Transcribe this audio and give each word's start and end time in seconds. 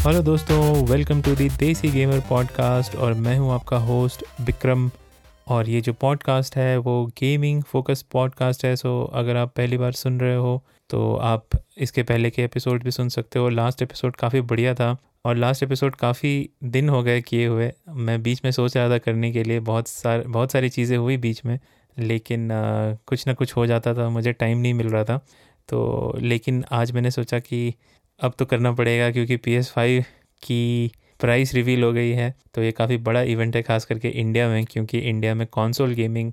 Hello 0.00 0.20
दोस्तों 0.22 0.86
welcome 0.86 1.20
to 1.22 1.34
the 1.36 1.48
desi 1.50 1.88
gamer 1.88 2.20
podcast 2.28 2.94
और 2.96 3.14
मैं 3.14 3.36
हूँ 3.38 3.50
आपका 3.52 3.76
होस्ट 3.78 4.22
विक्रम। 4.40 4.90
और 5.46 5.68
ये 5.68 5.80
जो 5.80 5.92
पॉडकास्ट 5.92 6.56
है 6.56 6.76
वो 6.78 6.94
गेमिंग 7.18 7.62
फोकस 7.62 8.02
पॉडकास्ट 8.12 8.64
है 8.64 8.74
सो 8.76 9.02
अगर 9.14 9.36
आप 9.36 9.52
पहली 9.56 9.78
बार 9.78 9.92
सुन 9.92 10.18
रहे 10.20 10.36
हो 10.36 10.62
तो 10.90 11.14
आप 11.16 11.48
इसके 11.78 12.02
पहले 12.02 12.30
के 12.30 12.44
एपिसोड 12.44 12.84
भी 12.84 12.90
सुन 12.90 13.08
सकते 13.08 13.38
हो। 13.38 13.48
लास्ट 13.48 13.82
एपिसोड 13.82 14.16
काफ़ी 14.16 14.40
बढ़िया 14.40 14.74
था 14.74 14.96
और 15.24 15.36
लास्ट 15.36 15.62
एपिसोड 15.62 15.96
काफ़ी 15.96 16.32
दिन 16.64 16.88
हो 16.88 17.02
गए 17.02 17.20
किए 17.20 17.46
हुए। 17.46 17.70
मैं 17.88 18.22
बीच 18.22 18.40
में 18.44 18.50
सोच 18.50 18.76
रहा 18.76 18.88
था 18.90 18.98
करने 18.98 19.32
के 19.32 19.44
लिए 19.44 19.60
बहुत 19.60 19.88
सार 19.88 20.24
बहुत 20.28 20.52
सारी 20.52 20.68
चीज़ें 20.68 20.96
हुई 20.98 21.16
बीच 21.16 21.44
में 21.44 21.58
लेकिन 21.98 22.50
आ, 22.52 22.94
कुछ 23.06 23.26
ना 23.26 23.34
कुछ 23.34 23.56
हो 23.56 23.66
जाता 23.66 23.94
था 23.94 24.08
मुझे 24.08 24.32
टाइम 24.32 24.58
नहीं 24.58 24.74
मिल 24.74 24.88
रहा 24.88 25.04
था। 25.04 25.20
तो 25.68 26.18
लेकिन 26.20 26.64
आज 26.72 26.92
मैंने 26.92 27.10
सोचा 27.10 27.38
कि 27.38 27.74
अब 28.20 28.34
तो 28.38 28.44
करना 28.44 28.72
पड़ेगा 28.72 29.10
क्योंकि 29.10 29.36
पी 29.36 29.52
एस 29.52 29.70
फाइव 29.70 30.04
की 30.42 30.92
प्राइस 31.20 31.54
रिवील 31.54 31.82
हो 31.82 31.92
गई 31.92 32.10
है 32.10 32.34
तो 32.54 32.62
ये 32.62 32.72
काफ़ी 32.72 32.96
बड़ा 32.96 33.22
इवेंट 33.22 33.56
है 33.56 33.62
खास 33.62 33.84
करके 33.84 34.08
इंडिया 34.08 34.48
में, 34.48 34.64
क्योंकि 34.64 34.98
इंडिया 34.98 35.34
में 35.34 35.46
कॉन्सोल 35.46 35.94
गेमिंग 35.94 36.32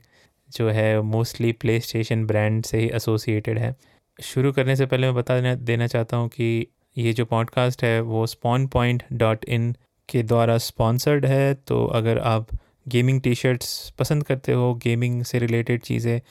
जो 0.49 0.69
है 0.69 1.01
मोस्टली 1.01 1.51
प्ले 1.51 1.79
स्टेशन 1.79 2.25
ब्रांड 2.25 2.65
से 2.65 2.77
ही 2.77 2.89
एसोसिएटेड 2.89 3.59
है। 3.59 3.75
शुरू 4.23 4.51
करने 4.51 4.75
से 4.75 4.85
पहले 4.85 5.07
मैं 5.07 5.15
बता 5.15 5.55
देना 5.55 5.87
चाहता 5.87 6.17
हूँ 6.17 6.29
कि 6.29 6.67
ये 6.97 7.13
जो 7.13 7.25
पॉडकास्ट 7.25 7.83
है 7.83 8.01
वो 8.01 8.27
स्पॉन 8.27 8.67
पॉइंट 8.67 9.03
डॉट 9.13 9.45
इन 9.45 9.75
के 10.09 10.23
द्वारा 10.23 10.57
स्पॉन्सर्ड 10.57 11.25
है 11.25 11.53
तो 11.53 11.85
अगर 11.85 12.19
आप 12.19 12.47
गेमिंग 12.87 13.21
टी 13.21 13.35
शर्ट्स 13.35 13.89
पसंद 13.89 14.23
करते 14.23 14.51
हो 14.51 14.73
गेमिंग 14.75 15.23
से 15.23 15.39
रिलेटेड 15.39 15.81
चीज़ें 15.81 16.21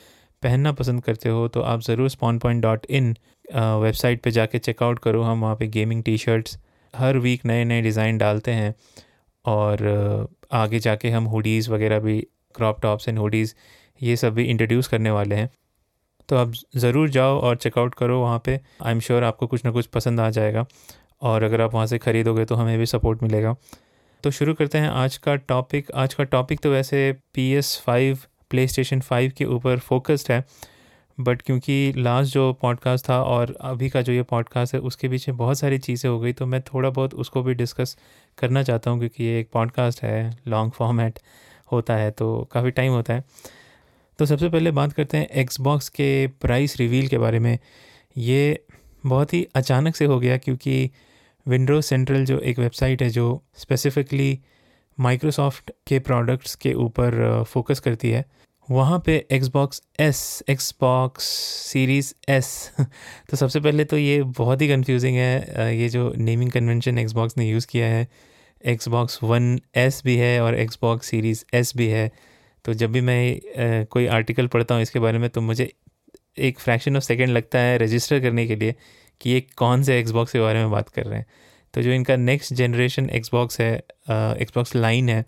पहनना 0.47 0.71
पसंद 0.73 1.03
करते 1.03 1.29
हो 1.29 1.47
तो 1.49 1.61
आप 1.63 1.81
ज़रूर 1.83 2.09
spawn 2.09 2.39
point 2.39 2.61
dot 2.61 2.85
in 2.91 3.15
website 3.47 4.21
पर 4.23 4.31
जाके 4.31 4.59
चेकआउट 4.59 4.99
करो। 4.99 5.21
हम 5.23 5.41
वहाँ 5.41 5.55
पे 5.55 5.67
गेमिंग 5.69 6.03
टी 6.03 6.17
शर्ट्स 6.19 6.57
हर 6.93 7.17
वीक 7.19 7.45
नए 7.45 7.63
नए 7.65 7.81
डिज़ाइन 7.81 8.17
डालते 8.17 8.51
हैं 8.53 8.73
और 9.45 9.87
आगे 10.55 10.79
जाके 10.79 11.09
हम 11.09 11.25
हुडीज़ 11.27 11.69
वगैरह 11.71 11.99
भी 11.99 12.19
क्रॉप 12.55 12.81
टॉप्स 12.81 13.07
एंड 13.09 13.19
हुडीज़ 13.19 13.53
ये 14.01 14.15
सब 14.17 14.33
भी 14.33 14.43
इंट्रोड्यूस 14.45 14.87
करने 14.87 15.11
वाले 15.11 15.35
हैं। 15.35 15.49
तो 16.29 16.35
आप 16.35 16.51
ज़रूर 16.77 17.09
जाओ 17.09 17.39
और 17.39 17.55
चेकआउट 17.57 17.95
करो 17.95 18.19
वहाँ 18.21 18.41
पे। 18.45 18.59
आई 18.83 18.91
एम 18.91 18.99
श्योर 18.99 19.23
आपको 19.23 19.47
कुछ 19.47 19.65
ना 19.65 19.71
कुछ 19.71 19.85
पसंद 19.89 20.19
आ 20.19 20.29
जाएगा 20.31 20.65
और 21.23 21.43
अगर 21.43 21.61
आप 21.61 21.73
वहाँ 21.73 21.85
से 21.87 21.97
ख़रीदोगे 21.99 22.45
तो 22.45 22.55
हमें 22.55 22.77
भी 22.79 22.85
सपोर्ट 22.85 23.23
मिलेगा। 23.23 23.55
तो 24.23 24.31
शुरू 24.31 24.53
करते 24.53 24.77
हैं 24.77 24.89
आज 24.89 25.17
का 25.19 25.35
टॉपिक 25.45 25.91
आज 25.95 26.13
का 26.13 26.23
टॉपिक 26.25 26.59
तो 26.59 26.71
वैसे 26.71 27.11
P 27.33 27.51
S 27.53 27.81
five 27.85 28.19
PlayStation 28.67 28.99
five 29.01 29.31
के 29.37 29.45
ऊपर 29.45 29.79
फोकस्ड 29.79 30.31
है 30.31 30.43
बट 31.17 31.41
क्योंकि 31.41 31.93
लास्ट 31.97 32.33
जो 32.33 32.51
पॉडकास्ट 32.53 33.09
था 33.09 33.21
और 33.23 33.55
अभी 33.61 33.89
का 33.89 34.01
जो 34.01 34.13
ये 34.13 34.23
पॉडकास्ट 34.23 34.73
है, 34.73 34.79
उसके 34.79 35.09
पीछे 35.09 35.31
बहुत 35.31 35.59
सारी 35.59 35.77
चीज़ें 35.77 36.09
हो 36.09 36.19
गई 36.19 36.33
तो 36.33 36.45
मैं 36.45 36.61
थोड़ा 36.63 36.89
बहुत 36.89 37.13
उसको 37.13 37.43
भी 37.43 37.53
डिस्कस 37.53 37.97
करना 38.37 38.63
चाहता 38.63 38.91
हूँ, 38.91 38.99
क्योंकि 38.99 39.23
ये 39.23 39.39
एक 39.39 39.49
पॉडकास्ट 39.53 40.03
है 40.03 40.37
लॉन्ग 40.47 40.71
फॉर्मेट 40.71 41.19
होता 41.71 41.95
है 41.95 42.11
तो 42.11 42.47
काफ़ी 42.51 42.71
टाइम 42.71 42.91
होता 42.91 43.13
है। 43.13 43.23
तो 44.19 44.25
सबसे 44.25 44.49
पहले 44.49 44.71
बात 44.71 44.93
करते 44.93 45.17
हैं 45.17 45.27
एक्सबॉक्स 45.35 45.89
के 45.89 46.27
प्राइस 46.41 46.77
रिवील 46.77 47.07
के 47.07 47.17
बारे 47.17 47.39
में। 47.39 47.57
ये 48.17 48.65
बहुत 49.05 49.33
ही 49.33 49.45
अचानक 49.55 49.95
से 49.95 50.05
हो 50.05 50.19
गया, 50.19 50.37
क्योंकि 50.37 50.89
विंडोज़ 51.45 51.85
सेंट्रल 51.85 52.25
जो 52.25 52.39
एक 52.39 52.59
वेबसाइट 52.59 53.01
है, 53.01 53.09
जो 53.09 53.43
स्पेसिफिकली 53.57 54.39
माइक्रोसॉफ्ट 54.99 55.71
के 55.87 55.99
प्रोडक्ट्स 55.99 56.55
के 56.55 56.73
ऊपर 56.73 57.43
फोकस 57.47 57.79
करती 57.79 58.09
है, 58.09 58.25
वहाँ 58.67 59.01
पे 59.05 59.25
Xbox 59.33 59.81
S, 60.01 60.17
Xbox 60.49 61.19
series 61.19 62.13
S 62.31 62.47
तो 63.29 63.37
सबसे 63.37 63.59
पहले 63.59 63.83
तो 63.85 63.97
ये 63.97 64.23
बहुत 64.23 64.61
ही 64.61 64.67
कंफ्यूजिंग 64.67 65.15
है 65.17 65.77
ये 65.77 65.89
जो 65.89 66.13
नेमिंग 66.17 66.51
कन्वेंशन 66.51 67.05
Xbox 67.07 67.37
ने 67.37 67.49
यूज़ 67.49 67.67
किया 67.67 67.87
है, 67.87 68.07
Xbox 68.67 69.17
One 69.23 69.57
S 69.77 70.03
भी 70.03 70.17
है 70.17 70.39
और 70.41 70.57
Xbox 70.65 71.03
सीरीज़ 71.03 71.43
S 71.55 71.75
भी 71.77 71.87
है। 71.87 72.11
तो 72.65 72.73
जब 72.73 72.91
भी 72.91 73.01
मैं 73.01 73.85
कोई 73.85 74.05
आर्टिकल 74.07 74.47
पढ़ता 74.47 74.75
हूँ 74.75 74.81
इसके 74.81 74.99
बारे 74.99 75.17
में 75.17 75.29
तो 75.29 75.41
मुझे 75.41 75.71
एक 76.37 76.59
फ्रैक्शन 76.59 76.97
ऑफ़ 76.97 77.03
सेकेंड 77.03 77.29
लगता 77.29 77.59
है 77.59 77.77
रजिस्टर 77.77 78.19
करने 78.19 78.47
के 78.47 78.55
लिए 78.55 78.75
कि 79.21 79.29
ये 79.29 79.41
कौन 79.57 79.83
से 79.83 80.03
Xbox 80.03 80.31
के 80.31 80.39
बारे 80.39 80.59
में 80.59 80.71
बात 80.71 80.89
कर 80.89 81.05
रहे 81.05 81.19
हैं। 81.19 81.25
तो 81.77 81.81
जो 81.81 81.91
इनका 81.91 82.15
नेक्स्ट 82.15 82.53
जनरेशन 82.53 83.09
एक्सबॉक्स 83.09 83.59
है 83.61 83.73
एक्सबॉक्स 84.41 84.75
लाइन 84.75 85.09
है, 85.09 85.23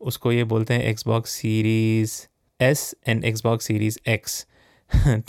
उसको 0.00 0.32
ये 0.32 0.42
बोलते 0.44 0.74
हैं 0.74 0.82
Xbox 0.82 1.30
series 1.30 2.12
S 2.60 2.94
and 3.08 3.24
Xbox 3.24 3.66
series 3.66 3.98
X 4.08 4.46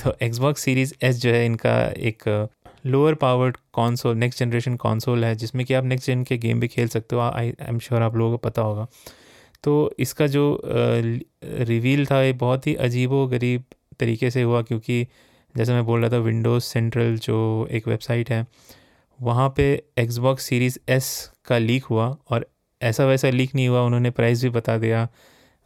तो 0.03 0.13
एक्सबॉक्स 0.21 0.61
सीरीज़ 0.61 0.93
एस 1.03 1.21
जो 1.21 1.29
है, 1.29 1.45
इनका 1.45 1.73
एक 1.99 2.49
lower 2.85 3.13
powered 3.15 3.57
console 3.73 4.15
next 4.17 4.39
generation 4.39 4.75
console 4.75 5.25
है, 5.25 5.33
जिसमें 5.35 5.65
कि 5.65 5.73
आप 5.73 5.85
नेक्स्ट 5.85 6.07
जेन 6.07 6.23
के 6.23 6.37
गेम 6.37 6.59
भी 6.59 6.67
खेल 6.67 6.87
सकते 6.87 7.15
हो। 7.15 7.21
आई 7.21 7.49
आई 7.49 7.67
एम 7.69 7.79
श्योर 7.79 8.01
आप 8.01 8.15
लोगों 8.15 8.31
को 8.31 8.49
पता 8.49 8.61
होगा। 8.61 8.87
तो 9.63 9.73
इसका 9.99 10.27
जो 10.27 10.45
रिवील 10.65 12.05
था, 12.05 12.21
ये 12.21 12.33
बहुत 12.33 12.67
ही 12.67 12.75
अजीबो 12.75 13.25
गरीब 13.27 13.63
तरीके 13.99 14.31
से 14.31 14.41
हुआ, 14.41 14.61
क्योंकि 14.61 15.07
जैसे 15.55 15.73
मैं 15.73 15.85
बोल 15.85 16.01
रहा 16.01 16.11
था 16.11 16.17
विंडोज़ 16.19 16.63
सेंट्रल 16.63 17.17
जो 17.17 17.67
एक 17.71 17.87
वेबसाइट 17.87 18.31
है 18.31 18.45
वहाँ 19.19 19.53
पे 19.57 19.65
Xbox 19.99 20.39
सीरीज़ 20.39 20.77
S 20.91 21.05
का 21.45 21.57
लीक 21.57 21.85
हुआ 21.85 22.15
और 22.29 22.45
ऐसा 22.81 23.05
वैसा 23.05 23.29
लीक 23.29 23.55
नहीं 23.55 23.67
हुआ, 23.67 23.81
उन्होंने 23.81 24.09
प्राइस 24.11 24.43
भी 24.43 24.49
बता 24.49 24.77
दिया 24.77 25.07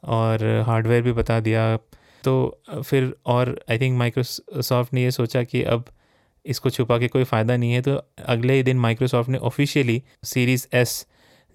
और 0.03 0.45
हार्डवेयर 0.67 1.01
भी 1.01 1.11
बता 1.11 1.39
दिया। 1.39 1.75
तो 2.23 2.61
फिर 2.69 3.13
और 3.25 3.59
आई 3.71 3.79
थिंक 3.79 3.97
माइक्रोसॉफ्ट 3.97 4.93
ने 4.93 5.03
ये 5.03 5.11
सोचा 5.11 5.43
कि 5.43 5.63
अब 5.65 5.85
इसको 6.45 6.69
छुपा 6.69 6.97
के 6.99 7.07
कोई 7.07 7.23
फ़ायदा 7.23 7.55
नहीं 7.57 7.71
है 7.71 7.81
तो 7.81 7.95
अगले 8.27 8.53
ही 8.53 8.63
दिन 8.63 8.77
माइक्रोसॉफ्ट 8.79 9.29
ने 9.29 9.37
ऑफिशियली 9.37 10.01
सीरीज़ 10.23 10.67
एस 10.73 11.05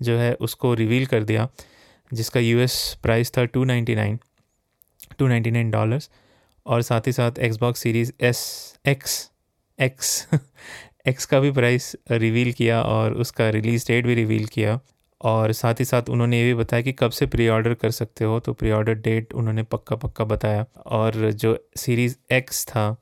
जो 0.01 0.17
है 0.19 0.33
उसको 0.41 0.73
रिवील 0.75 1.07
कर 1.07 1.25
दिया, 1.25 1.49
जिसका 2.11 2.41
यूएस 2.41 2.75
प्राइस 3.03 3.33
था 3.37 3.45
two 3.45 3.65
ninety 3.65 3.95
nine 3.95 4.19
two 5.19 5.27
ninety 5.27 5.51
nine 5.51 5.71
dollars 5.71 6.11
और 6.67 6.83
साथ 6.83 7.07
ही 7.07 7.13
साथ 7.13 7.39
Xbox 7.39 7.81
series 7.81 8.13
S 8.21 8.43
X 8.87 9.31
X 9.79 10.29
X 11.07 11.27
का 11.27 11.41
भी 11.41 11.51
प्राइस 11.51 11.97
रिवील 12.11 12.53
किया 12.53 12.83
और 12.83 13.13
उसका 13.15 13.49
रिलीज़ 13.51 13.87
डेट 13.89 14.07
भी 14.07 14.15
रिवील 14.15 14.47
किया। 14.47 14.81
और 15.21 15.53
साथ 15.53 15.75
ही 15.81 15.85
साथ 15.85 16.09
उन्होंने 16.11 16.39
ये 16.41 16.45
भी 16.45 16.55
बताया 16.55 16.83
कि 16.83 16.93
कब 16.93 17.11
से 17.11 17.27
प्री 17.27 17.49
ऑर्डर 17.49 17.75
कर 17.75 17.91
सकते 17.91 18.25
हो 18.25 18.41
तो 18.41 18.53
प्री 18.53 18.71
ऑर्डर 18.71 18.95
डेट 18.95 19.33
उन्होंने 19.33 19.63
पक्का 19.63 19.97
पक्का 19.97 20.25
बताया। 20.25 20.65
और 20.87 21.31
जो 21.33 21.57
सीरीज़ 21.77 22.17
एक्स 22.33 22.65
था, 22.67 22.97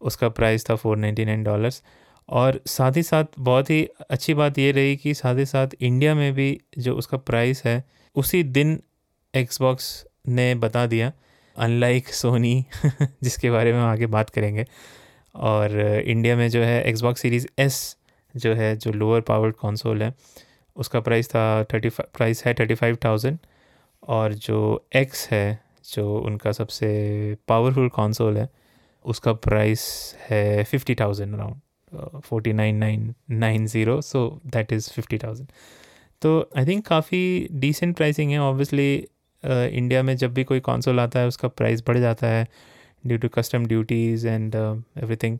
उसका 0.00 0.28
प्राइस 0.28 0.70
था 0.70 0.74
फोर 0.74 0.96
नाइन्टी 0.96 1.24
नाइन 1.24 1.42
डॉलर्स 1.42 1.82
और 2.28 2.60
साथ 2.66 2.92
ही 2.96 3.02
साथ 3.02 3.24
बहुत 3.38 3.70
ही 3.70 3.88
अच्छी 4.10 4.34
बात 4.34 4.58
ये 4.58 4.72
रही 4.72 4.96
कि 4.96 5.14
साथ 5.14 5.36
ही 5.36 5.46
साथ 5.46 5.68
इंडिया 5.80 6.14
में 6.14 6.32
भी 6.34 6.60
जो 6.78 6.94
उसका 6.96 7.18
प्राइस 7.18 7.64
है, 7.64 7.84
उसी 8.16 8.42
दिन 8.42 8.80
एक्सबॉक्स 9.34 10.04
ने 10.28 10.54
बता 10.54 10.86
दिया 10.86 11.12
अनलाइक 11.56 12.08
सोनी 12.08 12.64
जिसके 13.22 13.50
बारे 13.50 13.72
में 13.72 13.80
हम 13.80 13.86
आगे 13.86 14.06
बात 14.06 14.30
करेंगे। 14.30 14.66
और 15.34 15.78
इंडिया 15.80 16.36
में 16.36 16.48
जो 16.50 16.62
है 16.62 16.82
एक्सबॉक्स 16.84 17.20
सीरीज़ 17.20 17.46
एस 17.58 17.96
जो 18.34 18.54
है, 18.54 18.76
जो 18.76 18.92
लोअर 18.92 19.20
पावर्ड 19.20 19.54
कंसोल 19.54 20.02
है, 20.02 20.12
उसका 20.76 21.00
प्राइस 21.00 21.28
था 21.30 21.64
थर्टी 21.64 21.88
प्राइस 21.88 22.44
है 22.44 22.54
थर्टी 22.54 22.74
फाइव 22.74 22.98
थाउज़ेंड 23.04 23.38
और 24.08 24.34
जो 24.34 24.86
एक्स 24.96 25.28
है, 25.30 25.60
जो 25.94 26.18
उनका 26.18 26.52
सबसे 26.52 27.36
पावरफुल 27.48 27.88
कंसोल 27.88 28.36
है, 28.38 28.48
उसका 29.04 29.32
प्राइस 29.32 29.82
है 30.20 30.64
fifty 30.64 30.94
thousand 30.94 31.34
around 31.34 32.20
forty 32.24 32.52
nine 32.52 32.76
nine 32.76 33.14
nine 33.30 33.66
zero 33.66 34.00
so 34.00 34.40
that 34.46 34.72
is 34.72 34.90
fifty 34.90 35.18
thousand 35.18 35.48
तो 36.22 36.50
आई 36.58 36.66
थिंक 36.66 36.86
काफ़ी 36.86 37.48
डिसेंट 37.52 37.96
प्राइसिंग 37.96 38.30
है. 38.32 38.38
ऑब्वियसली 38.38 38.94
इंडिया 39.44 40.02
में 40.02 40.14
जब 40.16 40.34
भी 40.34 40.44
कोई 40.44 40.60
कंसोल 40.60 41.00
आता 41.00 41.20
है, 41.20 41.26
उसका 41.26 41.48
प्राइस 41.48 41.82
बढ़ 41.86 41.98
जाता 41.98 42.26
है। 42.26 42.46
Due 43.04 43.18
to 43.18 43.28
custom 43.28 43.66
duties 43.66 44.26
and 44.28 44.54
everything 44.54 45.38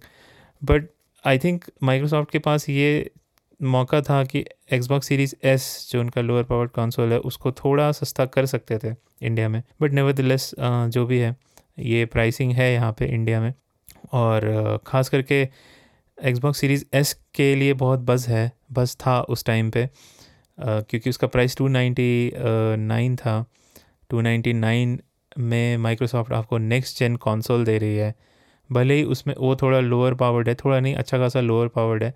but 0.62 0.88
I 1.24 1.38
think 1.38 1.64
Microsoft 1.82 2.30
के 2.30 2.38
पास 2.38 2.68
ये 2.68 3.10
मौका 3.60 4.00
था 4.02 4.22
कि 4.24 4.44
एक्सबॉक्स 4.72 5.08
सीरीज़ 5.08 5.34
एस 5.46 5.88
जो 5.92 6.00
उनका 6.00 6.20
लोअर 6.20 6.44
पावर 6.44 6.66
कंसोल 6.66 7.12
है, 7.12 7.18
उसको 7.20 7.52
थोड़ा 7.52 7.90
सस्ता 7.92 8.24
कर 8.26 8.46
सकते 8.46 8.78
थे 8.84 8.94
इंडिया 9.22 9.48
में. 9.48 9.62
बट 9.82 9.92
नेवरदिलेस 9.92 10.50
जो 10.60 11.04
भी 11.06 11.18
है, 11.18 11.34
ये 11.78 12.04
प्राइसिंग 12.06 12.52
है 12.52 12.72
यहाँ 12.72 12.92
पे 12.98 13.06
इंडिया 13.06 13.40
में. 13.40 13.52
और 14.12 14.80
ख़ास 14.86 15.08
करके 15.08 15.42
एक्सबॉक्स 16.18 16.60
सीरीज़ 16.60 16.84
एस 16.94 17.12
के 17.34 17.54
लिए 17.54 17.72
बहुत 17.74 18.00
बज़ 18.00 18.28
है 18.30 18.50
बस 18.72 18.96
था 19.00 19.20
उस 19.22 19.44
टाइम 19.44 19.70
पे 19.70 19.88
क्योंकि 20.58 21.10
उसका 21.10 21.26
प्राइस 21.26 21.56
टू 21.56 21.68
नाइन्टी 21.68 22.32
नाइन 22.78 23.16
था. 23.16 23.44
टू 24.10 24.20
नाइन्टी 24.20 24.52
नाइन 24.52 25.00
में 25.40 25.76
माइक्रोसॉफ्ट 25.76 26.32
आपको 26.32 26.58
नेक्स्ट 26.58 26.98
जेन 26.98 27.16
कंसोल 27.16 27.64
दे 27.64 27.78
रही 27.78 27.96
है। 27.96 28.14
भले 28.72 28.94
ही 28.94 29.04
उसमें 29.04 29.34
वो 29.38 29.56
थोड़ा 29.56 29.80
लोअर 29.80 30.14
पावर्ड 30.14 30.48
है 30.48 30.54
थोड़ा 30.54 30.80
नहीं 30.80 30.94
अच्छा 30.94 31.18
खासा 31.18 31.40
लोअर 31.40 31.68
पावर्ड 31.68 32.02
है। 32.04 32.14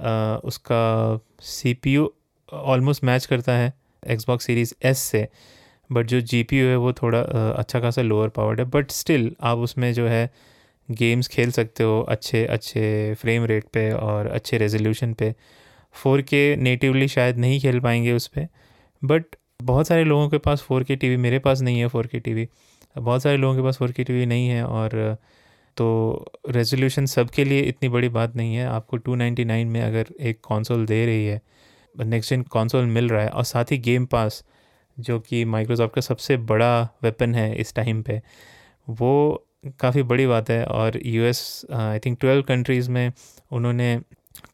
आ, 0.00 0.36
उसका 0.36 1.20
यू 1.86 2.12
ऑलमोस्ट 2.52 3.04
मैच 3.04 3.26
करता 3.26 3.52
है 3.52 3.72
एक्सबॉक्स 4.06 4.44
सीरीज़ 4.44 4.74
एस 4.82 4.98
से 4.98 5.28
बट 5.92 6.06
जो 6.06 6.20
जी 6.20 6.42
पी 6.42 6.58
यू 6.58 6.66
है 6.66 6.76
वो 6.76 6.92
थोड़ा 6.92 7.18
आ, 7.18 7.50
अच्छा 7.50 7.80
खासा 7.80 8.02
लोअर 8.02 8.28
पावर्ड 8.28 8.60
है। 8.60 8.66
बट 8.66 8.90
स्टिल 8.90 9.36
आप 9.40 9.58
उसमें 9.58 9.92
जो 9.94 10.06
है 10.06 10.30
गेम्स 10.90 11.28
खेल 11.28 11.50
सकते 11.50 11.84
हो 11.84 12.00
अच्छे 12.00 12.44
अच्छे 12.46 13.14
फ्रेम 13.14 13.44
रेट 13.44 13.64
पे 13.64 13.90
और 13.92 14.26
अच्छे 14.26 14.58
रेजोल्यूशन 14.58 15.12
पे। 15.12 15.34
फोर 15.92 16.22
के 16.22 16.56
नेटिवली 16.56 17.08
शायद 17.08 17.38
नहीं 17.38 17.60
खेल 17.60 17.80
पाएँगे 17.80 18.12
उस 18.12 18.26
पर 18.26 18.48
बट 19.04 19.24
बहुत 19.60 19.86
सारे 19.86 20.04
लोगों 20.04 20.28
के 20.28 20.38
पास 20.38 20.62
फोर 20.62 20.84
के 20.84 20.96
टी 20.96 21.16
मेरे 21.16 21.38
पास 21.38 21.60
नहीं 21.60 21.80
है 21.80 21.86
फोर 21.88 22.06
के 22.06 22.20
टी 22.20 22.46
बहुत 22.98 23.22
सारे 23.22 23.36
लोगों 23.36 23.56
के 23.56 23.62
पास 23.62 23.76
फोर 23.78 23.92
के 23.92 24.04
टी 24.04 24.26
नहीं 24.26 24.48
है 24.48 24.64
और 24.64 25.16
तो 25.76 25.86
रेजोल्यूशन 26.48 27.06
सबके 27.06 27.44
लिए 27.44 27.60
इतनी 27.60 27.88
बड़ी 27.88 28.08
बात 28.08 28.36
नहीं 28.36 28.54
है। 28.54 28.66
आपको 28.66 28.98
299 28.98 29.64
में 29.66 29.80
अगर 29.82 30.06
एक 30.20 30.38
कंसोल 30.40 30.84
दे 30.86 31.04
रही 31.06 31.24
है 31.26 31.40
नेक्स्ट 31.94 32.30
जेन 32.30 32.42
कंसोल 32.52 32.84
मिल 32.86 33.08
रहा 33.08 33.22
है 33.22 33.28
और 33.28 33.44
साथ 33.44 33.72
ही 33.72 33.78
गेम 33.78 34.06
पास 34.06 34.44
जो 34.96 35.18
कि 35.20 35.44
माइक्रोसॉफ्ट 35.44 35.94
का 35.94 36.00
सबसे 36.00 36.36
बड़ा 36.36 36.82
वेपन 37.02 37.34
है 37.34 37.54
इस 37.56 37.74
टाइम 37.74 38.02
पे, 38.02 38.20
वो 38.88 39.46
काफ़ी 39.80 40.02
बड़ी 40.02 40.26
बात 40.26 40.50
है। 40.50 40.64
और 40.64 41.00
US 41.06 41.66
I 41.72 41.98
think 41.98 42.18
twelve 42.20 42.42
countries 42.42 42.90
में 42.90 43.10
उन्होंने 43.52 43.98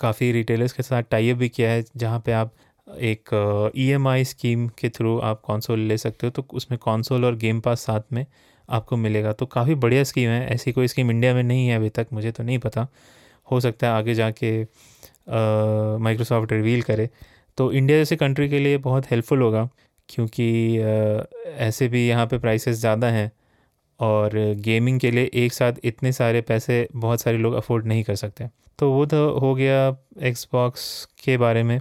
काफ़ी 0.00 0.31
रिटेलर्स 0.32 0.73
के 0.73 0.82
साथ 0.82 1.02
टाइप 1.11 1.37
भी 1.37 1.49
किया 1.49 1.70
है, 1.70 1.85
जहाँ 1.97 2.23
पे 2.26 2.32
आप 2.32 2.52
एक 2.90 3.72
ई 3.76 3.92
uh, 3.94 4.25
स्कीम 4.28 4.66
e 4.66 4.70
के 4.78 4.88
थ्रू 4.88 5.19
आप 5.20 5.40
कंसोल 5.40 5.81
ले 5.81 5.98
सकते 5.98 6.26
हो 6.26 6.31
तो 6.31 6.46
उसमें 6.54 6.78
कंसोल 6.78 7.25
और 7.25 7.37
गेम 7.37 7.60
पास 7.60 7.81
साथ 7.81 8.12
में 8.12 8.25
आपको 8.69 8.96
मिलेगा। 8.96 9.32
तो 9.32 9.46
काफ़ी 9.46 9.75
बढ़िया 9.76 10.04
स्कीम 10.04 10.31
है 10.31 10.46
ऐसी 10.48 10.72
कोई 10.72 10.88
स्कीम 10.88 11.10
इंडिया 11.10 11.34
में 11.34 11.42
नहीं 11.42 11.66
है 11.69 11.76
अभी 11.76 11.88
तक 11.90 12.06
मुझे 12.12 12.32
तो 12.32 12.42
नहीं 12.42 12.58
पता। 12.58 12.87
हो 13.48 13.60
सकता 13.60 13.87
है 13.87 13.92
आगे 13.92 14.14
जाके 14.14 14.52
माइक्रोसॉफ्ट 15.98 16.52
रिवील 16.52 16.82
करे। 16.82 17.08
तो 17.58 17.70
इंडिया 17.72 17.98
जैसे 17.98 18.16
कंट्री 18.16 18.48
के 18.48 18.58
लिए 18.58 18.78
बहुत 18.81 19.10
हेल्पफुल 19.10 19.42
होगा 19.42 19.69
क्योंकि 20.08 20.46
ऐसे 21.58 21.88
भी 21.88 22.06
यहाँ 22.08 22.26
पे 22.26 22.38
प्राइसेस 22.38 22.76
ज़्यादा 22.76 23.06
हैं 23.08 23.31
और 24.00 24.31
गेमिंग 24.60 25.00
के 25.00 25.10
लिए 25.10 25.31
एक 25.34 25.52
साथ 25.52 25.72
इतने 25.84 26.12
सारे 26.12 26.40
पैसे 26.40 26.87
बहुत 26.94 27.20
सारे 27.20 27.38
लोग 27.38 27.54
अफोर्ड 27.54 27.87
नहीं 27.87 28.02
कर 28.04 28.14
सकते। 28.16 28.48
तो 28.78 28.90
वो 28.92 29.04
तो 29.06 29.28
हो 29.38 29.54
गया 29.54 29.96
एक्सबॉक्स 30.22 31.04
के 31.25 31.37
बारे 31.37 31.62
में। 31.62 31.81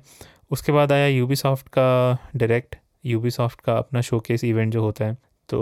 उसके 0.52 0.72
बाद 0.72 0.92
आया 0.92 1.08
यूबी 1.08 1.36
का 1.46 2.18
डायरेक्ट 2.36 2.76
यूबी 3.06 3.30
का 3.40 3.78
अपना 3.78 4.02
शोकेस 4.02 4.44
इवेंट 4.44 4.74
जो 4.74 4.82
होता 4.82 5.06
है। 5.06 5.18
तो 5.50 5.60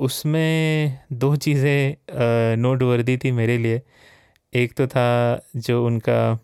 उसमें 0.00 0.98
दो 1.12 1.34
चीज़ें 1.36 2.56
नोट 2.56 2.82
वर्दी 2.82 3.16
थी 3.16 3.32
मेरे 3.32 3.56
लिए। 3.58 3.80
एक 4.52 4.72
तो 4.72 4.86
था 4.86 5.06
जो 5.56 5.84
उनका 5.86 6.38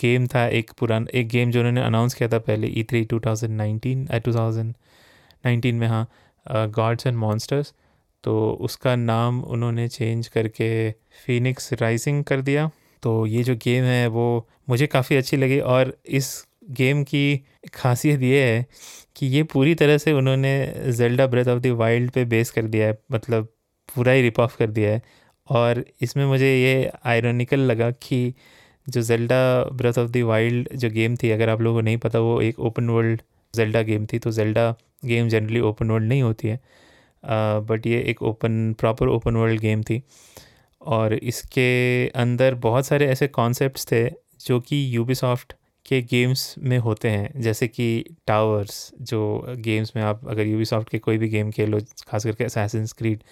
गेम 0.00 0.26
था, 0.26 0.46
एक 0.46 0.70
पुराना, 0.78 1.06
एक 1.14 1.28
गेम 1.28 1.50
जो 1.50 1.60
उन्होंने 1.60 1.80
अनाउंस 1.80 2.14
किया 2.14 2.28
था 2.28 2.38
पहले 2.38 2.66
E 2.68 2.82
three 2.82 3.04
two 3.04 3.20
thousand 3.20 3.56
nineteen 3.56 4.06
two 4.24 4.34
thousand 4.34 4.74
में 5.74 5.86
हाँ 5.86 6.06
गॉड्स 6.46 7.06
एंड 7.06 7.16
मॉन्स्टर्स 7.16 7.72
तो 8.24 8.50
उसका 8.60 8.94
नाम 8.96 9.42
उन्होंने 9.44 9.88
चेंज 9.88 10.28
करके 10.28 10.90
फिनिक्स 11.26 11.72
राइजिंग 11.72 12.22
कर 12.24 12.40
दिया। 12.40 12.70
तो 13.02 13.26
ये 13.26 13.42
जो 13.42 13.54
गेम 13.54 13.84
है 13.84 14.06
वो 14.08 14.48
मुझे 14.68 14.86
काफ़ी 14.86 15.16
अच्छी 15.16 15.36
लगी 15.36 15.58
और 15.60 15.96
इस 16.06 16.46
गेम 16.68 17.02
की 17.04 17.40
खासियत 17.74 18.22
ये 18.22 18.42
है 18.44 18.66
कि 19.16 19.26
ये 19.26 19.42
पूरी 19.42 19.74
तरह 19.74 19.98
से 19.98 20.12
उन्होंने 20.12 20.52
Zelda 20.96 21.26
Breath 21.26 21.46
of 21.48 21.60
the 21.62 21.66
Wild 21.78 22.10
पे 22.10 22.24
बेस 22.24 22.50
कर 22.50 22.66
दिया 22.66 22.86
है 22.86 22.98
मतलब 23.12 23.48
पूरा 23.88 24.12
ही 24.12 24.22
रिप 24.22 24.40
ऑफ़ 24.40 24.56
कर 24.58 24.70
दिया 24.70 24.90
है। 24.90 25.02
और 25.48 25.84
इसमें 26.02 26.24
मुझे 26.26 26.54
ये 26.56 26.90
आयरनिकल 27.06 27.60
लगा 27.60 27.90
कि 27.90 28.34
जो 28.86 29.02
Zelda 29.02 29.38
Breath 29.72 29.98
of 29.98 30.10
the 30.10 30.22
Wild 30.24 30.68
जो 30.74 30.90
गेम 30.90 31.16
थी, 31.16 31.30
अगर 31.30 31.48
आप 31.48 31.60
लोगों 31.60 31.78
को 31.78 31.84
नहीं 31.84 31.96
पता, 31.98 32.18
वो 32.18 32.40
एक 32.42 32.58
ओपन 32.60 32.88
वर्ल्ड 32.88 33.22
जेल्डा 33.54 33.82
गेम 33.82 34.06
थी 34.06 34.18
तो 34.18 34.30
Zelda 34.32 34.74
game 35.04 35.28
generally 35.28 35.60
open 35.60 35.90
world 35.90 36.08
नहीं 36.08 36.22
होती 36.22 36.48
है। 36.48 36.60
बट 37.22 37.86
ये 37.86 38.00
एक 38.10 38.22
open 38.22 38.72
proper 38.80 39.08
open 39.08 39.36
world 39.36 39.60
game 39.60 39.82
थी। 39.82 40.02
और 40.82 41.14
इसके 41.14 42.08
अंदर 42.16 42.54
बहुत 42.56 42.86
सारे 42.86 43.06
ऐसे 43.06 43.28
कॉन्सेप्ट्स 43.28 43.86
थे 43.92 44.04
जो 44.46 44.60
कि 44.60 44.76
यूबीसॉफ्ट 44.96 45.52
के 45.88 46.00
गेम्स 46.04 46.54
में 46.60 46.78
होते 46.78 47.08
हैं, 47.08 47.30
जैसे 47.40 47.68
कि 47.68 48.04
टावर्स 48.26 48.90
जो 49.02 49.20
गेम्स 49.58 49.92
में 49.96 50.02
आप 50.04 50.28
अगर 50.28 50.46
यूवी 50.46 50.64
के 50.70 50.98
कोई 50.98 51.18
भी 51.18 51.28
गेम 51.28 51.50
खेलो 51.50 51.80
खास 52.08 52.24
करके 52.24 52.44
असैसिन 52.44 52.86
क्रीड 52.98 53.22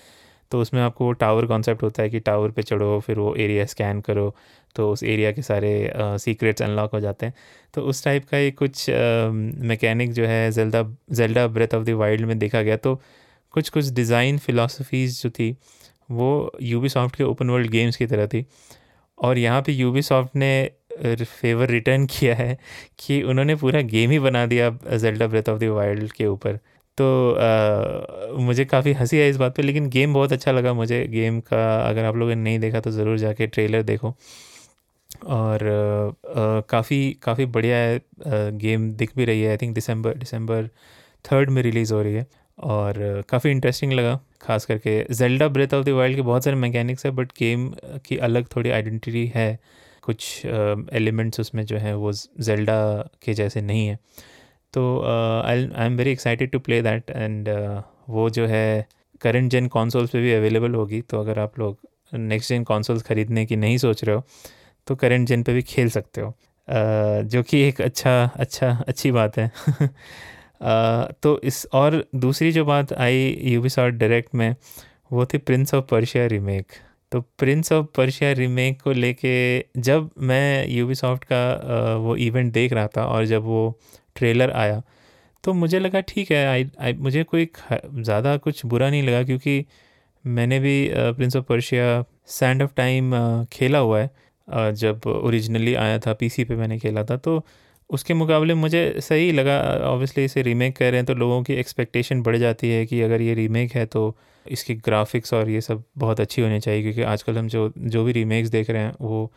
तो 0.52 0.60
उसमें 0.60 0.80
आपको 0.82 1.04
वो 1.04 1.12
टावर 1.14 1.46
कॉन्सेप्ट 1.46 1.82
होता 1.82 2.02
है 2.02 2.10
कि 2.10 2.18
टावर 2.20 2.50
पे 2.50 2.62
चढ़ो, 2.62 2.98
फिर 3.00 3.18
वो 3.18 3.34
एरिया 3.36 3.64
स्कैन 3.66 4.00
करो 4.00 4.34
तो 4.76 4.90
उस 4.92 5.02
एरिया 5.04 5.32
के 5.32 5.42
सारे 5.42 5.92
सीक्रेट्स 5.96 6.62
अनलॉक 6.62 6.92
हो 6.92 7.00
जाते 7.00 7.26
हैं। 7.26 7.34
तो 7.74 7.82
उस 7.82 8.04
टाइप 8.04 8.24
का 8.24 8.38
एक 8.38 8.58
कुछ 8.58 8.84
मैकेनिक 8.90 10.12
जो 10.12 10.26
है 10.26 10.50
Zelda 10.52 10.82
Zelda 11.12 11.46
Breath 11.48 11.74
of 11.74 11.84
the 11.84 11.90
Wild 11.98 12.26
में 12.26 12.38
देखा 12.38 12.62
गया 12.62 12.76
तो 12.76 12.94
कुछ 13.54 13.68
कुछ 13.68 13.88
डिज़ाइन 13.90 14.38
फ़िलासफ़ीज़ 14.38 15.22
जो 15.22 15.30
थी, 15.30 15.50
वो 16.10 16.52
यूबी 16.62 16.88
के 16.96 17.24
ओपन 17.24 17.50
वर्ल्ड 17.50 17.70
गेम्स 17.70 17.96
की 17.96 18.06
तरह 18.06 18.26
थी। 18.26 18.44
और 19.18 19.38
यहाँ 19.38 19.62
पे 19.62 19.72
यूबी 19.72 20.00
ने 20.36 20.70
फेवर 21.24 21.68
रिटर्न 21.70 22.06
किया 22.10 22.34
है 22.36 22.56
कि 22.98 23.22
उन्होंने 23.24 23.54
पूरा 23.56 23.80
गेम 23.94 24.10
ही 24.10 24.18
बना 24.20 24.44
दिया 24.46 24.70
Zelda 24.96 25.26
Breath 25.26 25.48
of 25.48 25.58
the 25.60 25.64
Wild 25.76 26.12
के 26.12 26.26
ऊपर। 26.26 26.58
तो 26.98 27.06
आ, 27.32 28.36
मुझे 28.40 28.64
काफ़ी 28.64 28.92
हँसी 28.94 29.20
आई 29.20 29.30
इस 29.30 29.36
बात 29.36 29.56
पे 29.56 29.62
लेकिन 29.62 29.88
गेम 29.90 30.14
बहुत 30.14 30.32
अच्छा 30.32 30.52
लगा 30.52 30.72
मुझे। 30.74 31.04
गेम 31.08 31.40
का 31.50 31.64
अगर 31.88 32.04
आप 32.04 32.16
लोगों 32.16 32.34
ने 32.34 32.42
नहीं 32.42 32.58
देखा 32.60 32.80
तो 32.80 32.90
ज़रूर 32.90 33.18
जाके 33.18 33.46
ट्रेलर 33.46 33.82
देखो। 33.82 34.14
और 35.26 35.60
काफ़ी 36.70 36.98
काफ़ी 37.22 37.44
बढ़िया 37.46 37.76
है 37.78 38.00
गेम 38.58 38.90
दिख 38.92 39.12
भी 39.16 39.24
रही 39.24 39.42
है। 39.42 39.50
I 39.50 39.56
think 39.56 39.74
December 39.74 40.14
December 40.16 40.68
third 41.24 41.50
में 41.50 41.62
रिलीज़ 41.62 41.92
हो 41.94 42.02
रही 42.02 42.14
है। 42.14 42.26
और 42.58 43.22
काफ़ी 43.28 43.50
इंटरेस्टिंग 43.50 43.92
लगा 43.92 44.18
खास 44.42 44.64
करके 44.66 45.02
Zelda 45.14 45.48
Breath 45.48 45.74
of 45.74 45.84
the 45.84 45.88
Wild 45.90 46.16
के 46.16 46.22
बहुत 46.22 46.44
सारे 46.44 46.56
मैकेनिक्स 46.56 47.06
है 47.06 47.12
बट 47.12 47.32
गेम 47.38 47.68
की 48.06 48.16
अलग 48.28 48.46
थोड़ी 48.56 48.70
आइडेंटिटी 48.70 49.26
है। 49.34 49.58
कुछ 50.06 50.46
एलिमेंट्स 50.46 51.40
उसमें 51.40 51.64
जो 51.66 51.76
है 51.76 51.94
वो 51.96 52.12
जेल्डा 52.12 52.78
के 53.24 53.34
जैसे 53.34 53.60
नहीं 53.60 53.86
है। 53.88 53.98
तो 54.74 54.82
I 55.46 55.68
I 55.76 55.86
am 55.86 55.96
very 55.96 56.10
excited 56.10 56.50
to 56.50 56.58
play 56.58 56.82
that 56.82 57.10
and 57.10 57.48
वो 58.08 58.30
जो 58.30 58.46
है 58.46 58.86
करंट 59.20 59.50
जेन 59.50 59.68
कॉन्सोल्स 59.68 60.10
पे 60.10 60.20
भी 60.20 60.32
अवेलेबल 60.32 60.74
होगी। 60.74 61.00
तो 61.00 61.20
अगर 61.20 61.38
आप 61.38 61.58
लोग 61.58 61.78
नेक्स्ट 62.14 62.48
जेन 62.48 62.64
कॉन्सोल्स 62.64 63.02
ख़रीदने 63.02 63.46
की 63.46 63.56
नहीं 63.56 63.78
सोच 63.78 64.04
रहे 64.04 64.16
हो 64.16 64.22
तो 64.86 64.94
करंट 64.96 65.28
जेन 65.28 65.42
पे 65.42 65.52
भी 65.52 65.62
खेल 65.62 65.88
सकते 65.90 66.20
हो। 66.20 66.30
uh, 66.30 67.28
जो 67.28 67.42
कि 67.42 67.60
एक 67.60 67.80
अच्छा 67.80 68.30
अच्छा 68.36 68.70
अच्छी 68.88 69.10
बात 69.10 69.38
है। 69.38 69.50
uh, 69.70 71.14
तो 71.22 71.40
इस 71.44 71.66
और 71.72 72.04
दूसरी 72.14 72.52
जो 72.52 72.64
बात 72.64 72.92
आई 72.92 73.38
यूबी 73.42 73.68
डायरेक्ट 73.90 74.34
में 74.34 74.54
वो 75.12 75.26
थी 75.26 75.38
प्रिंस 75.38 75.74
ऑफ़ 75.74 75.84
पर्शिया 75.84 76.26
रीमेक 76.26 76.66
तो 77.16 77.20
प्रिंस 77.38 77.72
ऑफ़ 77.72 77.86
पर्शिया 77.96 78.32
रीमेक 78.32 78.80
को 78.82 78.92
लेके 78.92 79.34
जब 79.80 80.10
मैं 80.20 80.68
यूबीसॉफ्ट 80.68 81.24
का 81.24 81.96
वो 81.96 82.16
इवेंट 82.16 82.52
देख 82.52 82.72
रहा 82.72 82.86
था 82.86 83.04
और 83.04 83.24
जब 83.24 83.42
वो 83.42 83.78
ट्रेलर 84.16 84.50
आया 84.50 84.82
तो 85.44 85.52
मुझे 85.54 85.78
लगा 85.78 86.00
ठीक 86.00 86.30
है 86.30 86.46
आई 86.46 86.66
आई 86.80 86.92
मुझे 86.92 87.24
कोई 87.24 87.48
ज़्यादा 87.72 88.36
कुछ 88.36 88.64
बुरा 88.66 88.90
नहीं 88.90 89.02
लगा 89.02 89.22
क्योंकि 89.22 89.64
मैंने 90.24 90.58
भी 90.60 90.76
Prince 90.94 91.36
of 91.36 91.44
Persia 91.44 92.04
sand 92.26 92.62
of 92.62 92.70
time 92.76 93.12
खेला 93.52 93.78
हुआ 93.78 94.00
है। 94.00 94.10
जब 94.74 95.06
ओरिजिनली 95.06 95.74
आया 95.74 95.98
था 95.98 96.12
पीसी 96.12 96.44
पे 96.44 96.56
मैंने 96.56 96.78
खेला 96.78 97.04
था 97.04 97.16
तो 97.16 97.44
उसके 97.90 98.14
मुकाबले 98.14 98.54
मुझे 98.54 98.94
सही 99.00 99.32
लगा। 99.32 99.60
ऑब्वियसली 99.84 100.24
इसे 100.24 100.42
रीमेक 100.42 100.76
कर 100.76 100.84
रहे 100.84 100.96
हैं 100.96 101.06
तो 101.06 101.14
लोगों 101.14 101.42
की 101.42 101.54
एक्सपेक्टेशन 101.54 102.22
बढ़ 102.22 102.36
जाती 102.36 102.70
है 102.70 102.86
कि 102.86 103.00
अगर 103.02 103.22
ये 103.22 103.34
रीमेक 103.34 103.74
है 103.74 103.86
तो 103.86 104.16
इसकी 104.48 104.74
ग्राफिक्स 104.76 105.34
और 105.34 105.50
ये 105.50 105.60
सब 105.60 105.82
बहुत 105.98 106.20
अच्छी 106.20 106.42
होनी 106.42 106.60
चाहिए 106.60 106.82
क्योंकि 106.82 107.02
आजकल 107.04 107.38
हम 107.38 107.48
जो 107.48 107.72
जो 107.78 108.04
भी 108.04 108.12
रीमेक्स 108.12 108.50
देख 108.50 108.70
रहे 108.70 108.82
हैं, 108.82 108.92
वो 109.00 109.32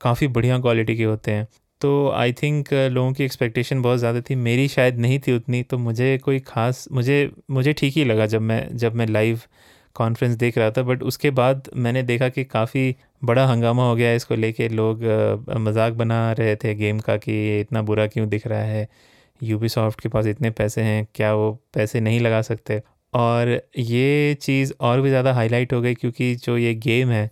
काफ़ी 0.00 0.28
बढ़िया 0.28 0.58
क्वालिटी 0.60 0.96
के 0.96 1.04
होते 1.04 1.32
हैं। 1.32 1.46
तो 1.80 2.10
आई 2.12 2.32
थिंक 2.32 2.72
लोगों 2.72 3.12
की 3.12 3.24
एक्सपेक्टेशन 3.24 3.82
बहुत 3.82 3.98
ज़्यादा 3.98 4.20
थी। 4.20 4.34
मेरी 4.36 4.66
शायद 4.68 4.98
नहीं 4.98 5.18
थी 5.18 5.32
उतनी 5.32 5.62
तो 5.62 5.78
मुझे 5.78 6.16
कोई 6.18 6.38
ख़ास, 6.40 6.86
मुझे 6.92 7.30
मुझे 7.50 7.72
ठीक 7.72 7.94
ही 7.96 8.04
लगा 8.04 8.26
जब 8.26 8.40
मैं 8.42 8.76
जब 8.76 8.94
मैं 8.94 9.06
लाइव 9.06 9.40
कॉन्फ्रेंस 9.96 10.36
देख 10.36 10.58
रहा 10.58 10.70
था। 10.70 10.82
बट 10.82 11.02
उसके 11.02 11.30
बाद 11.32 11.68
मैंने 11.76 12.02
देखा 12.02 12.28
कि 12.28 12.44
काफ़ी 12.46 12.94
बड़ा 13.22 13.46
हंगामा 13.46 13.88
हो 13.88 13.94
गया 13.96 14.08
है 14.08 14.16
इसको 14.16 14.34
लेके। 14.36 14.68
लोग 14.70 15.04
मज़ाक 15.58 15.92
बना 15.94 16.20
रहे 16.32 16.56
थे 16.56 16.74
गेम 16.74 17.00
का 17.00 17.16
कि 17.16 17.32
ये 17.32 17.60
इतना 17.60 17.82
बुरा 17.82 18.06
क्यों 18.06 18.28
दिख 18.28 18.46
रहा 18.46 18.62
है? 18.62 18.88
यूबी 19.40 19.68
के 19.76 20.08
पास 20.08 20.26
इतने 20.26 20.50
पैसे 20.52 20.82
हैं, 20.82 21.06
क्या 21.14 21.34
वो 21.34 21.52
पैसे 21.74 22.00
नहीं 22.00 22.20
लगा 22.20 22.40
सकते? 22.42 22.80
और 23.14 23.48
ये 23.78 24.34
चीज़ 24.42 24.72
और 24.80 25.00
भी 25.00 25.08
ज़्यादा 25.08 25.32
हाईलाइट 25.34 25.72
हो 25.72 25.80
गई 25.82 25.94
क्योंकि 25.94 26.34
जो 26.36 26.56
ये 26.58 26.74
गेम 26.76 27.10
है, 27.10 27.30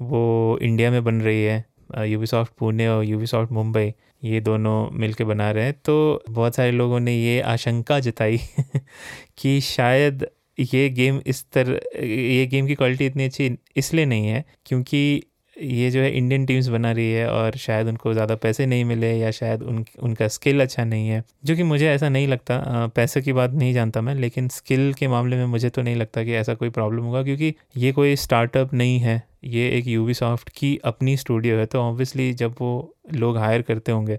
वो 0.00 0.58
इंडिया 0.62 0.90
में 0.90 1.02
बन 1.04 1.20
रही 1.22 1.42
है 1.44 1.64
यूबी 2.06 2.26
पुणे 2.58 2.88
और 2.88 3.04
यूबी 3.04 3.26
मुंबई 3.54 3.92
ये 4.24 4.40
दोनों 4.40 4.90
मिलके 4.92 5.24
बना 5.24 5.50
रहे 5.50 5.64
हैं। 5.64 5.74
तो 5.84 6.24
बहुत 6.30 6.54
सारे 6.56 6.70
लोगों 6.72 7.00
ने 7.00 7.14
ये 7.16 7.40
आशंका 7.42 7.98
जताई 8.00 8.38
कि 9.38 9.60
शायद 9.60 10.26
ये 10.60 10.88
गेम 10.90 11.20
इस 11.26 11.44
तरह, 11.52 11.80
ये 12.04 12.46
गेम 12.46 12.66
की 12.66 12.74
क्वालिटी 12.74 13.06
इतनी 13.06 13.24
अच्छी 13.24 13.50
इसलिए 13.76 14.06
नहीं 14.06 14.28
है 14.28 14.44
क्योंकि 14.66 15.22
ये 15.56 15.90
जो 15.90 16.00
है 16.00 16.10
इंडियन 16.12 16.44
टीम्स 16.46 16.68
बना 16.68 16.90
रही 16.92 17.10
है 17.12 17.26
और 17.28 17.56
शायद 17.58 17.88
उनको 17.88 18.12
ज़्यादा 18.12 18.34
पैसे 18.36 18.66
नहीं 18.66 18.84
मिले 18.84 19.12
या 19.12 19.30
शायद 19.30 19.62
उन, 19.62 19.84
उनका 20.02 20.28
स्किल 20.28 20.60
अच्छा 20.62 20.84
नहीं 20.84 21.08
है, 21.08 21.22
जो 21.44 21.56
कि 21.56 21.62
मुझे 21.62 21.88
ऐसा 21.88 22.08
नहीं 22.08 22.28
लगता 22.28 22.86
पैसे 22.96 23.22
की 23.22 23.32
बात 23.32 23.50
नहीं 23.52 23.72
जानता 23.74 24.00
मैं, 24.00 24.14
लेकिन 24.14 24.48
स्किल 24.48 24.92
के 24.94 25.08
मामले 25.08 25.36
में 25.36 25.44
मुझे 25.46 25.70
तो 25.70 25.82
नहीं 25.82 25.96
लगता 25.96 26.24
कि 26.24 26.32
ऐसा 26.34 26.54
कोई 26.54 26.70
प्रॉब्लम 26.70 27.02
होगा, 27.02 27.22
क्योंकि 27.22 27.54
ये 27.76 27.92
कोई 27.92 28.16
स्टार्टअप 28.16 28.74
नहीं 28.74 28.98
है, 28.98 29.22
ये 29.44 29.68
एक 29.70 29.86
यूवी 29.86 30.14
की 30.56 30.76
अपनी 30.84 31.16
स्टूडियो 31.16 31.56
है 31.56 31.66
तो 31.66 31.80
ऑब्वियसली 31.80 32.32
जब 32.34 32.54
वो 32.60 32.94
लोग 33.14 33.38
हायर 33.38 33.62
करते 33.62 33.92
होंगे 33.92 34.16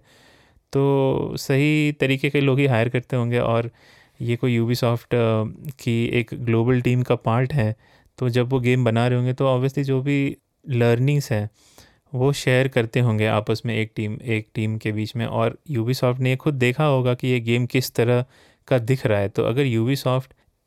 तो 0.74 1.36
सही 1.38 1.92
तरीके 1.92 2.30
के 2.30 2.42
लोग 2.42 2.60
ही 2.60 2.66
हायर 2.66 2.90
करते 2.90 3.16
होंगे, 3.16 3.40
और 3.40 3.70
ये 4.20 4.36
कोई 4.36 4.54
यूबी 4.56 4.76
की 4.80 6.06
एक 6.20 6.30
ग्लोबल 6.36 6.82
टीम 6.82 7.02
का 7.04 7.16
पार्ट 7.18 7.54
है 7.54 7.76
तो 8.20 8.30
जब 8.30 8.50
वो 8.50 8.60
गेम 8.60 8.84
बना 8.86 9.08
रहे 9.08 9.18
होंगे 9.18 9.34
तो 9.34 9.48
ऑब्वियसली 9.48 9.84
जो 9.84 10.02
भी 10.02 10.36
लर्निंग्स 10.70 11.32
हैं, 11.32 11.50
वो 12.14 12.34
शेयर 12.34 12.68
करते 12.68 13.00
होंगे 13.00 13.26
आपस 13.26 13.62
में 13.66 13.76
एक 13.76 13.92
टीम 13.96 14.18
एक 14.22 14.48
टीम 14.54 14.78
के 14.78 14.92
बीच 14.92 15.16
में 15.16 15.26
और 15.26 15.58
यूबी 15.70 15.94
ने 16.04 16.36
खुद 16.36 16.54
देखा 16.54 16.86
होगा 16.86 17.14
कि 17.14 17.28
ये 17.28 17.40
गेम 17.40 17.66
किस 17.66 17.94
तरह 17.94 18.26
का 18.68 18.80
दिख 18.80 19.06
रहा 19.06 19.20
है। 19.20 19.30
तो 19.30 19.44
अगर 19.44 19.66
यूबी 19.66 19.96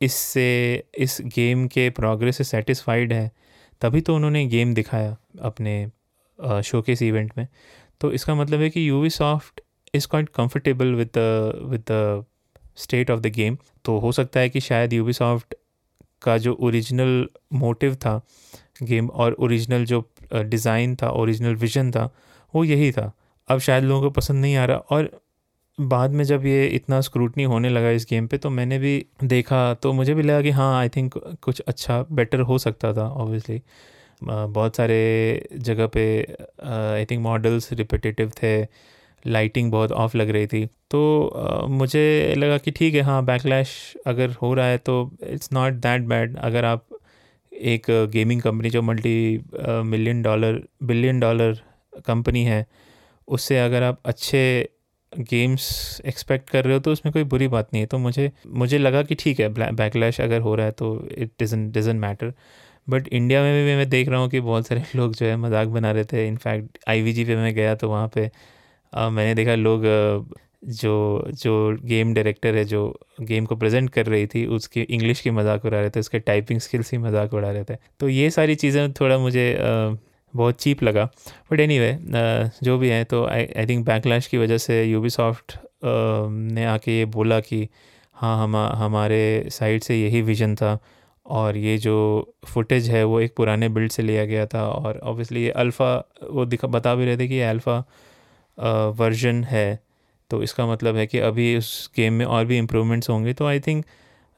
इससे, 0.01 0.83
इस 0.97 1.17
गेम 1.21 1.67
के 1.67 1.89
प्रोग्रेस 1.89 2.37
से 2.37 2.43
सेटिस्फाइड 2.43 3.13
है, 3.13 3.31
तभी 3.81 4.01
तो 4.01 4.15
उन्होंने 4.15 4.45
गेम 4.45 4.73
दिखाया 4.73 5.17
अपने 5.41 5.91
शोकेस 6.63 7.01
इवेंट 7.01 7.31
में। 7.37 7.47
तो 8.01 8.11
इसका 8.11 8.35
मतलब 8.35 8.59
है 8.59 8.69
कि 8.69 8.89
Ubisoft 9.09 9.61
is 9.95 10.07
quite 10.07 10.29
comfortable 10.29 10.93
with 10.93 11.17
with 11.69 11.83
the 11.91 12.25
state 12.77 13.11
of 13.11 13.19
the 13.19 13.27
game 13.27 13.57
तो 13.85 13.97
हो 13.97 14.11
सकता 14.11 14.39
है 14.39 14.49
कि 14.49 14.59
शायद 14.59 14.93
यूवी 14.93 15.13
का 16.21 16.37
जो 16.37 16.53
ओरिजिनल 16.53 17.27
मोटिव 17.53 17.95
था 17.95 18.21
गेम 18.83 19.07
और 19.07 19.33
ओरिजिनल 19.33 19.85
जो 19.85 20.03
डिज़ाइन 20.33 20.95
था 20.95 21.09
ओरिजिनल 21.11 21.55
विजन 21.55 21.91
था 21.91 22.09
वो 22.53 22.63
यही 22.63 22.91
था। 22.91 23.11
अब 23.47 23.59
शायद 23.59 23.83
लोगों 23.83 24.01
को 24.01 24.09
पसंद 24.09 24.41
नहीं 24.41 24.55
आ 24.55 24.65
रहा 24.65 24.77
और 24.77 25.09
बाद 25.77 26.11
में 26.11 26.23
जब 26.23 26.45
ये 26.45 26.65
इतना 26.67 27.01
स्क्रूटनी 27.01 27.43
होने 27.43 27.69
लगा 27.69 27.89
इस 27.89 28.05
गेम 28.09 28.27
पे 28.27 28.37
तो 28.37 28.49
मैंने 28.49 28.79
भी 28.79 29.05
देखा 29.23 29.73
तो 29.73 29.93
मुझे 29.93 30.13
भी 30.13 30.23
लगा 30.23 30.41
कि 30.41 30.49
हाँ 30.49 30.79
आई 30.79 30.89
थिंक 30.89 31.13
कुछ 31.41 31.59
अच्छा 31.59 32.05
बेटर 32.11 32.39
हो 32.39 32.57
सकता 32.57 32.93
था 32.93 33.09
ऑब्वियसली 33.11 33.61
बहुत 34.23 34.75
सारे 34.75 34.97
जगह 35.57 35.87
पे 35.87 36.03
आई 36.95 37.05
थिंक 37.05 37.21
मॉडल्स 37.23 37.71
रिपीटेटिव 37.73 38.31
थे 38.43 38.61
लाइटिंग 39.27 39.71
बहुत 39.71 39.91
ऑफ़ 39.91 40.17
लग 40.17 40.29
रही 40.29 40.47
थी। 40.47 40.65
तो 40.65 40.99
uh, 41.35 41.69
मुझे 41.69 42.33
लगा 42.37 42.57
कि 42.57 42.71
ठीक 42.71 42.93
है 42.95 43.01
हाँ 43.01 43.23
बैकलैश 43.25 43.71
अगर 44.07 44.31
हो 44.31 44.53
रहा 44.53 44.65
है 44.65 44.77
तो 44.77 45.11
इट्स 45.23 45.49
नॉट 45.53 45.73
दैट 45.73 46.01
बैड 46.01 46.37
अगर 46.37 46.65
आप 46.65 46.85
एक 47.59 47.85
गेमिंग 48.11 48.41
कंपनी 48.41 48.69
जो 48.69 48.81
multi 48.81 49.15
million 49.85 50.21
dollar 50.21 50.61
billion 50.83 51.19
dollar 51.19 51.61
company 52.07 52.43
है 52.45 52.65
उससे 53.27 53.59
अगर 53.59 53.83
आप 53.83 53.99
अच्छे 54.05 54.69
गेम्स 55.13 56.01
एक्सपेक्ट 56.05 56.49
कर 56.49 56.65
रहे 56.65 56.73
हो 56.73 56.79
तो 56.79 56.91
उसमें 56.91 57.11
कोई 57.13 57.23
बुरी 57.23 57.47
बात 57.47 57.69
नहीं 57.73 57.81
है। 57.81 57.87
तो 57.87 57.97
मुझे 57.97 58.31
मुझे 58.47 58.77
लगा 58.77 59.03
कि 59.03 59.15
ठीक 59.15 59.39
है 59.39 59.49
बैकलैश 59.75 60.21
अगर 60.21 60.41
हो 60.41 60.55
रहा 60.55 60.65
है 60.65 60.71
तो 60.71 61.07
it 61.17 61.31
doesn't 61.41 61.69
doesn't 61.71 61.95
matter 61.95 62.33
but 62.89 63.07
India 63.07 63.41
में 63.43 63.65
भी 63.65 63.75
मैं 63.77 63.89
देख 63.89 64.09
रहा 64.09 64.19
हूँ 64.21 64.29
कि 64.29 64.39
बहुत 64.39 64.67
सारे 64.67 64.83
लोग 64.95 65.15
जो 65.15 65.25
है 65.25 65.35
मज़ाक 65.37 65.67
बना 65.67 65.91
रहे 65.91 66.03
थे। 66.05 66.27
इनफैक्ट 66.27 66.77
आई 66.89 67.13
पे 67.25 67.35
मैं 67.35 67.53
गया 67.55 67.75
तो 67.75 67.89
वहाँ 67.89 68.07
पे 68.15 68.29
आ, 68.93 69.09
मैंने 69.09 69.35
देखा 69.35 69.55
लोग 69.55 69.85
जो 70.63 70.93
जो 71.33 71.53
गेम 71.83 72.13
डायरेक्टर 72.13 72.55
है 72.55 72.63
जो 72.65 72.81
गेम 73.21 73.45
को 73.45 73.55
प्रेजेंट 73.55 73.89
कर 73.89 74.05
रही 74.05 74.27
थी 74.27 74.45
उसकी 74.47 74.81
इंग्लिश 74.81 75.21
की 75.21 75.31
मज़ाक 75.31 75.65
उड़ा 75.65 75.79
रहे 75.79 75.89
थे 75.89 75.99
उसके 75.99 76.19
टाइपिंग 76.19 76.59
स्किल्स 76.59 76.89
की 76.89 76.97
मज़ाक 76.97 77.33
उड़ा 77.33 77.51
रहे 77.51 77.63
थे। 77.63 77.75
तो 77.99 78.09
ये 78.09 78.29
सारी 78.29 78.55
चीज़ें 78.55 78.91
थोड़ा 78.93 79.17
मुझे 79.17 79.53
आ, 79.53 79.95
बहुत 80.33 80.61
चीप 80.61 80.83
लगा। 80.83 81.05
बट 81.51 81.59
एनी 81.59 81.77
anyway, 81.77 82.63
जो 82.63 82.77
भी 82.77 82.89
है 82.89 83.03
तो 83.03 83.25
आई 83.25 83.65
थिंक 83.69 83.85
बैकलैश 83.85 84.27
की 84.27 84.37
वजह 84.37 84.57
से 84.57 84.83
यूबी 84.83 85.09
ने 85.83 86.65
आके 86.65 86.97
ये 86.97 87.05
बोला 87.07 87.39
कि 87.39 87.67
हाँ 88.15 88.37
हम 88.43 88.55
हमारे 88.55 89.47
साइड 89.51 89.83
से 89.83 90.01
यही 90.01 90.21
विज़न 90.21 90.55
था। 90.55 90.77
और 91.25 91.57
ये 91.57 91.77
जो 91.77 91.95
फुटेज 92.45 92.89
है 92.89 93.03
वो 93.03 93.19
एक 93.21 93.35
पुराने 93.35 93.69
बिल्ड 93.69 93.91
से 93.91 94.03
लिया 94.03 94.25
गया 94.25 94.45
था। 94.45 94.67
और 94.67 94.97
ऑब्वियसली 94.99 95.43
ये 95.43 95.49
अल्फ़ा 95.63 95.95
वो 96.31 96.45
दिखा 96.45 96.67
बता 96.67 96.95
भी 96.95 97.05
रहे 97.05 97.17
थे 97.17 97.27
कि 97.27 97.35
ये 97.35 97.43
अल्फ़ा 97.43 97.83
वर्जन 98.97 99.43
है। 99.43 99.79
तो 100.29 100.41
इसका 100.43 100.65
मतलब 100.67 100.95
है 100.95 101.05
कि 101.07 101.19
अभी 101.19 101.55
उस 101.57 101.89
गेम 101.95 102.13
में 102.13 102.25
और 102.25 102.45
भी 102.45 102.57
इम्प्रूवमेंट्स 102.57 103.09
होंगे। 103.09 103.33
तो 103.33 103.45
आई 103.45 103.59
थिंक 103.59 103.85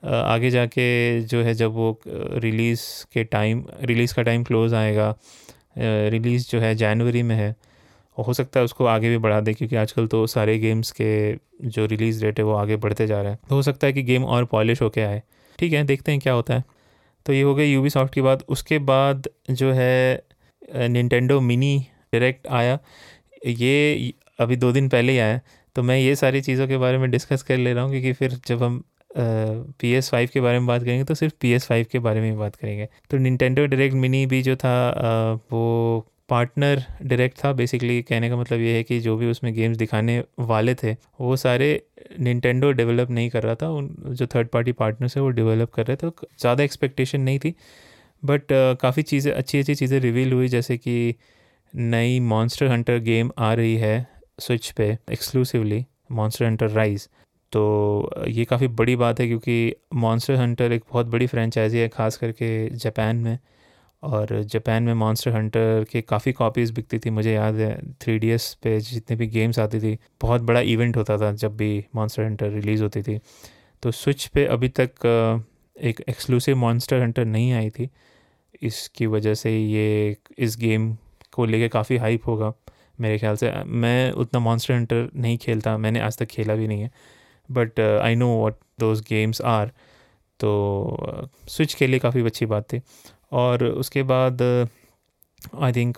आगे 0.03 0.49
जाके 0.49 1.21
जो 1.21 1.41
है 1.43 1.53
जब 1.53 1.73
वो 1.73 1.99
रिलीज़ 2.07 2.81
के 3.13 3.23
टाइम 3.23 3.63
रिलीज़ 3.81 4.13
का 4.15 4.21
टाइम 4.21 4.43
क्लोज़ 4.43 4.75
आएगा 4.75 5.13
रिलीज़ 5.77 6.49
जो 6.51 6.59
है 6.59 6.73
जनवरी 6.75 7.23
में 7.23 7.35
है, 7.35 7.55
हो 8.17 8.33
सकता 8.33 8.59
है 8.59 8.63
उसको 8.63 8.85
आगे 8.85 9.09
भी 9.09 9.17
बढ़ा 9.17 9.39
दे 9.41 9.53
क्योंकि 9.53 9.75
आजकल 9.75 10.07
तो 10.07 10.25
सारे 10.27 10.57
गेम्स 10.59 10.91
के 10.91 11.11
जो 11.67 11.85
रिलीज़ 11.85 12.23
डेट 12.25 12.39
है 12.39 12.45
वो 12.45 12.53
आगे 12.53 12.75
बढ़ते 12.77 13.07
जा 13.07 13.21
रहा 13.21 13.31
है। 13.31 13.39
तो 13.49 13.55
हो 13.55 13.61
सकता 13.61 13.87
है 13.87 13.93
कि 13.93 14.03
गेम 14.03 14.25
और 14.25 14.45
पॉलिश 14.45 14.81
होके 14.81 15.01
आए। 15.01 15.21
ठीक 15.59 15.73
है, 15.73 15.83
देखते 15.83 16.11
हैं 16.11 16.21
क्या 16.21 16.33
होता 16.33 16.53
है। 16.53 16.63
तो 17.25 17.33
ये 17.33 17.41
हो 17.41 17.53
गया 17.55 17.65
यूबी 17.65 17.89
सॉफ्ट 17.89 18.13
की 18.13 18.21
बात। 18.21 18.43
उसके 18.49 18.79
बाद 18.81 19.27
जो 19.51 19.71
है 19.71 20.23
निन्टेंडो 20.89 21.39
मिनी 21.41 21.77
डायरेक्ट 22.13 22.47
आया। 22.49 22.77
ये 23.47 24.13
अभी 24.39 24.55
दो 24.55 24.71
दिन 24.71 24.89
पहले 24.89 25.11
ही 25.11 25.19
आया। 25.19 25.39
तो 25.75 25.83
मैं 25.83 25.97
ये 25.97 26.15
सारी 26.15 26.41
चीज़ों 26.41 26.67
के 26.67 26.77
बारे 26.77 26.97
में 26.97 27.09
डिस्कस 27.11 27.43
कर 27.43 27.57
ले 27.57 27.73
रहा 27.73 27.83
हूँ 27.83 27.91
क्योंकि 27.91 28.13
फिर 28.13 28.39
जब 28.47 28.63
हम 28.63 28.83
पी 29.79 29.91
एस 29.93 30.09
फाइव 30.09 30.29
के 30.33 30.41
बारे 30.41 30.59
में 30.59 30.67
बात 30.67 30.83
करेंगे 30.83 31.03
तो 31.03 31.15
सिर्फ़ 31.15 31.33
पी 31.41 31.51
एस 31.51 31.65
फाइव 31.67 31.85
के 31.91 31.99
बारे 31.99 32.21
में 32.21 32.29
ही 32.29 32.35
बात 32.37 32.55
करेंगे। 32.55 32.87
तो 33.11 33.17
निन्टेंडो 33.17 33.65
डायरेक्ट 33.65 33.95
मिनी 33.95 34.25
भी 34.25 34.41
जो 34.41 34.55
था 34.55 34.71
आ, 34.89 35.33
वो 35.51 36.07
पार्टनर 36.29 36.83
डायरेक्ट 37.03 37.37
था 37.43 37.51
बेसिकली 37.53 38.01
कहने 38.01 38.29
का 38.29 38.35
मतलब 38.37 38.59
ये 38.59 38.75
है 38.75 38.83
कि 38.83 38.99
जो 38.99 39.15
भी 39.17 39.29
उसमें 39.31 39.53
गेम्स 39.53 39.77
दिखाने 39.77 40.17
वाले 40.41 40.75
थे 40.75 40.95
वो 41.21 41.35
सारे 41.37 41.67
निन्टेंडो 42.19 42.71
डेवलप 42.71 43.09
नहीं 43.11 43.29
कर 43.29 43.43
रहा 43.43 43.55
था। 43.55 43.69
उन 43.69 43.89
जो 44.09 44.27
थर्ड 44.27 44.47
पार्टी 44.49 44.71
पार्टनर्स 44.73 45.17
है 45.17 45.23
वो 45.23 45.29
डेवलप 45.31 45.71
कर 45.73 45.85
रहे 45.85 45.97
थे 45.97 46.09
तो 46.09 46.27
ज़्यादा 46.39 46.63
एक्सपेक्टेशन 46.63 47.21
नहीं 47.21 47.39
थी। 47.39 47.53
बट 48.23 48.41
uh, 48.43 48.81
काफ़ी 48.81 49.03
चीज़ें 49.03 49.31
अच्छी 49.33 49.59
अच्छी 49.59 49.75
चीज़ें 49.75 49.99
रिवील 49.99 50.33
हुई 50.33 50.47
जैसे 50.47 50.77
कि 50.77 51.15
नई 51.73 52.19
मॉन्स्टर 52.21 52.67
हंटर 52.67 52.99
गेम 53.01 53.31
आ 53.39 53.53
रही 53.53 53.75
है 53.77 53.95
स्विच 54.39 54.69
पे 54.71 54.97
एक्सक्लूसिवली 55.11 55.85
मॉन्स्टर 56.11 56.45
हंटर 56.45 56.69
राइज 56.69 57.07
तो 57.53 57.61
ये 58.27 58.45
काफ़ी 58.45 58.67
बड़ी 58.67 58.95
बात 58.95 59.19
है 59.19 59.27
क्योंकि 59.27 59.75
मॉन्स्टर 59.93 60.35
हंटर 60.35 60.71
एक 60.71 60.83
बहुत 60.91 61.05
बड़ी 61.05 61.27
फ्रेंचाइजी 61.27 61.77
है, 61.77 61.87
ख़ास 61.89 62.17
करके 62.17 62.69
जापान 62.69 63.15
में। 63.15 63.37
और 64.03 64.41
जापान 64.43 64.83
में 64.83 64.93
मॉन्स्टर 64.93 65.31
हंटर 65.31 65.85
के 65.91 66.01
काफ़ी 66.01 66.31
कॉपीज़ 66.33 66.73
बिकती 66.73 66.99
थी, 66.99 67.09
मुझे 67.09 67.33
याद 67.33 67.55
है 67.55 67.75
थ्री 68.01 68.17
डी 68.19 68.29
एस 68.29 68.53
पे 68.63 68.79
जितने 68.79 69.15
भी 69.17 69.27
गेम्स 69.27 69.59
आती 69.59 69.79
थी, 69.79 69.97
बहुत 70.21 70.41
बड़ा 70.41 70.59
इवेंट 70.59 70.97
होता 70.97 71.17
था 71.17 71.31
जब 71.33 71.57
भी 71.57 71.85
मॉन्स्टर 71.95 72.23
हंटर 72.23 72.49
रिलीज़ 72.49 72.83
होती 72.83 73.01
थी। 73.01 73.19
तो 73.83 73.91
स्विच 73.91 74.25
पे 74.27 74.45
अभी 74.45 74.69
तक 74.79 75.05
एक 75.75 76.01
एक्सक्लूसिव 76.09 76.57
मॉन्स्टर 76.57 77.01
हंटर 77.01 77.25
नहीं 77.25 77.51
आई 77.53 77.69
थी। 77.69 77.89
इसकी 78.61 79.05
वजह 79.05 79.33
से 79.33 79.57
ये, 79.57 80.17
इस 80.37 80.57
गेम 80.57 80.95
को 81.33 81.45
लेके 81.45 81.67
काफ़ी 81.69 81.97
हाइप 81.97 82.27
होगा। 82.27 82.53
मेरे 83.01 83.17
ख्याल 83.19 83.35
से। 83.35 83.51
मैं 83.65 84.11
उतना 84.13 84.39
मॉन्स्टर 84.39 84.73
हंटर 84.73 85.09
नहीं 85.15 85.37
खेलता, 85.37 85.77
मैंने 85.77 85.99
आज 85.99 86.17
तक 86.17 86.25
खेला 86.27 86.55
भी 86.55 86.67
नहीं 86.67 86.81
है। 86.81 86.91
But 87.49 87.79
I 87.79 88.15
know 88.15 88.27
what 88.29 88.55
those 88.79 89.01
games 89.09 89.41
are 89.41 89.71
तो 90.39 91.29
स्विच 91.47 91.73
के 91.73 91.87
लिए 91.87 91.99
काफ़ी 91.99 92.21
अच्छी 92.25 92.45
बात 92.45 92.63
थी। 92.73 92.81
और 93.31 93.63
उसके 93.65 94.03
बाद 94.03 94.41
आई 94.41 95.71
थिंक 95.73 95.95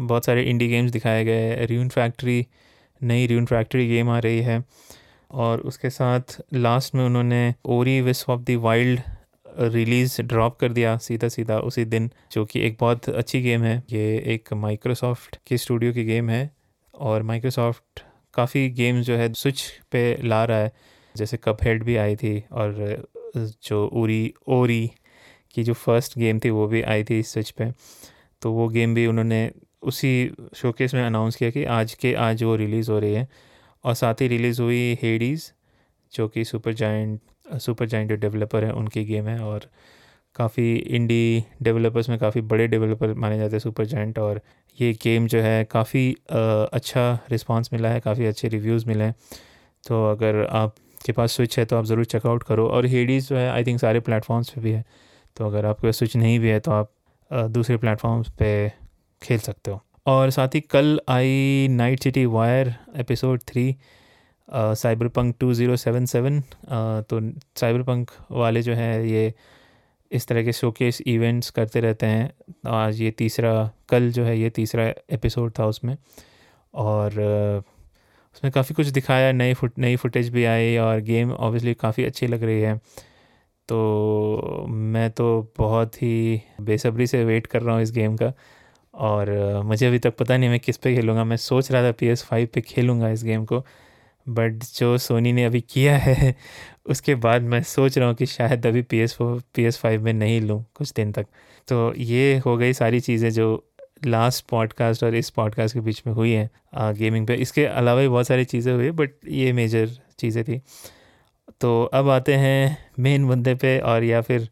बहुत 0.00 0.24
सारे 0.26 0.42
इंडी 0.42 0.68
गेम्स 0.68 0.90
दिखाए 0.90 1.24
गए 1.24 1.66
र्यून 1.66 1.88
फैक्ट्री 1.88 2.46
नई 3.00 3.26
र्यून 3.26 3.46
फैक्ट्री 3.46 3.88
गेम 3.88 4.10
आ 4.10 4.18
रही 4.18 4.40
है। 4.42 4.62
और 5.30 5.60
उसके 5.60 5.90
साथ 5.90 6.40
लास्ट 6.54 6.94
में 6.94 7.04
उन्होंने 7.04 7.54
ओरी 7.66 8.00
विस 8.00 8.24
of 8.28 8.40
the 8.40 8.56
wild 8.60 9.00
release 9.58 10.20
drop 10.22 10.56
कर 10.58 10.72
दिया 10.72 10.96
सीधा 10.98 11.28
सीधा 11.28 11.58
उसी 11.60 11.84
दिन, 11.84 12.10
जो 12.32 12.44
कि 12.44 12.60
एक 12.60 12.76
बहुत 12.80 13.08
अच्छी 13.08 13.40
गेम 13.42 13.62
है। 13.62 13.76
ये 13.90 14.16
एक 14.34 14.52
माइक्रोसॉफ्ट 14.54 15.38
की 15.46 15.58
स्टूडियो 15.58 15.92
की 15.92 16.04
गेम 16.04 16.30
है 16.30 16.50
और 16.94 17.22
माइक्रोसॉफ्ट 17.22 18.02
काफ़ी 18.34 18.68
गेम 18.70 19.00
जो 19.02 19.16
है 19.16 19.32
स्विच 19.32 19.62
पे 19.92 20.02
ला 20.22 20.44
रहा 20.44 20.58
है। 20.58 20.72
जैसे 21.14 21.36
कप 21.36 21.62
हेड 21.64 21.84
भी 21.84 21.96
आई 21.96 22.16
थी 22.16 22.38
और, 22.52 23.06
जो 23.36 23.86
उरी 23.86 24.34
ओरी 24.48 24.90
की 25.54 25.62
जो 25.64 25.72
फ़र्स्ट 25.74 26.18
गेम 26.18 26.38
थी 26.38 26.50
वो 26.50 26.66
भी 26.66 26.82
आई 26.82 27.04
थी 27.04 27.22
स्विच 27.22 27.50
पे। 27.50 27.70
तो 28.42 28.52
वो 28.52 28.68
गेम 28.68 28.94
भी 28.94 29.06
उन्होंने 29.06 29.50
उसी 29.82 30.30
शोकेस 30.56 30.94
में 30.94 31.02
अनाउंस 31.02 31.36
किया 31.36 31.50
कि 31.50 31.64
आज 31.64 31.94
के 31.94 32.14
आज 32.14 32.42
वो 32.42 32.56
रिलीज़ 32.56 32.90
हो 32.90 32.98
रही 32.98 33.14
है। 33.14 33.28
और 33.84 33.94
साथ 33.94 34.20
ही 34.20 34.28
रिलीज़ 34.28 34.60
हुई 34.62 34.98
हेडीज़ 35.02 35.50
जो 36.12 36.28
कि 36.28 36.44
super 36.44 36.72
giant 36.74 37.20
super 37.46 37.86
giant 37.86 38.12
developer 38.12 38.64
हैं, 38.64 38.72
उनकी 38.72 39.04
गेम 39.04 39.28
है 39.28 39.38
और 39.40 39.68
काफ़ी 40.36 40.74
इंडी 40.76 41.44
डेवलपर्स 41.62 42.08
में 42.08 42.18
काफ़ी 42.18 42.40
बड़े 42.42 42.66
डेवलपर 42.68 43.12
माने 43.14 43.38
जाते 43.38 43.52
हैं 43.52 43.60
सुपर 43.60 43.84
जॉइंट 43.86 44.18
और 44.18 44.40
ये 44.78 44.92
गेम 45.02 45.26
जो 45.26 45.40
है 45.40 45.64
काफ़ी 45.64 46.10
अच्छा 46.30 47.18
रिस्पांस 47.30 47.70
मिला 47.72 47.88
है, 47.88 48.00
काफ़ी 48.00 48.26
अच्छे 48.26 48.48
रिव्यूज़ 48.48 48.86
मिले 48.88 49.04
हैं। 49.04 49.14
तो 49.84 50.04
अगर 50.10 50.44
आपके 50.46 51.12
पास 51.12 51.32
स्विच 51.32 51.58
है 51.58 51.64
तो 51.64 51.76
आप 51.76 51.84
ज़रूर 51.84 52.04
चेकआउट 52.06 52.42
करो 52.42 52.66
और 52.68 52.86
हेडीज़ 52.86 53.28
जो 53.28 53.36
है 53.36 53.48
आई 53.50 53.64
थिंक 53.64 53.80
सारे 53.80 54.00
प्लेटफॉर्म्स 54.00 54.50
पे 54.50 54.60
भी 54.60 54.70
है। 54.70 54.84
तो 55.36 55.46
अगर 55.46 55.66
आपके 55.66 55.86
पास 55.86 55.98
स्विच 55.98 56.16
नहीं 56.16 56.38
भी 56.38 56.48
है 56.48 56.60
तो 56.60 56.70
आप 56.72 56.90
दूसरे 57.30 57.76
प्लेटफॉर्म्स 57.76 58.28
पे 58.38 58.68
खेल 59.22 59.38
सकते 59.40 59.70
हो। 59.70 59.80
और 60.06 60.30
साथ 60.30 60.54
ही 60.54 60.60
कल 60.60 61.00
I 61.08 61.66
Night 61.70 62.02
City 62.02 62.24
wire 62.28 62.74
episode 62.96 63.40
three 63.48 63.74
Cyberpunk 65.08 65.36
two 65.40 65.52
zero 65.54 65.76
seven 65.76 66.06
seven 66.06 66.40
तो 67.10 67.20
साइबर 67.56 67.82
पंक 67.82 68.10
वाले 68.30 68.62
जो 68.62 68.74
हैं 68.74 69.02
ये 69.02 69.32
इस 70.10 70.26
तरह 70.26 70.42
के 70.44 70.52
शोकेस 70.52 71.00
इवेंट्स 71.06 71.50
करते 71.50 71.80
रहते 71.80 72.06
हैं। 72.06 72.30
आज 72.72 73.00
ये 73.00 73.10
तीसरा, 73.10 73.70
कल 73.88 74.10
जो 74.12 74.24
है 74.24 74.38
ये 74.38 74.50
तीसरा 74.50 74.84
एपिसोड 75.12 75.52
था 75.58 75.66
उसमें। 75.66 75.96
और 76.74 77.12
उसमें 78.36 78.50
काफ़ी 78.52 78.74
कुछ 78.74 78.86
दिखाया 78.88 79.32
नई 79.32 79.54
फुट, 79.54 79.78
नई 79.78 79.96
फुटेज 79.96 80.28
भी 80.30 80.44
आई 80.44 80.76
और 80.78 81.00
गेम 81.02 81.32
ऑब्वियसली 81.32 81.74
काफ़ी 81.74 82.04
अच्छी 82.04 82.26
लग 82.26 82.42
रही 82.44 82.60
है। 82.60 82.76
तो 83.68 84.66
मैं 84.68 85.10
तो 85.10 85.26
बहुत 85.58 86.02
ही 86.02 86.40
बेसब्री 86.60 87.06
से 87.06 87.24
वेट 87.24 87.46
कर 87.46 87.62
रहा 87.62 87.74
हूँ 87.74 87.82
इस 87.82 87.92
गेम 87.92 88.16
का। 88.16 88.32
और 88.94 89.30
मुझे 89.64 89.86
अभी 89.86 89.98
तक 89.98 90.16
पता 90.16 90.36
नहीं 90.36 90.50
मैं 90.50 90.60
किस 90.60 90.76
पे 90.76 90.94
खेलूँगा। 90.94 91.24
मैं 91.24 91.36
सोच 91.36 91.70
रहा 91.72 91.82
था 91.82 91.92
पी 91.92 92.06
एस 92.06 92.22
फाइव 92.24 92.48
पर 92.54 92.60
खेलूँगा 92.60 93.08
इस 93.10 93.24
गेम 93.24 93.44
को। 93.44 93.64
बट 94.26 94.64
जो 94.74 94.96
सोनी 94.98 95.32
ने 95.32 95.44
अभी 95.44 95.60
किया 95.60 95.96
है, 95.98 96.34
उसके 96.86 97.14
बाद 97.16 97.42
मैं 97.42 97.62
सोच 97.62 97.98
रहा 97.98 98.08
हूँ 98.08 98.16
कि 98.16 98.26
शायद 98.26 98.66
अभी 98.66 98.82
P 98.82 98.98
S 98.98 99.14
four 99.14 99.42
P 99.54 99.64
S 99.64 99.78
five 99.78 100.02
में 100.04 100.12
नहीं 100.12 100.40
लूँ 100.40 100.64
कुछ 100.74 100.92
दिन 100.92 101.12
तक। 101.12 101.26
तो 101.68 101.92
ये 101.94 102.36
हो 102.46 102.56
गई 102.56 102.72
सारी 102.72 103.00
चीज़ें 103.00 103.30
जो 103.30 103.64
लास्ट 104.06 104.44
पॉडकास्ट 104.48 105.04
और 105.04 105.14
इस 105.14 105.30
पॉडकास्ट 105.30 105.74
के 105.74 105.80
बीच 105.80 106.02
में 106.06 106.12
हुई 106.14 106.32
हैं 106.32 106.94
गेमिंग 106.94 107.26
पे। 107.26 107.34
इसके 107.34 107.64
अलावा 107.66 108.00
भी 108.00 108.08
बहुत 108.08 108.26
सारी 108.26 108.44
चीज़ें 108.44 108.72
हुई 108.74 108.90
बट 108.92 109.10
ये 109.28 109.52
मेजर 109.52 109.90
चीज़ें 110.18 110.42
थी। 110.44 110.60
तो 111.60 111.82
अब 111.94 112.08
आते 112.08 112.34
हैं 112.34 112.76
मेन 112.98 113.24
मुद्दे 113.24 113.54
पे 113.54 113.78
और 113.80 114.04
या 114.04 114.20
फिर 114.20 114.48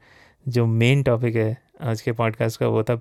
जो 0.47 0.67
मेन 0.67 1.03
टॉपिक 1.03 1.37
है 1.37 1.57
आज 1.83 2.01
के 2.03 2.13
पॉडकास्ट 2.13 2.61
का, 2.61 2.67
वो 2.67 2.83
था 2.83 2.95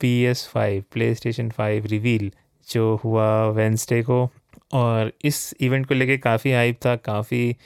P 0.00 0.20
S 0.24 0.46
five 0.48 0.84
PlayStation 1.14 1.50
five 1.50 1.86
reveal 1.86 2.30
जो 2.68 2.94
हुआ 3.04 3.28
वेंसडे 3.50 4.02
को। 4.02 4.24
और 4.70 5.12
इस 5.24 5.54
इवेंट 5.60 5.86
को 5.86 5.94
लेके 5.94 6.16
काफ़ी 6.18 6.52
हाइप 6.52 6.78
था, 6.86 6.94
काफ़ी 6.96 7.56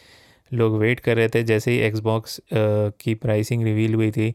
लोग 0.52 0.78
वेट 0.78 1.00
कर 1.00 1.16
रहे 1.16 1.28
थे। 1.28 1.42
जैसे 1.42 1.70
ही 1.70 1.78
एक्सबॉक्स 1.78 2.40
की 2.52 3.14
प्राइसिंग 3.16 3.62
रिवील 3.64 3.94
हुई 3.94 4.10
थी, 4.10 4.32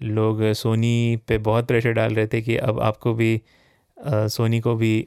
लोग 0.00 0.42
सोनी 0.54 1.18
पे 1.28 1.38
बहुत 1.40 1.66
प्रेशर 1.68 1.92
डाल 1.92 2.14
रहे 2.14 2.26
थे 2.26 2.40
कि 2.42 2.56
अब 2.58 2.80
आपको 2.80 3.14
भी 3.14 3.40
सोनी 3.96 4.60
को 4.60 4.74
भी 4.74 5.06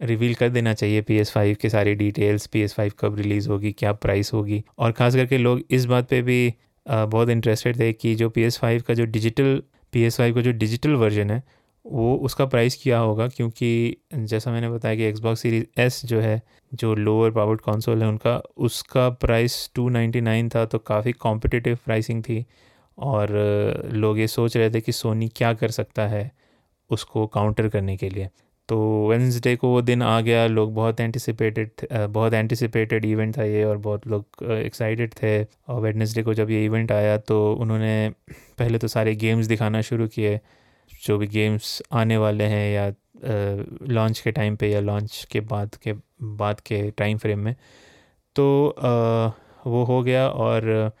रिवील 0.00 0.34
कर 0.34 0.48
देना 0.48 0.72
चाहिए 0.74 1.02
पी 1.02 1.16
एस 1.16 1.30
फाइव 1.32 1.56
के 1.62 1.68
सारी 1.68 1.94
डिटेल्स 1.94 2.46
पी 2.46 2.60
एस 2.60 2.74
फाइव 2.74 2.92
कब 3.00 3.16
रिलीज़ 3.18 3.48
होगी, 3.48 3.72
क्या 3.72 3.92
प्राइस 3.94 4.32
होगी? 4.32 4.62
और 4.78 4.92
ख़ास 4.92 5.14
करके 5.14 5.38
लोग 5.38 5.62
इस 5.70 5.84
बात 5.86 6.08
पे 6.08 6.22
भी 6.22 6.54
बहुत 6.86 7.28
इंटरेस्टेड 7.28 7.78
थे 7.78 7.92
कि 7.92 8.14
जो 8.14 8.28
पी 8.30 8.42
एस 8.42 8.58
फाइव 8.58 8.82
का 8.88 8.94
जो 8.94 9.04
डिजिटल 9.06 9.62
पी 9.92 10.02
एस 10.02 10.16
फाइव 10.16 10.34
का 10.34 10.40
जो 10.40 10.52
डिजिटल 10.52 10.94
वर्जन 10.96 11.30
है 11.30 11.42
वो 11.84 12.14
उसका 12.16 12.44
प्राइस 12.46 12.78
क्या 12.82 12.98
होगा 12.98 13.26
क्योंकि 13.28 13.96
जैसा 14.14 14.50
मैंने 14.50 14.68
बताया 14.70 14.96
कि 14.96 15.02
एक्सबॉक्स 15.04 15.40
सीरीज़ 15.40 15.80
एस 15.80 16.00
जो 16.06 16.20
है, 16.20 16.40
जो 16.72 16.94
लोअर 16.94 17.30
पावर्ड 17.30 17.60
कंसोल 17.60 18.02
है 18.02 18.08
उनका, 18.08 18.36
उसका 18.58 19.08
प्राइस 19.10 19.70
टू 19.74 19.88
नाइन्टी 19.88 20.20
नाइन 20.20 20.48
था 20.48 20.64
तो 20.66 20.78
काफ़ी 20.78 21.12
कॉम्पिटिटिव 21.12 21.78
प्राइसिंग 21.84 22.22
थी 22.22 22.44
और 22.98 23.30
लोग 23.92 24.18
ये 24.18 24.26
सोच 24.28 24.56
रहे 24.56 24.70
थे 24.70 24.80
कि 24.80 24.92
सोनी 24.92 25.28
क्या 25.28 25.52
कर 25.54 25.70
सकता 25.70 26.06
है 26.08 26.30
उसको 26.90 27.26
काउंटर 27.26 27.68
करने 27.68 27.96
के 27.96 28.08
लिए। 28.10 28.28
तो 28.68 29.08
वेंसडे 29.08 29.54
को 29.56 29.68
वो 29.68 29.80
दिन 29.82 30.02
आ 30.02 30.20
गया, 30.20 30.46
लोग 30.46 30.74
बहुत 30.74 31.00
एंटिसिपेटेड 31.00 31.70
बहुत 31.92 32.34
एंटिसिपेटेड 32.34 33.04
इवेंट 33.04 33.36
था 33.38 33.44
ये 33.44 33.64
और 33.64 33.76
बहुत 33.78 34.06
लोग 34.06 34.44
एक्साइटेड 34.52 35.14
थे 35.14 35.42
और 35.44 35.80
वेडनेसडे 35.80 36.22
को 36.22 36.34
जब 36.34 36.50
ये 36.50 36.64
इवेंट 36.64 36.92
आया 36.92 37.16
तो 37.18 37.38
उन्होंने 37.54 38.10
पहले 38.58 38.78
तो 38.78 38.88
सारे 38.88 39.14
गेम्स 39.16 39.46
दिखाना 39.46 39.80
शुरू 39.82 40.06
किए 40.08 40.38
जो 41.04 41.18
भी 41.18 41.26
गेम्स 41.26 41.82
आने 41.92 42.16
वाले 42.16 42.44
हैं 42.44 42.72
या 42.74 42.92
लॉन्च 43.88 44.20
के 44.20 44.32
टाइम 44.32 44.56
पे 44.56 44.70
या 44.70 44.80
लॉन्च 44.80 45.26
के 45.30 45.40
बाद 45.40 45.74
के 45.74 45.92
बाद 46.22 46.60
के 46.60 46.90
टाइम 46.90 47.18
फ्रेम 47.18 47.38
में 47.38 47.54
तो 48.36 48.74
वो 49.66 49.84
हो 49.84 50.02
गया 50.02 50.28
और 50.28 50.92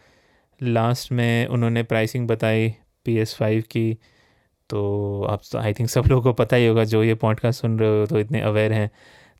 लास्ट 0.62 1.12
में 1.12 1.46
उन्होंने 1.46 1.82
प्राइसिंग 1.82 2.28
बताई 2.28 2.74
पी 3.04 3.16
एस 3.16 3.34
फाइव 3.34 3.64
की 3.70 3.98
तो 4.70 4.82
आप 5.30 5.42
तो 5.52 5.58
आई 5.58 5.72
थिंक 5.72 5.88
सब 5.90 6.04
लोगों 6.08 6.22
को 6.22 6.32
पता 6.32 6.56
ही 6.56 6.66
होगा, 6.66 6.84
जो 6.84 7.02
ये 7.04 7.14
पॉडकास्ट 7.14 7.60
सुन 7.60 7.78
रहे 7.78 8.00
हो 8.00 8.06
तो 8.06 8.18
इतने 8.18 8.40
अवेयर 8.40 8.72
हैं। 8.72 8.90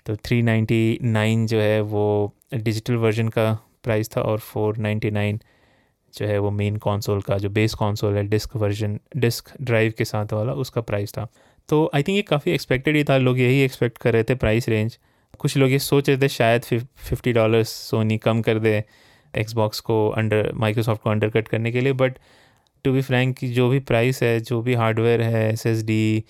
तो 0.07 0.17
थ्री 0.17 0.43
नाइन्टी 0.43 0.99
नाइन 1.03 1.47
जो 1.47 1.61
है 1.61 1.81
वो 1.81 2.35
डिजिटल 2.55 2.95
वर्जन 2.95 3.29
का 3.29 3.53
प्राइस 3.83 4.11
था 4.17 4.21
और 4.21 4.39
फोर 4.39 4.77
नाइन्टी 4.77 5.11
नाइन 5.11 5.41
जो 6.15 6.27
है 6.27 6.39
वो 6.39 6.51
मेन 6.51 6.77
कंसोल 6.79 7.21
का, 7.21 7.39
जो 7.39 7.51
बेस 7.51 7.75
कंसोल 7.75 8.17
है 8.17 8.23
डिस्क 8.29 8.57
वर्जन 8.57 8.99
डिस्क 9.17 9.53
ड्राइव 9.63 9.93
के 9.99 10.05
साथ 10.05 10.33
वाला, 10.33 10.53
उसका 10.55 10.81
प्राइस 10.83 11.13
था। 11.13 11.27
तो 11.69 11.91
आई 11.95 12.03
थिंक 12.03 12.17
ये 12.17 12.23
काफ़ी 12.23 12.53
एक्सपेक्टेड 12.53 12.97
ही 12.97 13.05
था, 13.05 13.17
लोग 13.19 13.39
यही 13.41 13.61
एक्सपेक्ट 13.61 13.99
कर 13.99 14.13
रहे 14.13 14.25
थे 14.25 14.35
प्राइस 14.37 14.69
रेंज 14.69 14.99
कुछ 15.39 15.57
लोग 15.57 15.71
ये 15.71 15.79
सोच 15.79 16.09
रहे 16.09 16.19
थे 16.19 16.29
शायद 16.29 16.63
फिफ्टी 16.63 17.33
डॉलर्स 17.33 17.69
सोनी 17.69 18.19
कम 18.19 18.41
कर 18.43 18.59
दे 18.59 18.83
एक्सबॉक्स 19.35 19.81
को 19.81 19.97
अंडर 20.11 20.51
माइक्रोसॉफ्ट 20.55 21.03
को 21.03 21.11
अंडर 21.11 21.29
कट 21.31 21.49
करने 21.49 21.73
के 21.73 21.81
लिए 21.81 21.93
बट 21.93 22.19
टू 22.85 22.93
बी 22.93 23.03
फ्रैंक 23.03 23.45
जो 23.45 23.69
भी 23.69 23.79
प्राइस 23.81 24.23
है, 24.23 24.41
जो 24.41 24.61
भी 24.63 24.75
हार्डवेयर 24.75 25.23
है 25.23 25.49
S 25.53 25.67
S 25.67 25.83
D 25.85 26.25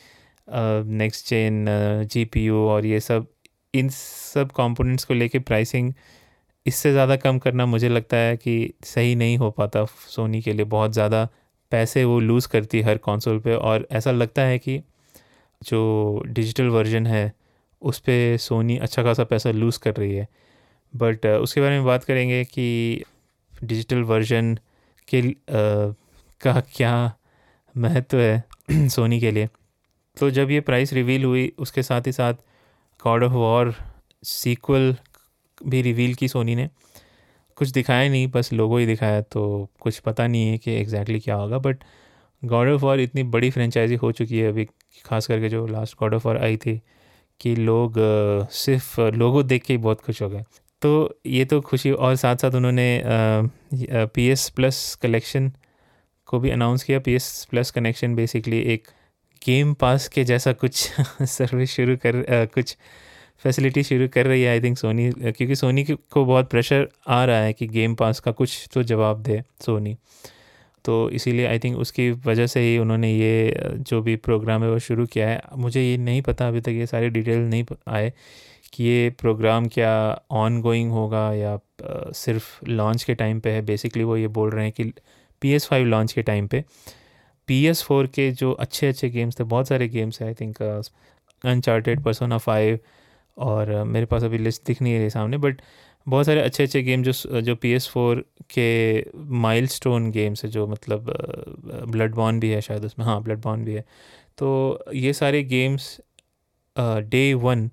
next 0.49 1.27
gen 1.27 1.65
G 2.13 2.25
P 2.25 2.45
U 2.45 2.67
और 2.69 2.87
ये 2.87 3.01
सब, 3.01 3.27
इन 3.75 3.89
सब 3.89 4.51
कंपोनेंट्स 4.57 5.05
को 5.05 5.15
लेके 5.15 5.39
प्राइसिंग 5.39 5.93
इससे 6.67 6.93
ज़्यादा 6.93 7.17
कम 7.17 7.39
करना 7.39 7.67
मुझे 7.67 7.89
लगता 7.89 8.17
है 8.17 8.37
कि 8.37 8.73
सही 8.85 9.15
नहीं 9.15 9.37
हो 9.39 9.51
पाता 9.51 9.85
सोनी 10.09 10.41
के 10.43 10.53
लिए। 10.53 10.65
बहुत 10.67 10.93
ज़्यादा 10.93 11.29
पैसे 11.73 12.05
वो 12.05 12.19
लूज़ 12.21 12.49
करती 12.49 12.79
है 12.79 12.85
हर 12.85 12.97
कंसोल 12.99 13.39
पे 13.41 13.55
और 13.55 13.87
ऐसा 13.93 14.11
लगता 14.11 14.43
है 14.43 14.59
कि 14.59 14.81
जो 15.63 16.23
डिजिटल 16.27 16.69
वर्जन 16.69 17.07
है 17.07 17.33
उस 17.83 17.99
पर 17.99 18.37
सोनी 18.41 18.77
अच्छा 18.79 19.03
खासा 19.03 19.25
पैसा 19.25 19.51
लूज़ 19.51 19.79
कर 19.79 19.95
रही 19.95 20.15
है। 20.15 20.29
बट 20.95 21.27
उसके 21.27 21.61
बारे 21.61 21.77
में 21.77 21.85
बात 21.87 22.05
करेंगे 22.05 22.45
कि 22.45 23.05
डिजिटल 23.53 24.03
वर्जन 24.05 24.55
के 25.09 25.21
आ, 25.21 25.93
का 26.41 26.61
क्या 26.75 27.13
महत्व 27.75 28.19
है 28.19 28.45
सोनी 28.89 29.21
के 29.21 29.31
लिए। 29.31 29.49
तो 30.17 30.31
जब 30.31 30.51
ये 30.51 30.61
प्राइस 30.61 30.93
रिवील 30.93 31.25
हुई 31.25 31.53
उसके 31.59 31.83
साथ 31.83 32.07
ही 32.07 32.13
साथ 32.13 32.35
गॉड 33.01 33.25
ऑफ़ 33.25 33.33
वॉर 33.33 33.75
सीक्वल 34.23 34.95
भी 35.67 35.83
रिवील 35.83 36.15
की 36.15 36.29
सोनी 36.29 36.55
ने। 36.55 36.69
कुछ 37.57 37.69
दिखाया 37.69 38.09
नहीं 38.11 38.27
बस 38.27 38.53
लोगो 38.53 38.79
ही 38.79 38.87
दिखाया 38.87 39.21
तो 39.23 39.69
कुछ 39.81 39.99
पता 39.99 40.27
नहीं 40.27 40.49
है 40.49 40.59
कि 40.59 40.73
एग्जैक्टली 40.73 41.21
क्या 41.21 41.35
होगा 41.35 41.59
बट 41.59 41.85
गॉड 42.43 42.69
ऑफ़ 42.69 42.83
वॉर 42.83 43.01
इतनी 43.01 43.23
बड़ी 43.23 43.51
फ्रेंचाइजी 43.51 43.95
हो 43.95 44.13
चुकी 44.13 44.39
है 44.39 44.49
अभी 44.49 44.65
खास 45.05 45.27
करके 45.27 45.49
जो 45.49 45.67
लास्ट 45.67 45.97
गॉड 46.01 46.15
ऑफ़ 46.15 46.27
वॉर 46.29 46.39
आई 46.39 46.57
थी 46.57 46.81
कि 47.41 47.55
लोग 47.57 47.95
सिर्फ़ 48.53 49.01
लोगो 49.01 49.43
देख 49.43 49.65
के 49.65 49.73
ही 49.73 49.79
बहुत 49.79 50.01
खुश 50.01 50.23
हो 50.23 50.29
गए। 50.31 50.45
तो 50.83 51.19
ये 51.27 51.45
तो 51.45 51.61
खुशी 51.61 51.91
और 51.91 52.17
साथ 52.17 52.37
साथ 52.37 52.55
उन्होंने 52.55 53.03
पी 54.15 54.29
एस 54.29 54.49
प्लस 54.51 54.95
कलेक्शन 55.03 55.53
को 56.27 56.39
भी 56.41 56.51
अनाउंस 56.51 56.85
किया। 56.85 56.99
P 57.01 57.15
S 57.15 57.47
plus 57.51 57.71
connection 57.71 58.15
basically 58.15 58.61
एक 58.75 58.89
गेम 59.47 59.75
पास 59.75 60.09
के 60.09 60.25
जैसा 60.25 60.53
कुछ 60.53 60.91
सर्विस 61.23 61.71
शुरू 61.71 61.97
कर 61.97 62.17
आ, 62.17 62.45
कुछ 62.45 62.77
फैसिलिटी 63.43 63.83
शुरू 63.83 64.09
कर 64.09 64.27
रही 64.27 64.43
है 64.43 64.51
आई 64.51 64.61
थिंक 64.61 64.79
सोनी 64.79 65.11
क्योंकि 65.13 65.57
सोनी 65.57 65.85
को 65.85 66.25
बहुत 66.25 66.51
प्रेशर 66.51 66.89
आ 67.09 67.25
रहा 67.25 67.41
है 67.41 67.53
कि 67.53 67.67
गेम 67.69 67.95
पास 67.95 68.21
का 68.21 68.33
कुछ 68.33 68.69
तो 68.75 68.83
जवाब 68.83 69.23
दे 69.23 69.43
सोनी 69.61 69.97
तो 70.85 71.11
इसीलिए 71.11 71.47
आई 71.47 71.59
थिंक 71.59 71.77
उसकी 71.79 72.11
वजह 72.11 72.47
से 72.47 72.61
ही 72.61 72.79
उन्होंने 72.79 73.13
ये, 73.13 73.55
जो 73.79 74.01
भी 74.03 74.17
प्रोग्राम 74.17 74.63
है 74.65 74.71
वो 74.71 74.79
शुरू 74.79 75.07
किया 75.07 75.29
है। 75.29 75.43
मुझे 75.57 75.83
ये 75.83 75.97
नहीं 75.97 76.23
पता 76.23 76.49
अभी 76.49 76.61
तक, 76.61 76.69
ये 76.69 76.87
सारी 76.87 77.09
डिटेल 77.09 77.39
नहीं 77.41 77.65
आए 77.89 78.13
कि 78.73 78.85
ये 78.85 79.11
प्रोग्राम 79.21 79.69
क्या 79.69 79.93
ऑन 80.31 80.61
गोइंग 80.61 80.91
होगा 80.91 81.33
या 81.35 81.59
सिर्फ़ 82.15 82.65
लॉन्च 82.69 83.05
के 83.05 83.15
टाइम 83.15 83.41
पे 83.41 83.51
है। 83.51 83.63
बेसिकली 83.63 84.05
वो 84.05 84.17
ये 84.17 84.29
बोल 84.29 84.51
रहे 84.51 84.65
हैं 84.65 84.73
कि 84.73 84.93
पी 85.43 85.53
एस 85.53 85.67
फाइव 85.67 85.87
लॉन्च 85.87 86.13
के 86.13 86.23
टाइम 86.23 86.47
पे। 86.47 86.65
पी 87.49 87.65
एस 87.67 87.83
फोर 87.83 88.07
के 88.07 88.31
जो 88.33 88.53
अच्छे 88.53 88.87
अच्छे 88.87 89.11
गेम्स 89.11 89.41
थे, 89.41 89.45
बहुत 89.45 89.69
सारे 89.69 89.89
गेम्स 89.89 90.21
हैं 90.21 90.29
I 90.29 90.35
think 90.35 90.63
Uncharted 91.45 92.03
Persona 92.03 92.39
five 92.39 92.79
और 93.37 93.73
मेरे 93.85 94.07
पास 94.07 94.25
अभी 94.25 94.39
लिस्ट 94.39 94.67
दिख 94.67 94.83
नहीं 94.83 94.99
रही 94.99 95.11
सामने 95.11 95.39
बट 95.39 95.61
बहुत 96.07 96.27
सारे 96.27 96.41
अच्छे 96.41 96.63
अच्छे 96.63 96.83
गेम 96.83 97.03
जो 97.03 97.41
जो 97.41 97.55
पी 97.57 97.71
एस 97.73 97.89
फोर 97.89 98.25
के 98.55 99.05
माइल 99.41 99.67
स्टोन 99.69 100.11
गेम्स 100.11 100.45
है, 100.45 100.51
जो 100.51 100.67
मतलब 100.67 101.13
ब्लड 101.89 102.15
बॉन 102.15 102.41
भी 102.41 102.51
है 102.51 102.61
शायद 102.61 102.85
उसमें। 102.85 103.05
हाँ 103.07 103.23
ब्लड 103.23 103.41
बॉन 103.43 103.65
भी 103.65 103.75
है। 103.75 103.85
तो 104.39 104.85
ये 104.95 105.13
सारे 105.13 105.43
games 105.45 105.97
day 106.77 107.33
one 107.37 107.69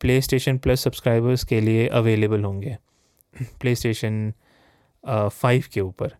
PlayStation 0.20 0.58
plus 0.58 0.84
subscribers 0.84 1.44
के 1.44 1.60
लिए 1.60 1.86
अवेलेबल 1.88 2.44
होंगे। 2.44 2.76
प्ले 3.60 3.74
स्टेशन 3.74 4.32
फाइव 5.04 5.64
के 5.74 5.80
ऊपर। 5.80 6.16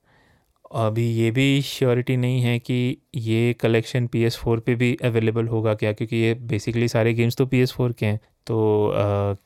अभी 0.77 1.07
ये 1.13 1.31
भी 1.31 1.63
श्योरिटी 1.63 2.17
नहीं 2.17 2.41
है 2.43 2.59
कि 2.59 2.97
ये 3.15 3.53
कलेक्शन 3.61 4.07
पी 4.07 4.23
एस 4.25 4.37
फोर 4.37 4.61
पर 4.61 4.75
भी 4.75 4.97
अवेलेबल 5.05 5.49
होगा 5.49 5.75
क्या, 5.75 5.93
क्योंकि 5.93 6.17
ये 6.17 6.35
बेसिकली 6.35 6.89
सारे 6.89 7.15
गेम्स 7.15 7.37
तो 7.37 7.47
पी 7.47 7.61
एस 7.61 7.73
फोर 7.73 7.93
के 7.93 8.07
हैं। 8.07 8.21
तो 8.47 8.95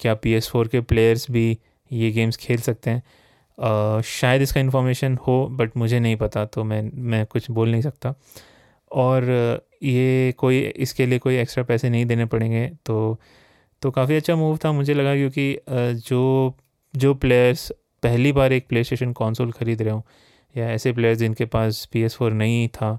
क्या 0.00 0.14
पी 0.14 0.32
एस 0.32 0.48
फोर 0.48 0.68
के 0.68 0.80
प्लेयर्स 0.82 1.30
भी 1.30 1.58
ये 1.90 2.10
गेम्स 2.10 2.36
खेल 2.36 2.60
सकते 2.60 2.90
हैं? 2.90 3.02
शायद 4.02 4.42
इसका 4.42 4.60
इन्फॉर्मेशन 4.60 5.16
हो 5.26 5.46
बट 5.50 5.76
मुझे 5.76 6.00
नहीं 6.00 6.16
पता 6.16 6.44
तो 6.46 6.64
मैं 6.64 6.82
मैं 6.94 7.24
कुछ 7.26 7.50
बोल 7.50 7.70
नहीं 7.70 7.82
सकता। 7.82 8.14
और 8.90 9.24
ये 9.82 10.32
कोई, 10.38 10.60
इसके 10.60 11.06
लिए 11.06 11.18
कोई 11.18 11.36
एक्स्ट्रा 11.36 11.64
पैसे 11.64 11.90
नहीं 11.90 12.06
देने 12.06 12.24
पड़ेंगे 12.26 12.66
तो 12.86 13.18
तो 13.82 13.90
काफ़ी 13.90 14.16
अच्छा 14.16 14.34
मूव 14.36 14.56
था 14.64 14.72
मुझे 14.72 14.94
लगा, 14.94 15.14
क्योंकि 15.14 15.58
जो 15.68 16.54
जो 16.94 17.12
प्लेयर्स 17.16 17.70
पहली 18.02 18.32
बार 18.32 18.52
एक 18.52 18.66
प्ले 18.68 18.82
स्टेशन 18.84 19.12
कॉन्सोल 19.12 19.52
ख़रीद 19.52 19.82
रहे 19.82 19.92
हो, 19.92 20.04
या 20.54 20.68
ऐसे 20.70 20.92
प्लेयर्स 20.92 21.18
जिनके 21.18 21.44
पास 21.46 21.84
पी 21.92 22.02
एस 22.02 22.14
फोर 22.16 22.32
नहीं 22.32 22.66
था, 22.68 22.98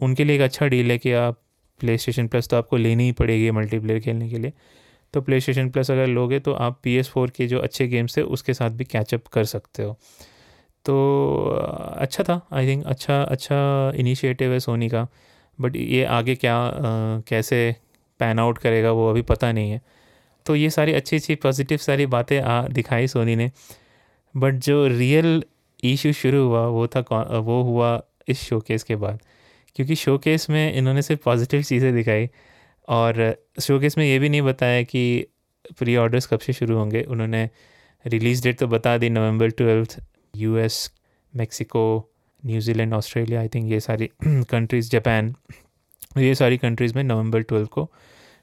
उनके 0.00 0.24
लिए 0.24 0.36
एक 0.36 0.42
अच्छा 0.42 0.66
डील 0.66 0.90
है 0.90 0.98
कि 0.98 1.12
आप 1.14 1.38
प्ले 1.80 1.96
स्टेशन 1.98 2.26
प्लस 2.28 2.48
तो 2.48 2.56
आपको 2.56 2.76
लेनी 2.76 3.04
ही 3.04 3.12
पड़ेगी 3.12 3.50
मल्टीप्लेयर 3.50 4.00
खेलने 4.00 4.28
के 4.30 4.38
लिए। 4.38 4.52
तो 5.14 5.20
प्ले 5.20 5.40
स्टेशन 5.40 5.70
प्लस 5.70 5.90
अगर 5.90 6.06
लोगे 6.06 6.38
तो 6.40 6.52
आप 6.54 6.80
पी 6.82 6.94
एस 6.96 7.08
फोर 7.08 7.30
के 7.30 7.46
जो 7.46 7.58
अच्छे 7.58 7.86
गेम्स 7.88 8.16
थे 8.16 8.22
उसके 8.22 8.54
साथ 8.54 8.70
भी 8.70 8.84
कैचअप 8.84 9.26
कर 9.26 9.44
सकते 9.44 9.82
हो। 9.82 9.96
तो 10.84 10.94
अच्छा 11.96 12.24
था 12.24 12.40
आई 12.52 12.66
थिंक 12.66 12.84
अच्छा 12.86 13.22
अच्छा 13.22 13.92
इनिशिएटिव 13.96 14.52
है 14.52 14.60
सोनी 14.60 14.88
का। 14.88 15.06
बट 15.58 15.76
ये 15.76 16.04
आगे 16.04 16.34
क्या 16.34 16.56
आ, 16.56 17.20
कैसे 17.28 17.74
पैन 18.20 18.38
आउट 18.38 18.58
करेगा 18.58 18.92
वो 18.92 19.08
अभी 19.10 19.22
पता 19.22 19.52
नहीं 19.52 19.70
है। 19.70 19.80
तो 20.46 20.54
ये 20.56 20.70
सारी 20.70 20.92
अच्छी 20.92 21.16
अच्छी 21.16 21.34
पॉजिटिव 21.36 21.78
सारी 21.78 22.06
बातें 22.06 22.40
दिखाई 22.72 23.06
सोनी 23.06 23.36
ने। 23.36 23.50
बट 24.34 24.54
जो 24.56 24.86
रियल 24.88 25.42
इशू 25.84 26.12
शुरू 26.12 26.46
हुआ 26.46 26.66
वो 26.68 26.86
था 26.86 27.00
वो 27.40 27.62
हुआ 27.62 28.00
इस 28.28 28.42
शोकेस 28.42 28.82
के 28.82 28.96
बाद। 28.96 29.20
क्योंकि 29.76 29.94
शोकेस 29.94 30.48
में 30.50 30.72
इन्होंने 30.72 31.02
सिर्फ़ 31.02 31.22
पॉजिटिव 31.24 31.62
चीज़ें 31.62 31.92
दिखाई। 31.94 32.28
और 32.88 33.36
शोकेस 33.60 33.98
में 33.98 34.04
ये 34.06 34.18
भी 34.18 34.28
नहीं 34.28 34.42
बताया 34.42 34.82
कि 34.82 35.26
प्री 35.78 35.96
ऑर्डर्स 35.96 36.26
कब 36.26 36.38
से 36.38 36.52
शुरू 36.52 36.76
होंगे। 36.76 37.02
उन्होंने 37.02 37.48
रिलीज़ 38.04 38.42
डेट 38.42 38.58
तो 38.58 38.66
बता 38.66 38.96
दी, 38.98 39.10
November 39.10 39.50
twelfth, 39.50 39.98
US, 40.36 40.90
Mexico, 41.34 42.10
New Zealand, 42.46 42.94
Australia, 42.94 43.40
I 43.40 43.48
think 43.48 43.70
ये 43.72 43.80
सारी 43.80 44.06
कंट्रीज़ 44.24 44.90
जापान, 44.90 45.34
ये 46.18 46.34
सारी 46.34 46.58
कंट्रीज़ 46.58 46.94
में 46.96 47.02
नवंबर 47.04 47.42
ट्वेल्व 47.42 47.66
को 47.66 47.90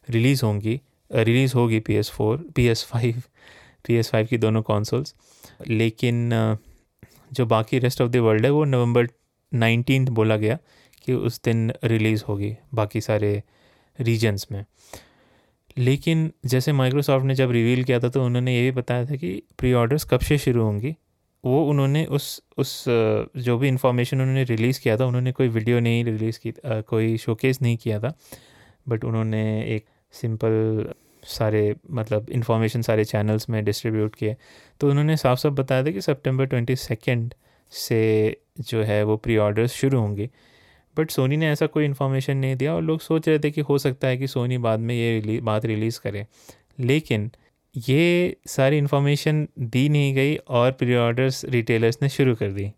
रिलीज़ 0.10 0.46
होंगी। 0.46 0.80
रिलीज़ 1.12 1.54
होगी 1.56 1.80
P 1.80 1.96
S 1.96 2.10
four, 2.10 2.38
P 2.56 2.66
S 2.68 2.84
five, 2.84 3.22
P 3.88 3.96
S 3.96 4.10
five 4.10 4.26
की 4.26 4.38
दोनों 4.38 4.62
कॉन्सोल्स 4.62 5.16
लेकिन 5.68 6.58
जो 7.34 7.46
बाकी 7.46 7.80
रेस्ट 7.80 8.02
ऑफ़ 8.02 8.10
द 8.10 8.18
वर्ल्ड 8.18 8.46
है, 8.46 8.52
वो 8.52 8.64
नवंबर 8.66 9.08
नाइनटीन 9.54 10.06
बोला 10.06 10.38
गया 10.38 10.58
कि 11.04 11.14
उस 11.14 11.42
दिन 11.44 11.72
रिलीज़ 11.84 12.24
होगी 12.28 12.56
बाकी 12.74 13.02
सारे 13.02 13.44
रीजन्स 14.00 14.48
में। 14.52 14.66
लेकिन 15.78 16.32
जैसे 16.46 16.72
माइक्रोसॉफ्ट 16.72 17.26
ने 17.26 17.36
जब 17.36 17.52
रिवील 17.52 17.84
किया 17.84 18.00
था 18.00 18.10
तो 18.10 18.26
उन्होंने 18.26 18.56
ये 18.56 18.62
भी 18.62 18.72
बताया 18.72 19.06
था 19.06 19.16
कि 19.16 19.42
प्री 19.58 19.74
ऑर्डर्स 19.74 20.04
कब 20.04 20.20
से 20.20 20.38
शुरू 20.38 20.64
होंगी। 20.64 20.96
वो 21.44 21.64
उन्होंने 21.70 22.06
उस 22.06 22.42
उस 22.58 22.86
जो 23.38 23.58
भी 23.58 23.68
इंफॉर्मेशन 23.68 24.22
उन्होंने 24.22 24.44
रिलीज़ 24.44 24.80
किया 24.82 24.98
था, 24.98 25.06
उन्होंने 25.06 25.32
कोई 25.32 25.48
वीडियो 25.48 25.80
नहीं 25.80 26.04
रिलीज़ 26.06 26.40
की 26.40 26.54
कोई 26.66 27.18
शोकेस 27.18 27.62
नहीं 27.62 27.78
किया 27.78 28.00
था। 28.00 28.14
बट 28.90 29.04
उन्होंने 29.06 29.44
एक 29.76 29.86
सिंपल 30.12 30.94
सारे 31.24 31.76
मतलब 31.92 32.30
इन्फॉर्मेशन 32.30 32.82
सारे 32.82 33.06
चैनल्स 33.06 33.50
में 33.50 33.64
डिस्ट्रीब्यूट 33.66 34.16
किए। 34.16 34.36
तो 34.80 34.90
उन्होंने 34.90 35.18
साफ़ 35.18 35.40
साफ़ 35.40 35.54
बताया 35.54 35.84
था 35.84 35.92
कि 35.92 36.02
सितंबर 36.02 36.46
ट्वेंटी 36.46 36.76
सेकेंड 36.76 37.34
से 37.72 38.02
जो 38.60 38.84
है 38.84 39.04
वो 39.04 39.18
प्री 39.18 39.38
ऑर्डर्स 39.38 39.74
शुरू 39.74 40.00
होंगे। 40.00 40.30
बट 41.00 41.12
सोनी 41.12 41.38
ने 41.38 41.50
ऐसा 41.50 41.66
कोई 41.66 41.86
इन्फॉर्मेशन 41.86 42.38
नहीं 42.38 42.56
दिया 42.56 42.74
और 42.74 42.82
लोग 42.82 43.02
सोच 43.02 43.28
रहे 43.30 43.40
थे 43.40 43.52
कि 43.52 43.62
हो 43.62 43.78
सकता 43.78 44.08
है 44.08 44.18
कि 44.18 44.28
सोनी 44.28 44.58
बाद 44.58 44.80
में 44.80 44.96
ये 44.96 45.20
रिली, 45.20 45.40
बात 45.42 45.66
रिलीज़ 45.66 46.00
करे। 46.00 46.26
लेकिन 46.80 47.30
ये 47.88 48.36
सारी 48.48 48.78
इन्फॉर्मेशन 48.78 49.48
दी 49.60 49.88
नहीं 49.90 50.14
गई 50.16 50.36
और 50.36 50.72
प्री 50.72 50.96
ऑर्डर्स 50.96 51.44
रिटेलर्स 51.46 51.98
ने 52.02 52.10
शुरू 52.10 52.36
कर 52.36 52.52
दी। 52.52 52.72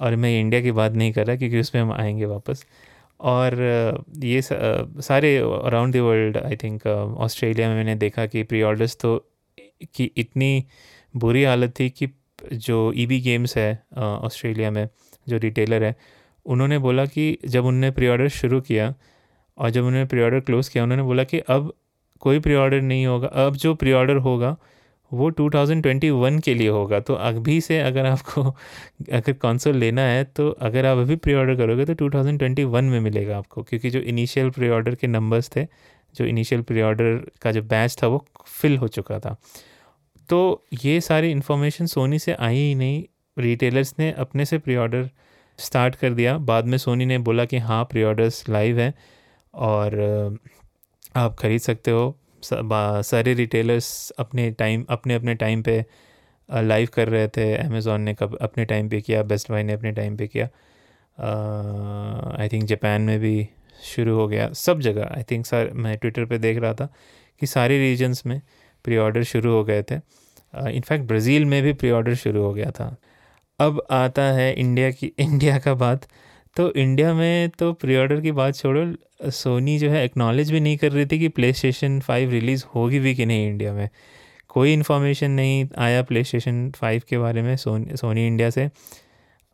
और 0.00 0.16
मैं 0.16 0.38
इंडिया 0.40 0.60
की 0.62 0.72
बात 0.72 0.92
नहीं 0.92 1.12
कर 1.12 1.26
रहा 1.26 1.36
क्योंकि 1.36 1.60
उसमें 1.60 1.82
हम 1.82 1.92
आएँगे 1.92 2.24
वापस। 2.26 2.64
और 3.20 3.54
ये 4.16 4.40
सारे 4.42 5.36
around 5.36 5.94
the 5.94 5.96
world 5.96 6.36
I 6.36 6.56
think 6.56 6.86
Australia 6.86 7.68
में 7.68 7.74
मैंने 7.76 7.94
देखा 7.94 8.26
कि 8.26 8.42
प्री 8.42 8.62
ऑर्डर्स 8.62 8.96
तो 8.96 9.16
कि 9.94 10.10
इतनी 10.16 10.64
बुरी 11.14 11.42
हालत 11.44 11.74
थी 11.80 11.88
कि 11.90 12.08
जो 12.52 12.92
ई 12.96 13.06
बी 13.06 13.20
गेम्स 13.20 13.56
है 13.58 13.82
ऑस्ट्रेलिया 13.98 14.70
में, 14.70 14.88
जो 15.28 15.36
रिटेलर 15.36 15.84
है 15.84 15.94
उन्होंने 16.46 16.78
बोला 16.78 17.06
कि 17.06 17.38
जब 17.46 17.64
उनने 17.64 17.90
प्री 17.90 18.08
ऑर्डर 18.08 18.28
शुरू 18.28 18.60
किया 18.60 18.94
और 19.58 19.70
जब 19.70 19.84
उन्होंने 19.84 20.06
प्री 20.06 20.22
ऑर्डर 20.22 20.40
क्लोज़ 20.40 20.70
किया, 20.70 20.84
उन्होंने 20.84 21.02
बोला 21.02 21.24
कि 21.24 21.38
अब 21.38 21.72
कोई 22.20 22.40
प्री 22.40 22.54
ऑर्डर 22.54 22.80
नहीं 22.80 23.06
होगा। 23.06 23.28
अब 23.28 23.56
जो 23.56 23.74
प्री 23.74 23.92
ऑर्डर 23.92 24.16
होगा, 24.16 24.56
वो 25.12 25.30
2021 25.30 26.40
के 26.40 26.54
लिए 26.54 26.68
होगा। 26.68 27.00
तो 27.00 27.14
अभी 27.14 27.60
से 27.60 27.80
अगर 27.80 28.06
आपको, 28.06 28.42
अगर 29.12 29.32
कॉन्सोल 29.32 29.76
लेना 29.76 30.02
है 30.02 30.24
तो 30.24 30.50
अगर 30.50 30.86
आप 30.86 30.98
अभी 30.98 31.16
प्री 31.16 31.34
ऑर्डर 31.34 31.56
करोगे 31.56 31.84
तो 31.84 31.94
2021 31.94 32.84
में 32.84 33.00
मिलेगा 33.00 33.38
आपको। 33.38 33.62
क्योंकि 33.62 33.90
जो 33.90 34.00
इनिशियल 34.00 34.50
प्री 34.50 34.68
ऑर्डर 34.68 34.94
के 34.94 35.06
नंबर्स 35.06 35.50
थे, 35.56 35.64
जो 36.14 36.24
इनिशियल 36.24 36.62
प्री 36.62 36.82
ऑर्डर 36.82 37.30
का 37.42 37.52
जो 37.52 37.62
बैच 37.62 37.96
था, 38.02 38.06
वो 38.06 38.26
फिल 38.46 38.76
हो 38.76 38.88
चुका 38.88 39.18
था। 39.18 39.36
तो 40.28 40.66
ये 40.84 41.00
सारी 41.00 41.30
इन्फॉर्मेशन 41.30 41.86
सोनी 41.86 42.18
से 42.18 42.32
आई 42.32 42.56
ही 42.56 42.74
नहीं। 42.74 43.04
रिटेलर्स 43.38 43.94
ने 43.98 44.12
अपने 44.12 44.44
से 44.44 44.58
प्री 44.58 44.76
ऑर्डर 44.76 45.10
स्टार्ट 45.60 45.94
कर 45.94 46.14
दिया। 46.14 46.36
बाद 46.40 46.66
में 46.66 46.76
सोनी 46.78 47.06
ने 47.06 47.18
बोला 47.20 47.44
कि 47.44 47.58
हाँ 47.58 47.84
प्री 47.84 48.02
ऑर्डर्स 48.02 48.48
लाइव 48.48 48.78
हैं 48.80 48.92
और 49.54 50.38
आप 51.16 51.36
ख़रीद 51.38 51.60
सकते 51.60 51.90
हो। 51.90 52.16
सारे 52.42 53.34
रिटेलर्स 53.34 54.10
अपने 54.18 54.50
टाइम 54.50 54.84
अपने 54.90 55.14
अपने 55.14 55.34
टाइम 55.36 55.62
पे 55.62 55.84
लाइव 56.48 56.88
कर 56.94 57.08
रहे 57.08 57.28
थे। 57.28 57.54
अमेज़ोन 57.56 58.00
ने 58.00 58.14
कब, 58.14 58.36
अपने 58.36 58.64
टाइम 58.64 58.88
पे 58.88 59.00
किया 59.00 59.22
बेस्ट 59.22 59.50
बाई 59.50 59.62
ने 59.62 59.72
अपने 59.72 59.92
टाइम 59.92 60.16
पे 60.16 60.26
किया। 60.26 60.48
आई 62.38 62.48
थिंक 62.48 62.64
जापान 62.64 63.02
में 63.02 63.18
भी 63.20 63.48
शुरू 63.84 64.14
हो 64.16 64.26
गया। 64.28 64.52
सब 64.54 64.80
जगह 64.80 65.08
आई 65.16 65.22
थिंक 65.30 65.46
सर, 65.46 65.70
मैं 65.74 65.96
ट्विटर 65.98 66.24
पे 66.24 66.38
देख 66.38 66.58
रहा 66.58 66.74
था 66.74 66.88
कि 67.40 67.46
सारे 67.46 67.78
रीजन्स 67.78 68.26
में 68.26 68.40
प्री 68.84 68.96
ऑर्डर 68.98 69.22
शुरू 69.24 69.52
हो 69.52 69.62
गए 69.64 69.82
थे। 69.82 69.94
इनफैक्ट 70.70 71.04
ब्राज़ील 71.04 71.44
में 71.44 71.62
भी 71.62 71.72
प्री 71.72 71.90
ऑर्डर 71.90 72.14
शुरू 72.16 72.42
हो 72.42 72.52
गया 72.54 72.70
था। 72.70 72.96
अब 73.60 73.86
आता 73.90 74.22
है 74.22 74.52
इंडिया 74.54 74.90
की, 74.90 75.06
इंडिया 75.18 75.58
का 75.58 75.74
बात। 75.74 76.06
तो 76.56 76.72
इंडिया 76.74 77.14
में 77.14 77.50
तो 77.50 77.72
प्री 77.72 77.96
ऑर्डर 77.96 78.20
की 78.20 78.32
बात 78.32 78.54
छोड़ो, 78.56 79.30
सोनी 79.30 79.78
जो 79.78 79.90
है 79.90 80.04
एक्नॉलेज 80.04 80.52
भी 80.52 80.60
नहीं 80.60 80.76
कर 80.76 80.92
रही 80.92 81.06
थी 81.06 81.18
कि 81.18 81.28
प्ले 81.28 81.52
स्टेशन 81.52 82.00
फाइव 82.00 82.30
रिलीज़ 82.30 82.64
होगी 82.74 82.98
भी 82.98 83.14
कि 83.14 83.26
नहीं 83.26 83.48
इंडिया 83.48 83.72
में। 83.72 83.88
कोई 84.48 84.72
इन्फॉर्मेशन 84.72 85.30
नहीं 85.30 85.68
आया 85.78 86.02
प्ले 86.02 86.24
स्टेशन 86.24 86.70
फाइव 86.70 87.02
के 87.08 87.18
बारे 87.18 87.42
में 87.42 87.56
सोनी 87.56 87.96
सोनी 87.96 88.26
इंडिया 88.26 88.50
से। 88.50 88.70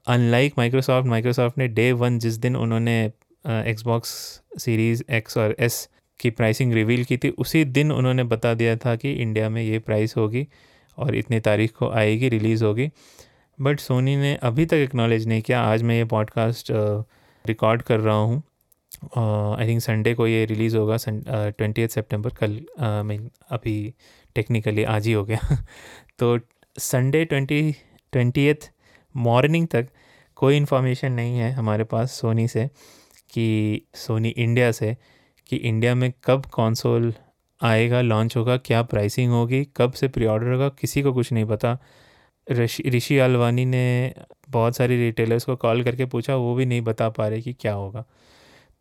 अनलाइक 0.06 0.54
माइक्रोसॉफ्ट 0.58 1.08
माइक्रोसॉफ्ट 1.08 1.58
ने 1.58 1.68
डे 1.68 1.92
वन 1.92 2.18
जिस 2.18 2.34
दिन 2.34 2.56
उन्होंने 2.56 3.04
एक्सबॉक्स 3.48 4.08
सीरीज़ 4.58 5.02
एक्स 5.10 5.38
और 5.38 5.56
एस 5.60 5.88
की 6.20 6.30
प्राइसिंग 6.30 6.72
रिवील 6.72 7.04
की 7.04 7.16
थी, 7.16 7.28
उसी 7.28 7.64
दिन 7.64 7.92
उन्होंने 7.92 8.24
बता 8.24 8.54
दिया 8.54 8.76
था 8.76 8.96
कि 8.96 9.12
इंडिया 9.12 9.48
में 9.48 9.62
ये 9.62 9.78
प्राइस 9.78 10.16
होगी 10.16 10.46
और 10.98 11.14
इतनी 11.14 11.40
तारीख 11.40 11.72
को 11.72 11.90
आएगी 11.90 12.28
रिलीज़ 12.28 12.64
होगी। 12.64 12.90
बट 13.60 13.80
सोनी 13.80 14.16
ने 14.16 14.34
अभी 14.34 14.66
तक 14.66 14.74
एक्नॉलेज 14.74 15.28
नहीं 15.28 15.42
किया। 15.42 15.62
आज 15.62 15.82
मैं 15.82 15.96
ये 15.96 16.04
पॉडकास्ट 16.04 16.68
रिकॉर्ड 17.46 17.82
कर 17.82 18.00
रहा 18.00 18.16
हूँ। 18.16 18.42
आई 19.58 19.66
थिंक 19.66 19.80
संडे 19.80 20.14
को 20.14 20.26
ये 20.26 20.44
रिलीज़ 20.44 20.76
होगा 20.76 20.96
ट्वेंटी 21.50 21.88
सेप्टेम्बर 21.88 22.30
कल 22.30 22.60
मीन 22.80 23.26
uh, 23.26 23.34
अभी 23.50 23.94
टेक्निकली 24.34 24.84
आज 24.84 25.06
ही 25.06 25.12
हो 25.12 25.24
गया। 25.24 25.64
तो 26.18 26.38
संडे 26.78 27.24
ट्वेंटी 27.24 27.76
ट्वेंटी 28.12 28.54
मॉर्निंग 29.16 29.68
तक 29.68 29.88
कोई 30.34 30.56
इन्फॉर्मेशन 30.56 31.12
नहीं 31.12 31.38
है 31.38 31.52
हमारे 31.52 31.84
पास 31.84 32.12
सोनी 32.12 32.48
से 32.48 32.70
कि 33.32 33.80
सोनी 33.94 34.28
इंडिया 34.28 34.72
से 34.72 34.96
कि 35.46 35.56
इंडिया 35.56 35.94
में 35.94 36.12
कब 36.24 36.46
कॉन्सोल 36.46 37.14
आएगा 37.62 38.00
लॉन्च 38.00 38.36
होगा 38.36 38.56
क्या 38.56 38.82
प्राइसिंग 38.82 39.32
होगी 39.32 39.68
कब 39.76 39.92
से 39.92 40.08
प्री 40.08 40.26
ऑर्डर 40.26 40.52
होगा 40.52 40.68
किसी 40.68 41.02
को 41.02 41.12
कुछ 41.12 41.32
नहीं 41.32 41.44
पता। 41.44 41.78
ऋषि 42.48 43.18
अलवानी 43.18 43.64
ने 43.64 44.14
बहुत 44.50 44.76
सारी 44.76 44.96
रिटेलर्स 44.96 45.44
को 45.44 45.56
कॉल 45.56 45.82
करके 45.84 46.04
पूछा 46.06 46.36
वो 46.36 46.54
भी 46.54 46.66
नहीं 46.66 46.80
बता 46.82 47.08
पा 47.08 47.28
रहे 47.28 47.40
कि 47.40 47.52
क्या 47.52 47.72
होगा। 47.72 48.04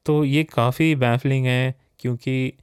तो 0.06 0.23
ये 0.23 0.43
काफ़ी 0.45 0.93
बैफलिंग 0.95 1.45
है 1.45 1.75
क्योंकि 1.99 2.54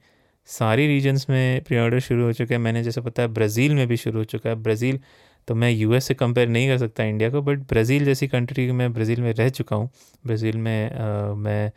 सारी 0.49 0.87
रीजन्स 0.87 1.29
में 1.29 1.63
प्री 1.63 1.77
ऑर्डर 1.77 1.99
शुरू 1.99 2.23
हो 2.23 2.31
चुके 2.33 2.53
हैं। 2.53 2.61
मैंने 2.61 2.83
जैसे 2.83 3.01
पता 3.01 3.21
है 3.21 3.27
ब्राज़ील 3.29 3.75
में 3.75 3.87
भी 3.87 3.97
शुरू 3.97 4.17
हो 4.19 4.23
चुका 4.25 4.49
है। 4.49 4.55
ब्राज़ील 4.55 4.99
तो 5.47 5.55
मैं 5.55 5.69
यूएस 5.71 6.05
से 6.05 6.13
कंपेयर 6.13 6.47
नहीं 6.47 6.67
कर 6.67 6.77
सकता 6.77 7.03
इंडिया 7.03 7.29
को 7.29 7.41
बट 7.41 7.59
ब्राज़ील 7.69 8.05
जैसी 8.05 8.27
कंट्री 8.27 8.71
में 8.71 8.91
ब्राज़ील 8.93 9.21
में 9.21 9.33
रह 9.33 9.49
चुका 9.49 9.75
हूँ। 9.75 9.89
ब्राज़ील 10.25 10.57
में 10.57 10.91
आ, 10.91 11.33
मैं 11.33 11.71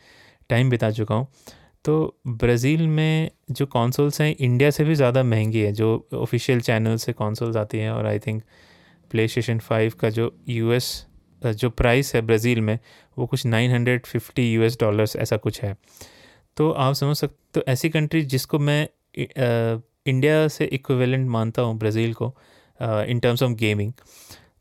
टाइम 0.51 0.71
बिता 0.71 0.91
चुका 0.91 1.15
हूँ। 1.15 1.27
तो 1.85 2.19
ब्राज़ील 2.29 2.87
में 2.89 3.31
जो 3.51 3.67
कॉन्सोल्स 3.67 4.21
हैं 4.21 4.35
इंडिया 4.37 4.71
से 4.71 4.85
भी 4.85 4.95
ज़्यादा 4.95 5.23
महँगी 5.23 5.61
है 5.61 5.73
जो 5.73 6.09
ऑफिशियल 6.15 6.61
चैनल 6.61 6.97
से 6.97 7.13
कॉन्सोल्स 7.13 7.57
आती 7.57 7.79
हैं 7.79 7.91
और 7.91 8.07
I 8.07 8.19
think 8.19 8.43
play 9.11 9.27
station 9.29 9.59
five 9.61 9.93
का 10.01 10.11
जो 10.11 10.35
यूएस 10.49 11.07
जो 11.43 11.71
प्राइस 11.71 12.15
है 12.15 12.21
ब्राज़ील 12.23 12.61
में, 12.61 12.79
वो 13.17 13.27
कुछ 13.27 13.45
नाइन 13.47 13.71
हंड्रेड 13.71 14.03
950 14.05 14.39
यूएस 14.45 14.79
डॉलर्स 14.81 15.17
ऐसा 15.17 15.37
कुछ 15.39 15.63
है। 15.63 15.77
तो 16.57 16.71
आप 16.71 16.95
समझ 16.95 17.17
सकते 17.17 17.37
तो 17.55 17.63
ऐसी 17.69 17.89
कंट्री 17.91 18.23
जिसको 18.25 18.59
मैं 18.61 18.87
इंडिया 19.19 20.47
से 20.49 20.65
इक्विवेलेंट 20.67 21.29
मानता 21.31 21.63
हूँ 21.63 21.79
ब्राज़ील 21.79 22.15
को 22.15 22.35
इन 22.81 23.21
टर्म्स 23.21 23.43
ऑफ़ 23.43 23.53
गेमिंग 23.55 23.93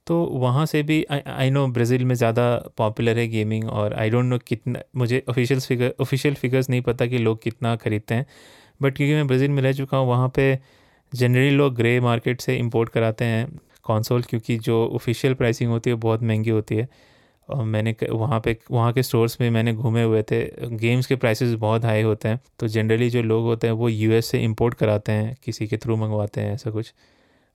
तो 0.08 0.16
वहाँ 0.34 0.66
से 0.66 0.82
भी 0.84 1.04
आई 1.10 1.50
नो 1.50 1.68
ब्राज़ील 1.70 2.04
में 2.06 2.14
ज़्यादा 2.16 2.46
पॉपुलर 2.78 3.18
है 3.18 3.28
गेमिंग 3.28 3.70
और 3.70 3.94
आई 3.94 4.10
डोंट 4.10 4.26
नो 4.26 4.38
कितना, 4.38 4.80
मुझे 4.96 5.24
ऑफिशियल 5.30 5.60
फिगर 5.60 5.94
ऑफिशियल 6.02 6.36
फिगर्स 6.36 6.70
नहीं 6.70 6.82
पता 6.82 7.06
कि 7.06 7.18
लोग 7.18 7.42
कितना 7.44 7.76
ख़रीदते 7.76 8.16
हैं 8.16 8.26
बट 8.82 8.96
क्योंकि 8.98 9.14
मैं 9.14 9.28
ब्राज़ील 9.28 9.52
में 9.52 9.62
रह 9.64 9.74
चुका 9.74 9.98
हूँ, 9.98 10.08
वहाँ 10.08 10.30
पे 10.36 10.58
जनरली 11.14 11.50
लोग 11.52 11.76
ग्रे 11.76 12.00
मार्केट 12.00 12.42
से 12.42 12.58
इंपोर्ट 12.58 12.90
कराते 12.90 13.26
हैं 13.26 13.48
कंसोल 13.86 14.22
क्योंकि 14.22 14.58
जो 14.60 14.86
ऑफिशियल 14.96 15.34
प्राइसिंग 15.34 15.72
होती 15.72 15.90
है, 15.90 15.96
बहुत 15.98 16.24
महँगी 16.24 16.50
होती 16.50 16.76
है। 16.76 16.88
और 17.50 17.64
मैंने 17.64 17.96
वहाँ 18.12 18.40
पे, 18.40 18.58
वहाँ 18.72 18.92
के 18.94 19.04
स्टोर्स 19.04 19.40
में 19.42 19.50
मैंने 19.50 19.74
घूमे 19.74 20.04
हुए 20.04 20.22
थे। 20.24 20.42
गेम्स 20.78 21.06
के 21.08 21.16
प्राइसेस 21.16 21.54
बहुत 21.56 21.86
हाई 21.86 22.02
होते 22.02 22.28
हैं। 22.28 22.40
तो 22.60 22.68
जनरली 22.68 23.10
जो 23.10 23.22
लोग 23.24 23.44
होते 23.46 23.68
हैं, 23.68 23.74
वो 23.74 23.90
यूएस 23.90 24.26
से 24.26 24.42
इंपोर्ट 24.44 24.74
कराते 24.74 25.12
हैं, 25.12 25.36
किसी 25.44 25.68
के 25.68 25.78
थ्रू 25.78 25.96
मंगवाते 25.96 26.42
हैं, 26.42 26.54
ऐसा 26.54 26.72
कुछ। 26.72 26.94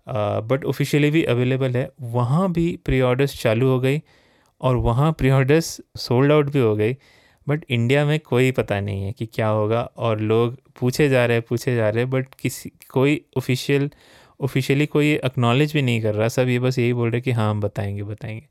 बट 0.07 0.65
ऑफिशियली 0.65 1.11
भी 1.11 1.23
अवेलेबल 1.25 1.77
है। 1.77 1.89
वहाँ 2.01 2.51
भी 2.53 2.79
प्री 2.85 3.01
ऑर्डर्स 3.01 3.41
चालू 3.43 3.69
हो 3.69 3.81
गई 3.81 4.01
और 4.61 4.77
वहाँ 4.77 5.13
प्री 5.13 5.31
ऑर्डर्स 5.31 5.81
सोल्ड 5.99 6.33
आउट 6.33 6.51
भी 6.53 6.59
हो 6.59 6.75
गई। 6.77 6.97
बट 7.47 7.65
इंडिया 7.71 8.05
में 8.07 8.19
कोई 8.21 8.51
पता 8.53 8.81
नहीं 8.81 9.05
है 9.05 9.13
कि 9.13 9.27
क्या 9.27 9.49
होगा। 9.49 9.83
और 9.97 10.21
लोग 10.21 10.59
पूछे 10.81 11.09
जा 11.09 11.25
रहे 11.27 11.37
हैं, 11.37 11.45
पूछे 11.49 11.77
जा 11.77 11.89
रहे 11.91 12.03
हैं 12.03 12.11
बट 12.11 12.35
किसी, 12.35 12.73
कोई 12.91 13.21
ऑफिशियल 13.37 13.91
ऑफिशियली 14.41 14.87
कोई 14.87 15.13
एक्नॉलेज 15.15 15.73
भी 15.73 15.83
नहीं 15.83 16.01
कर 16.03 16.15
रहा, 16.15 16.29
सब 16.29 16.49
ये 16.49 16.59
बस 16.59 16.79
यही 16.79 16.93
बोल 16.93 17.11
रहे 17.11 17.21
कि 17.21 17.31
हाँ 17.33 17.51
हम 17.51 17.61
बताएँगे 17.61 18.03
बताएँगे। 18.05 18.47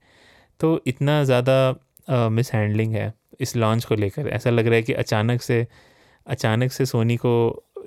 तो 0.60 0.82
इतना 0.88 1.24
ज़्यादा 1.24 2.30
मिस 2.30 2.52
हैंडलिंग 2.54 2.94
है 2.96 3.14
इस 3.40 3.56
लॉन्च 3.56 3.86
को 3.86 3.96
लेकर। 3.96 4.28
ऐसा 4.30 4.50
लग 4.50 4.68
रहा 4.68 4.76
है 4.76 4.84
कि 4.84 4.94
अचानक 4.96 5.42
से 5.42 5.66
अचानक 6.28 6.72
से 6.72 6.86
सोनी 6.86 7.16
को 7.18 7.32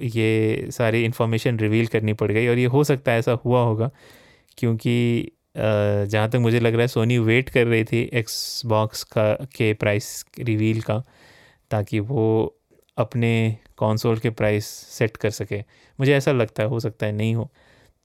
ये 0.03 0.67
सारी 0.71 1.05
इन्फॉर्मेशन 1.05 1.59
रिवील 1.59 1.87
करनी 1.87 2.13
पड़ 2.15 2.31
गई। 2.33 2.47
और 2.49 2.59
ये 2.59 2.67
हो 2.67 2.83
सकता 2.85 3.13
है 3.13 3.19
ऐसा 3.19 3.33
हुआ 3.45 3.63
होगा, 3.63 3.91
क्योंकि 4.59 5.33
जहाँ 5.57 6.29
तक 6.31 6.39
मुझे 6.39 6.61
लग 6.61 6.73
रहा 6.73 6.83
है 6.83 6.89
सोनी 6.89 7.19
वेट 7.21 7.49
कर 7.49 7.67
रही 7.67 7.85
थी 7.85 8.01
एक्स 8.13 8.63
बॉक्स 8.67 9.03
का, 9.05 9.33
के 9.35 9.73
प्राइस 9.75 10.25
रिवील 10.41 10.81
का, 10.83 11.03
ताकि 11.71 12.01
वो 12.01 12.57
अपने 12.97 13.57
कॉन्सोल 13.77 14.19
के 14.19 14.31
प्राइस 14.31 14.67
सेट 14.91 15.17
कर 15.17 15.31
सके। 15.33 15.61
मुझे 15.99 16.15
ऐसा 16.15 16.33
लगता 16.33 16.63
है, 16.63 16.69
हो 16.69 16.81
सकता 16.81 17.07
है 17.07 17.13
नहीं 17.13 17.35
हो। 17.35 17.51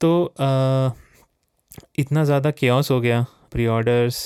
तो 0.00 0.24
आ, 0.40 0.90
इतना 1.98 2.24
ज़्यादा 2.24 2.50
केयस 2.50 2.90
हो 2.90 3.00
गया 3.00 3.26
प्री 3.52 3.66
ऑर्डर्स 3.66 4.16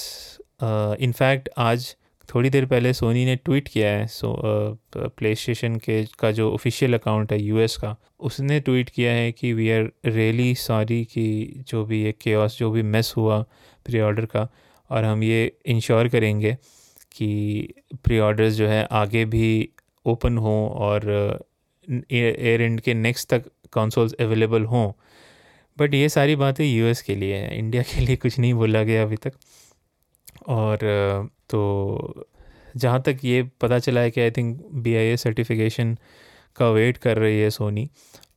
इनफैक्ट 1.00 1.48
आज 1.58 1.94
थोड़ी 2.34 2.50
देर 2.50 2.66
पहले 2.66 2.92
सोनी 2.92 3.24
ने 3.24 3.36
ट्वीट 3.36 3.68
किया 3.68 3.88
है 3.88 4.06
सो 4.06 4.34
प्ले 4.96 5.34
स्टेशन 5.34 5.76
के 5.76 6.04
का 6.18 6.30
जो 6.30 6.52
ऑफिशियल 6.52 6.94
अकाउंट 6.94 7.32
है 7.32 7.42
यूएस 7.42 7.76
का 7.76 7.96
उसने 8.20 8.60
ट्वीट 8.60 8.90
किया 8.90 9.12
है 9.12 9.32
कि 9.32 9.52
वी 9.52 9.70
आर 9.70 9.90
रियली 10.06 10.54
सॉरी 10.54 11.04
कि 11.04 11.24
जो 11.68 11.84
भी 11.84 12.02
ये 12.02 12.12
केयस 12.12 12.56
जो 12.58 12.70
भी 12.70 12.82
मिस 12.82 13.16
हुआ 13.16 13.40
प्री 13.86 14.00
ऑर्डर 14.00 14.24
का 14.26 14.48
और 14.90 15.04
हम 15.04 15.22
ये 15.22 15.52
इंश्योर 15.66 16.08
करेंगे 16.08 16.56
कि 17.12 17.74
प्री 18.04 18.18
ऑर्डर्स 18.18 18.54
जो 18.54 18.68
है 18.68 18.84
आगे 18.92 19.24
भी 19.24 19.68
ओपन 20.06 20.38
हों 20.38 20.68
और 20.68 21.08
एयर 22.12 22.62
एंड 22.62 22.80
के 22.80 22.94
नेक्स्ट 22.94 23.28
तक 23.28 23.44
कंसोल्स 23.72 24.12
अवेलेबल 24.20 24.64
हों। 24.64 24.92
बट 25.78 25.94
ये 25.94 26.08
सारी 26.08 26.36
बातें 26.36 26.64
यूएस 26.64 27.02
के 27.02 27.14
लिए 27.14 27.36
हैं। 27.36 27.52
इंडिया 27.52 27.82
के 27.82 28.00
लिए 28.00 28.16
कुछ 28.16 28.38
नहीं 28.38 28.54
बोला 28.54 28.82
गया 28.82 29.02
अभी 29.02 29.16
तक। 29.16 29.32
और 30.48 30.78
तो 31.50 32.26
जहाँ 32.76 33.00
तक 33.02 33.18
ये 33.24 33.42
पता 33.60 33.78
चला 33.78 34.00
है 34.00 34.10
कि 34.10 34.20
आई 34.20 34.30
थिंक 34.30 34.60
बी 34.74 35.16
सर्टिफिकेशन 35.16 35.96
का 36.56 36.68
वेट 36.70 36.96
कर 36.96 37.18
रही 37.18 37.40
है 37.40 37.50
सोनी 37.50 37.88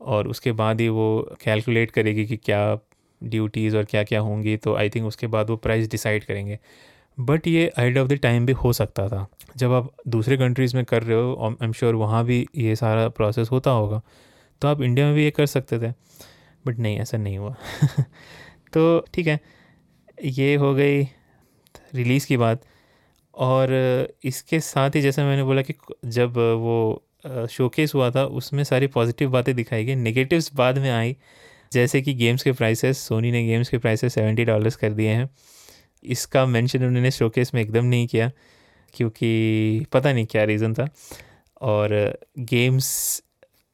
और 0.01 0.27
उसके 0.27 0.51
बाद 0.53 0.81
ही 0.81 0.87
वो 0.89 1.35
कैलकुलेट 1.43 1.91
करेगी 1.91 2.25
कि 2.25 2.37
क्या 2.37 2.77
ड्यूटीज़ 3.21 3.77
और 3.77 3.85
क्या 3.85 4.03
क्या 4.03 4.19
होंगी 4.19 4.55
तो 4.57 4.75
आई 4.75 4.89
थिंक 4.89 5.05
उसके 5.05 5.27
बाद 5.27 5.49
वो 5.49 5.55
प्राइस 5.57 5.89
डिसाइड 5.91 6.23
करेंगे। 6.23 6.59
बट 7.17 7.47
ये 7.47 7.71
एंड 7.79 7.97
ऑफ़ 7.97 8.07
द 8.07 8.13
टाइम 8.13 8.45
भी 8.45 8.53
हो 8.53 8.73
सकता 8.73 9.07
था। 9.09 9.25
जब 9.57 9.73
आप 9.73 9.91
दूसरे 10.07 10.37
कंट्रीज़ 10.37 10.75
में 10.75 10.83
कर 10.85 11.03
रहे 11.03 11.17
हो 11.17 11.35
आई 11.43 11.65
एम 11.65 11.71
श्योर 11.73 11.95
वहाँ 11.95 12.23
भी 12.25 12.45
ये 12.55 12.75
सारा 12.75 13.07
प्रोसेस 13.09 13.51
होता 13.51 13.71
होगा। 13.71 14.01
तो 14.61 14.67
आप 14.67 14.81
इंडिया 14.81 15.05
में 15.05 15.15
भी 15.15 15.23
ये 15.23 15.31
कर 15.31 15.45
सकते 15.45 15.79
थे। 15.79 15.93
बट 16.67 16.79
नहीं, 16.79 16.99
ऐसा 16.99 17.17
नहीं 17.17 17.37
हुआ। 17.37 17.55
तो 18.73 19.05
ठीक 19.13 19.27
है, 19.27 19.39
ये 20.23 20.55
हो 20.55 20.73
गई 20.75 21.03
रिलीज़ 21.95 22.27
की 22.27 22.37
बात। 22.37 22.61
और 23.35 23.69
इसके 24.23 24.59
साथ 24.59 24.89
ही 24.95 25.01
जैसे 25.01 25.23
मैंने 25.23 25.43
बोला 25.43 25.61
कि 25.61 25.73
जब 26.05 26.37
वो 26.37 27.03
शोकेस 27.51 27.93
हुआ 27.95 28.11
था, 28.11 28.25
उसमें 28.25 28.63
सारी 28.63 28.87
पॉजिटिव 28.87 29.29
बातें 29.29 29.55
दिखाई 29.55 29.85
गई। 29.85 29.95
नेगेटिव्स 29.95 30.51
बाद 30.55 30.77
में 30.77 30.91
आई, 30.91 31.17
जैसे 31.73 32.01
कि 32.01 32.13
गेम्स 32.13 32.43
के 32.43 32.51
प्राइसेस 32.51 32.97
सोनी 32.97 33.31
ने 33.31 33.45
गेम्स 33.45 33.69
के 33.69 33.77
प्राइसेस 33.77 34.13
सेवेंटी 34.13 34.45
डॉलर्स 34.45 34.75
कर 34.75 34.93
दिए 34.93 35.09
हैं। 35.09 35.29
इसका 36.03 36.45
मेंशन 36.45 36.85
उन्होंने 36.85 37.11
शोकेस 37.11 37.53
में 37.53 37.61
एकदम 37.61 37.85
नहीं 37.85 38.07
किया, 38.07 38.31
क्योंकि 38.93 39.85
पता 39.93 40.13
नहीं 40.13 40.25
क्या 40.25 40.43
रीज़न 40.43 40.73
था। 40.73 40.89
और 41.61 42.19
गेम्स 42.39 43.23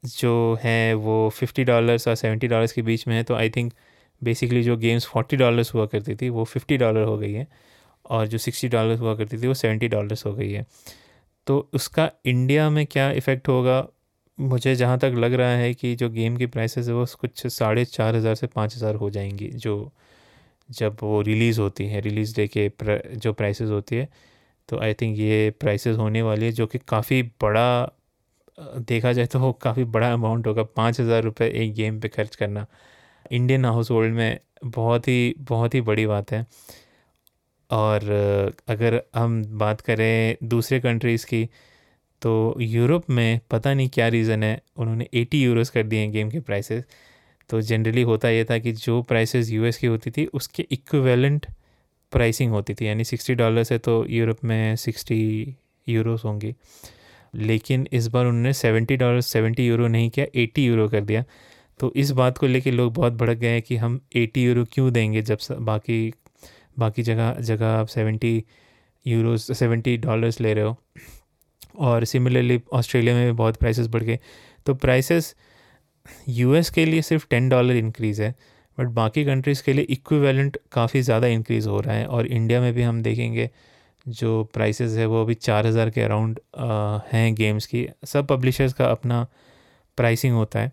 जो 0.03 0.57
हैं 0.63 0.93
वो 0.95 1.29
फिफ्टी 1.29 1.63
डॉलर्स 1.63 2.07
और 2.07 2.15
सेवेंटी 2.15 2.47
डॉलर्स 2.47 2.71
के 2.71 2.81
बीच 2.81 3.07
में 3.07 3.15
है 3.15 3.23
तो 3.23 3.35
आई 3.35 3.49
थिंक 3.49 3.73
बेसिकली 4.21 4.63
जो 4.63 4.77
गेम्स 4.77 5.05
फोर्टी 5.05 5.37
डॉलर्स 5.37 5.73
हुआ 5.73 5.85
करती 5.85 6.15
थी 6.15 6.29
वो 6.29 6.43
फिफ्टी 6.45 6.77
डॉलर 6.77 7.03
हो 7.03 7.17
गई 7.17 7.33
है 7.33 7.47
और 8.05 8.27
जो 8.27 8.37
सिक्सटी 8.37 8.67
डॉलर्स 8.69 8.99
हुआ 8.99 9.15
करती 9.15 9.37
थी 9.37 9.47
वो 9.47 9.53
सेवेंटी 9.53 9.87
डॉलर्स 9.87 10.25
हो 10.25 10.33
गई 10.35 10.51
है। 10.51 10.65
तो 11.47 11.69
उसका 11.73 12.11
इंडिया 12.25 12.69
में 12.69 12.85
क्या 12.85 13.11
इफ़ेक्ट 13.11 13.47
होगा? 13.47 13.87
मुझे 14.37 14.75
जहाँ 14.75 14.97
तक 14.99 15.13
लग 15.17 15.33
रहा 15.33 15.51
है 15.51 15.73
कि 15.73 15.95
जो 15.95 16.09
गेम 16.09 16.37
की 16.37 16.45
प्राइसेस 16.47 16.87
है 16.87 16.93
वो 16.93 17.05
कुछ 17.21 17.45
साढ़े 17.47 17.85
चार 17.85 18.15
हज़ार 18.15 18.35
से 18.35 18.47
पाँच 18.47 18.75
हज़ार 18.75 18.95
हो 18.95 19.09
जाएँगी 19.09 19.47
जो 19.49 19.91
जब 20.69 20.97
वो 21.03 21.21
रिलीज़ 21.21 21.59
होती 21.61 21.85
है 21.87 22.01
रिलीज़ 22.01 22.35
डे 22.35 22.47
के 22.47 22.67
प्र, 22.69 23.01
जो 23.15 23.33
प्राइसेस 23.33 23.69
होती 23.69 23.95
है 23.95 24.07
तो 24.69 24.79
आई 24.79 24.93
थिंक 24.93 25.17
ये 25.19 25.49
प्राइसेस 25.59 25.97
होने 25.97 26.21
वाली 26.21 26.45
है 26.45 26.51
जो 26.51 26.67
कि 26.67 26.79
काफ़ी 26.87 27.21
बड़ा 27.41 27.91
देखा 28.61 29.11
जाए 29.13 29.25
तो 29.27 29.51
काफ़ी 29.53 29.83
बड़ा 29.85 30.11
अमाउंट 30.13 30.47
होगा, 30.47 30.63
पाँच 30.63 30.99
हज़ार 30.99 31.23
रुपये 31.23 31.49
एक 31.63 31.73
गेम 31.75 31.99
पे 31.99 32.07
खर्च 32.09 32.35
करना। 32.35 32.65
इंडियन 33.31 33.65
हाउस 33.65 33.91
होल्ड 33.91 34.13
में 34.15 34.39
बहुत 34.65 35.07
ही 35.07 35.35
बहुत 35.39 35.75
ही 35.75 35.81
बड़ी 35.81 36.05
बात 36.07 36.31
है। 36.31 36.45
और 37.69 38.03
अगर 38.69 39.01
हम 39.15 39.43
बात 39.57 39.81
करें 39.81 40.37
दूसरे 40.43 40.79
कंट्रीज़ 40.79 41.25
की 41.25 41.47
तो 42.21 42.55
यूरोप 42.61 43.09
में 43.09 43.39
पता 43.51 43.73
नहीं 43.73 43.89
क्या 43.89 44.07
रीज़न 44.07 44.43
है, 44.43 44.61
उन्होंने 44.77 45.07
80 45.13 45.43
यूरोस 45.43 45.69
कर 45.69 45.83
दिए 45.83 45.99
हैं 45.99 46.11
गेम 46.11 46.29
के 46.29 46.39
प्राइसेस 46.41 46.83
तो 47.49 47.61
जनरली 47.61 48.01
होता 48.03 48.29
ये 48.29 48.43
था 48.45 48.57
कि 48.57 48.71
जो 48.73 49.01
प्राइसेस 49.03 49.49
यूएस 49.51 49.77
की 49.77 49.87
होती 49.87 50.11
थी, 50.11 50.25
उसके 50.25 50.65
इक्विवेलेंट 50.71 51.45
प्राइसिंग 52.11 52.51
होती 52.51 52.73
थी, 52.73 52.87
यानी 52.87 53.03
60 53.03 53.35
डॉलर 53.35 53.63
से 53.63 53.77
तो 53.77 54.05
यूरोप 54.09 54.43
में 54.43 54.75
60 54.77 55.55
यूरोस 55.87 56.25
होंगी। 56.25 56.53
लेकिन 57.33 57.87
इस 57.93 58.07
बार 58.07 58.25
उन्होंने 58.25 58.53
70 58.53 58.97
डॉलर 58.97 59.21
70 59.21 59.59
यूरो 59.59 59.87
नहीं 59.87 60.09
किया, 60.09 60.25
एटी 60.35 60.65
यूरो 60.65 60.87
कर 60.89 61.01
दिया। 61.01 61.23
तो 61.79 61.91
इस 61.95 62.11
बात 62.11 62.37
को 62.37 62.47
लेके 62.47 62.71
लोग 62.71 62.93
बहुत 62.93 63.13
भड़क 63.13 63.37
गए 63.37 63.47
हैं 63.47 63.61
कि 63.61 63.75
हम 63.75 63.99
एटी 64.15 64.43
यूरो 64.43 64.65
क्यों 64.73 64.91
देंगे 64.93 65.21
जब 65.21 65.37
बाकी 65.61 66.13
बाकी 66.79 67.03
जगह 67.03 67.35
जगह 67.41 67.67
आप 67.67 67.87
सेवेंटी 67.87 68.43
यूरोस, 69.05 69.57
सेवेंटी 69.59 69.97
डॉलर्स 69.97 70.39
ले 70.41 70.53
रहे 70.53 70.63
हो। 70.63 70.77
और 71.79 72.03
सिमिलरली 72.05 72.59
ऑस्ट्रेलिया 72.73 73.15
में 73.15 73.25
भी 73.25 73.31
बहुत 73.31 73.57
प्राइसेस 73.57 73.87
बढ़ 73.87 74.03
गए। 74.03 74.19
तो 74.65 74.73
प्राइसेस 74.75 75.35
यूएस 76.29 76.69
के 76.69 76.85
लिए 76.85 77.01
सिर्फ़ 77.01 77.25
टेन 77.29 77.49
डॉलर 77.49 77.75
इंक्रीज़ 77.75 78.21
है 78.21 78.33
बट 78.77 78.87
बाकी 78.87 79.23
कंट्रीज़ 79.25 79.63
के 79.63 79.73
लिए 79.73 79.85
इक्विवेलेंट 79.89 80.57
काफ़ी 80.71 81.01
ज़्यादा 81.01 81.27
इंक्रीज़ 81.27 81.67
हो 81.69 81.79
रहा 81.79 81.95
है। 81.95 82.05
और 82.05 82.27
इंडिया 82.27 82.61
में 82.61 82.73
भी 82.73 82.81
हम 82.81 83.01
देखेंगे 83.01 83.49
जो 84.05 84.43
प्राइसेस 84.53 84.97
है 84.97 85.05
वो 85.05 85.21
अभी 85.21 85.33
चार 85.35 85.67
हज़ार 85.67 85.89
के 85.89 86.01
अराउंड 86.01 86.39
हैं 87.11 87.33
गेम्स 87.35 87.65
की। 87.65 87.87
सब 88.05 88.27
पब्लिशर्स 88.27 88.73
का 88.73 88.85
अपना 88.87 89.25
प्राइसिंग 89.97 90.35
होता 90.35 90.59
है। 90.59 90.71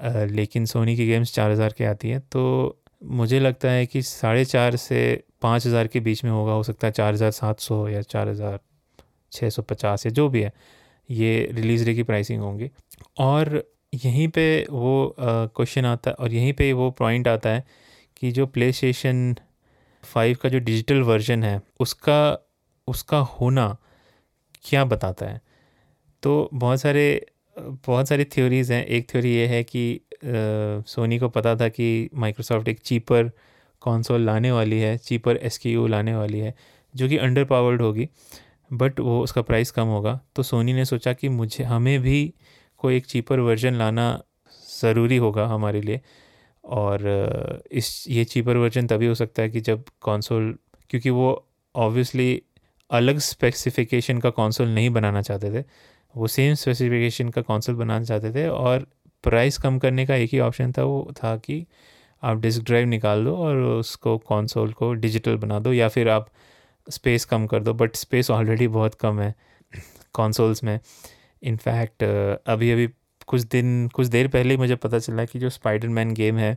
आ, 0.00 0.24
लेकिन 0.24 0.66
सोनी 0.66 0.96
की 0.96 1.06
गेम्स 1.06 1.34
चार 1.34 1.50
हज़ार 1.50 1.74
के 1.78 1.84
आती 1.84 2.10
है। 2.10 2.18
तो 2.32 2.80
मुझे 3.02 3.40
लगता 3.40 3.70
है 3.70 3.86
कि 3.86 4.02
साढ़े 4.02 4.44
चार 4.44 4.76
से 4.76 5.22
पाँच 5.42 5.66
हज़ार 5.66 5.86
के 5.86 6.00
बीच 6.00 6.24
में 6.24 6.30
होगा। 6.30 6.52
हो 6.52 6.62
सकता 6.62 6.86
है 6.86 6.92
चार 6.92 7.12
हज़ार 7.14 7.30
सात 7.30 7.60
सौ 7.60 7.86
या 7.88 8.02
चार 8.02 8.28
हज़ार 8.28 8.58
छः 9.32 9.50
सौ 9.50 9.62
पचास 9.62 10.06
या 10.06 10.12
जो 10.12 10.28
भी 10.28 10.42
है 10.42 10.52
ये 11.08 11.48
रिलीज़ 11.52 11.84
डे 11.84 11.94
की 11.94 12.02
प्राइसिंग 12.02 12.42
होंगी। 12.42 12.70
और 13.18 13.62
यहीं 13.94 14.28
पे 14.28 14.44
वो 14.70 15.14
क्वेश्चन 15.18 15.84
आता 15.84 16.10
है 16.10 16.16
और 16.16 16.32
यहीं 16.32 16.52
पे 16.52 16.72
वो 16.72 16.90
पॉइंट 16.90 17.28
आता 17.28 17.50
है 17.50 17.64
कि 18.16 18.30
जो 18.32 18.46
प्ले 18.46 18.70
स्टेशन 18.72 19.34
फाइव 20.04 20.36
का 20.42 20.48
जो 20.48 20.58
डिजिटल 20.60 21.02
वर्जन 21.02 21.42
है 21.42 21.60
उसका 21.80 22.18
उसका 22.88 23.18
होना 23.18 23.76
क्या 24.64 24.84
बताता 24.84 25.26
है? 25.26 25.40
तो 26.22 26.48
बहुत 26.54 26.80
सारे, 26.80 27.26
बहुत 27.58 28.08
सारी 28.08 28.24
थ्योरीज़ 28.24 28.72
हैं। 28.72 28.84
एक 28.86 29.10
थ्योरी 29.10 29.34
ये 29.34 29.46
है 29.46 29.62
कि 29.64 30.00
सोनी 30.86 31.18
को 31.18 31.28
पता 31.28 31.54
था 31.56 31.68
कि 31.68 32.08
माइक्रोसॉफ्ट 32.14 32.68
एक 32.68 32.78
चीपर 32.80 33.28
कंसोल 33.82 34.20
लाने 34.20 34.52
वाली 34.52 34.78
है 34.80 34.96
चीपर 34.98 35.36
एस 35.36 35.60
लाने 35.66 36.14
वाली 36.16 36.38
है, 36.38 36.54
जो 36.94 37.08
कि 37.08 37.16
अंडर 37.16 37.44
पावर्ड 37.44 37.82
होगी 37.82 38.08
बट 38.70 39.00
वो 39.00 39.20
उसका 39.22 39.42
प्राइस 39.42 39.70
कम 39.70 39.86
होगा। 39.86 40.20
तो 40.36 40.42
सोनी 40.42 40.72
ने 40.72 40.84
सोचा 40.84 41.12
कि 41.12 41.28
मुझे, 41.28 41.64
हमें 41.64 42.00
भी 42.00 42.34
कोई 42.78 42.96
एक 42.96 43.06
चीपर 43.06 43.40
वर्जन 43.40 43.74
लाना 43.74 44.22
ज़रूरी 44.80 45.16
होगा 45.16 45.46
हमारे 45.46 45.80
लिए। 45.80 46.00
और, 46.64 47.62
इस, 47.72 48.04
ये 48.08 48.24
चीपर 48.24 48.56
वर्जन 48.56 48.86
तभी 48.86 49.06
हो 49.06 49.14
सकता 49.14 49.42
है 49.42 49.50
कि 49.50 49.60
जब 49.60 49.84
कंसोल 50.04 50.54
क्योंकि 50.90 51.10
वो 51.10 51.46
ऑब्वियसली 51.74 52.42
अलग 52.90 53.18
स्पेसिफिकेशन 53.20 54.18
का 54.18 54.30
कंसोल 54.30 54.68
नहीं 54.68 54.90
बनाना 54.90 55.22
चाहते 55.22 55.50
थे। 55.52 55.64
वो 56.14 56.26
सेम 56.26 56.54
स्पेसिफिकेशन 56.54 57.28
का 57.28 57.42
कंसोल 57.42 57.74
बनाना 57.74 58.04
चाहते 58.04 58.30
थे 58.34 58.46
और 58.48 58.86
प्राइस 59.24 59.58
कम 59.58 59.78
करने 59.78 60.06
का 60.06 60.14
एक 60.14 60.30
ही 60.32 60.38
ऑप्शन 60.40 60.72
था, 60.72 60.82
वो 60.84 61.12
था 61.16 61.36
कि 61.36 61.66
आप 62.22 62.40
डिस्क 62.40 62.62
ड्राइव 62.62 62.86
निकाल 62.86 63.24
दो 63.24 63.36
और 63.36 63.56
उसको 63.56 64.16
कंसोल 64.18 64.72
को 64.72 64.92
डिजिटल 64.94 65.36
बना 65.36 65.58
दो 65.58 65.72
या 65.72 65.88
फिर 65.88 66.08
आप 66.08 66.28
स्पेस 66.86 67.24
कम 67.24 67.46
कर 67.46 67.62
दो 67.62 67.74
बट 67.74 67.96
स्पेस 67.96 68.30
ऑलरेडी 68.30 68.68
बहुत 68.68 68.94
कम 68.94 69.20
है 69.20 69.34
कंसोल्स 70.14 70.64
में। 70.64 70.78
इनफैक्ट 71.42 72.02
अभी 72.46 72.70
अभी 72.70 72.88
कुछ 73.26 73.40
दिन, 73.42 73.88
कुछ 73.88 74.06
देर 74.06 74.28
पहले 74.28 74.50
ही 74.50 74.56
मुझे 74.56 74.74
पता 74.76 74.98
चला 74.98 75.24
कि 75.24 75.38
जो 75.38 75.50
स्पाइडरमैन 75.50 76.12
गेम 76.14 76.38
है, 76.38 76.56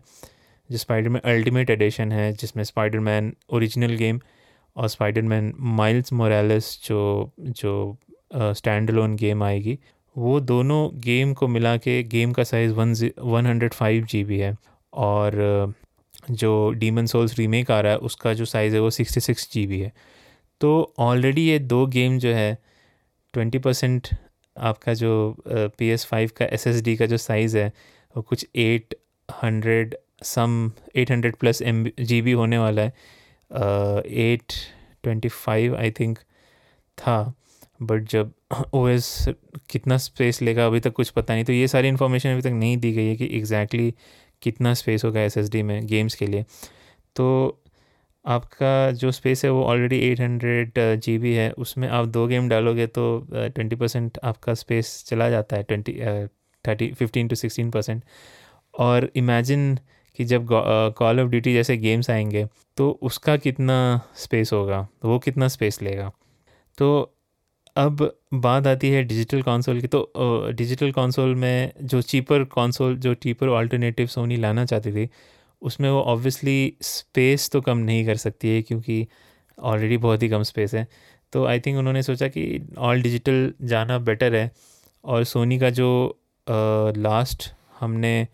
जो 0.70 0.78
स्पाइडरमैन 0.78 1.22
अल्टीमेट 1.26 1.70
एडिशन 1.70 2.12
है, 2.12 2.32
जिसमें 2.34 2.64
स्पाइडरमैन 2.64 3.34
ओरिजिनल 3.50 3.96
गेम 3.96 4.20
और 4.78 4.88
स्पाइडरमैन 4.88 5.54
माइल्स 5.78 6.14
मोरालिस 6.14 6.66
जो 6.86 7.32
जो 7.42 7.98
स्टैंड 8.36 8.90
लोन 8.92 9.16
गेम 9.16 9.44
आएगी, 9.44 9.78
वो 10.16 10.40
दोनों 10.42 10.90
गेम 11.02 11.34
को 11.34 11.48
मिला 11.48 11.76
के 11.78 12.02
गेम 12.06 12.32
का 12.34 12.44
size 12.44 12.74
one 12.74 12.94
one 13.20 13.46
hundred 13.46 13.74
five 13.74 14.06
G 14.06 14.24
B 14.24 14.38
है। 14.40 14.56
और 14.94 15.74
जो 16.32 16.70
डीमन 16.72 17.06
सोल्स 17.06 17.38
रीमेक 17.40 17.72
आ 17.72 17.80
रहा 17.80 17.92
है, 17.92 17.98
उसका 18.00 18.34
जो 18.34 18.46
साइज़ 18.46 18.74
है 18.76 18.80
वो 18.82 18.90
सिक्सटी 18.90 19.20
सिक्स 19.20 19.50
जी 19.52 19.66
बी 19.68 19.80
है। 19.80 19.92
तो 20.62 20.94
ऑलरेडी 21.00 21.42
ये 21.42 21.60
दो 21.60 21.86
गेम 21.88 22.18
जो 22.20 22.30
है 22.30 22.58
ट्वेंटी 23.34 23.60
परसेंट 23.60 24.08
आपका 24.56 24.94
जो 24.94 25.36
पी 25.48 25.90
एस 25.90 26.06
फाइव 26.06 26.30
का 26.38 26.46
एस 26.46 26.68
एस 26.68 26.82
डी 26.82 26.96
का 26.98 27.06
जो 27.06 27.18
साइज़ 27.18 27.58
है, 27.58 27.72
वो 28.16 28.22
कुछ 28.22 28.46
eight 28.56 28.96
hundred 29.30 29.96
some 30.24 30.72
eight 30.96 31.12
hundred 31.12 31.36
plus 31.36 31.62
M 31.62 31.86
G 32.00 32.22
B 32.22 32.32
होने 32.32 32.58
वाला 32.58 32.82
है। 32.82 32.94
Eight 33.52 34.54
twenty 35.04 35.30
five 35.30 35.76
I 35.78 35.92
think 35.92 36.20
था। 36.98 37.34
बट 37.82 38.04
जब 38.10 38.32
ओ 38.74 38.88
एस 38.88 39.26
कितना 39.70 39.98
स्पेस 39.98 40.42
लेगा, 40.42 40.66
अभी 40.66 40.80
तक 40.80 40.94
कुछ 40.94 41.10
पता 41.10 41.34
नहीं। 41.34 41.46
तो 41.46 41.54
ये 41.54 41.68
सारी 41.68 41.88
इन्फॉर्मेशन 41.88 42.30
अभी 42.30 42.42
तक 42.42 42.56
नहीं 42.56 42.78
दी 42.78 42.92
गई 42.94 43.08
है 43.08 43.16
कि 43.16 43.26
एग्जैक्टली 43.38 43.90
exactly 43.92 44.44
कितना 44.44 44.74
स्पेस 44.74 45.06
होगा 45.06 45.22
एस 45.22 45.38
एस 45.38 45.50
डी 45.50 45.62
में 45.64 45.86
गेम्स 45.88 46.16
के 46.16 46.28
लिए। 46.28 46.46
तो 47.16 47.62
आपका 48.26 48.92
जो 48.92 49.12
स्पेस 49.12 49.44
है 49.46 49.52
वो 49.52 49.64
already 49.64 50.00
eight 50.08 50.20
hundred 50.20 50.80
G 51.02 51.18
B 51.18 51.34
है। 51.34 51.52
उसमें 51.52 51.88
आप 51.88 52.06
दो 52.08 52.26
गेम 52.28 52.50
डालोगे 52.50 52.88
तो 52.88 53.06
ट्वेंटी 53.34 53.76
परसेंट 53.76 54.20
आपका 54.24 54.54
स्पेस 54.54 55.04
चला 55.08 55.30
जाता 55.30 55.56
है 55.56 55.64
twenty 55.64 55.94
thirty 56.66 56.92
fifteen 56.94 57.28
to 57.28 57.36
sixteen 57.36 57.70
percent 57.72 58.04
और 58.74 59.10
इमेजिन 59.16 59.78
कि 60.18 60.26
जब 60.26 60.48
कॉल 60.98 61.20
ऑफ़ 61.20 61.30
ड्यूटी 61.30 61.54
जैसे 61.54 61.78
गेम्स 61.78 62.10
आएँगे 62.10 62.46
तो 62.78 62.90
उसका 63.02 63.36
कितना 63.38 63.78
स्पेस 64.16 64.54
होगा? 64.54 64.88
वो 65.06 65.20
कितना 65.20 65.48
स्पेस 65.48 65.82
लेगा? 65.82 66.12
तो 66.78 67.14
अब 67.76 68.02
बात 68.36 68.68
आती 68.68 68.90
है 68.90 69.04
डिजिटल 69.04 69.42
कंसोल 69.42 69.82
की 69.82 69.88
तो 69.88 70.00
डिजिटल 70.52 70.92
कंसोल 70.92 71.36
में 71.36 71.72
जो 71.84 72.02
चीपर 72.04 72.44
कंसोल 72.54 72.96
जो 72.98 73.14
चीपर 73.16 73.50
ऑल्टरनेटिव 73.50 74.08
सोनी 74.08 74.38
लाना 74.38 74.66
चाहती 74.66 74.92
थी, 74.92 75.10
उसमें 75.62 75.90
वो 75.90 76.02
ऑब्वियसली 76.04 76.74
स्पेस 76.82 77.50
तो 77.50 77.62
कम 77.62 77.78
नहीं 77.80 78.06
कर 78.06 78.16
सकती 78.18 78.50
है, 78.50 78.62
क्योंकि 78.62 79.08
ऑलरेडी 79.58 79.98
बहुत 79.98 80.24
ही 80.24 80.30
कम 80.30 80.44
स्पेस 80.44 80.74
है। 80.76 80.88
तो 81.34 81.46
आई 81.46 81.60
थिंक 81.60 81.78
उन्होंने 81.78 82.04
सोचा 82.04 82.28
कि 82.28 82.62
ऑल 82.78 83.02
डिजिटल 83.02 83.54
जाना 83.64 83.98
बेटर 84.00 84.36
है, 84.36 84.52
और 85.04 85.24
सोनी 85.24 85.60
का 85.60 85.70
जो 85.70 85.90
लास्ट 86.48 87.50
हमने 87.80 88.28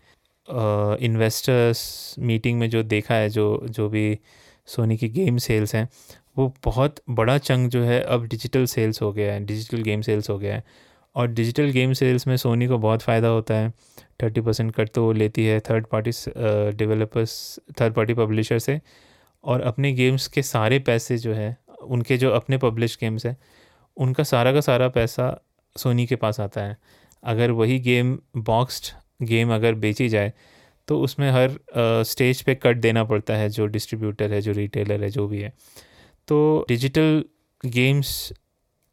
इन्वेस्टर्स 0.48 2.14
मीटिंग 2.18 2.58
में 2.58 2.68
जो 2.70 2.82
देखा 2.82 3.14
है, 3.14 3.28
जो 3.28 3.66
जो 3.66 3.88
भी 3.88 4.18
सोनी 4.66 4.96
की 4.96 5.08
गेम 5.08 5.36
सेल्स 5.38 5.74
हैं, 5.74 5.88
वो 6.38 6.54
बहुत 6.64 7.00
बड़ा 7.10 7.36
चंग 7.38 7.68
जो 7.70 7.82
है 7.82 8.00
अब 8.02 8.26
डिजिटल 8.26 8.64
सेल्स 8.66 9.02
हो 9.02 9.12
गया 9.12 9.32
है 9.32 9.44
डिजिटल 9.44 9.82
गेम 9.82 10.00
सेल्स 10.00 10.30
हो 10.30 10.38
गया 10.38 10.54
है। 10.54 10.64
और 11.16 11.28
डिजिटल 11.28 11.70
गेम 11.70 11.92
सेल्स 11.92 12.26
में 12.26 12.36
सोनी 12.36 12.66
को 12.66 12.78
बहुत 12.78 13.02
फ़ायदा 13.02 13.28
होता 13.28 13.54
है। 13.54 13.70
थर्टी 14.22 14.40
परसेंट 14.40 14.74
कट 14.74 14.88
तो 14.88 15.04
वो 15.04 15.12
लेती 15.12 15.44
है 15.46 15.60
third 15.60 15.86
party 15.86 16.10
developers 16.76 17.60
third 17.80 17.94
party 17.94 18.14
publisher 18.14 18.58
से। 18.58 18.80
और 19.44 19.60
अपने 19.60 19.92
गेम्स 19.92 20.26
के 20.26 20.42
सारे 20.42 20.78
पैसे 20.78 21.18
जो 21.18 21.34
है, 21.34 21.56
उनके 21.82 22.16
जो 22.16 22.30
अपने 22.30 22.58
पब्लिश 22.58 22.96
गेम्स 23.00 23.26
हैं, 23.26 23.36
उनका 23.96 24.24
सारा 24.24 24.52
का 24.52 24.60
सारा 24.60 24.88
पैसा 24.88 25.26
सोनी 25.76 26.06
के 26.06 26.16
पास 26.16 26.40
आता 26.40 26.60
है। 26.60 26.76
अगर 27.22 27.50
वही 27.50 27.78
गेम 27.78 28.18
बॉक्स्ड 28.36 28.92
गेम 29.20 29.54
अगर 29.54 29.74
बेची 29.76 30.08
जाए 30.08 30.32
तो 30.88 31.00
उसमें 31.00 31.30
हर 31.30 31.58
स्टेज 32.04 32.42
पे 32.42 32.54
कट 32.54 32.76
देना 32.76 33.04
पड़ता 33.04 33.34
है, 33.34 33.48
जो 33.48 33.66
डिस्ट्रीब्यूटर 33.66 34.32
है, 34.32 34.40
जो 34.40 34.52
रिटेलर 34.52 35.02
है, 35.02 35.10
जो 35.10 35.26
भी 35.28 35.40
है। 35.40 35.52
तो 36.28 36.64
डिजिटल 36.68 37.24
गेम्स 37.62 38.32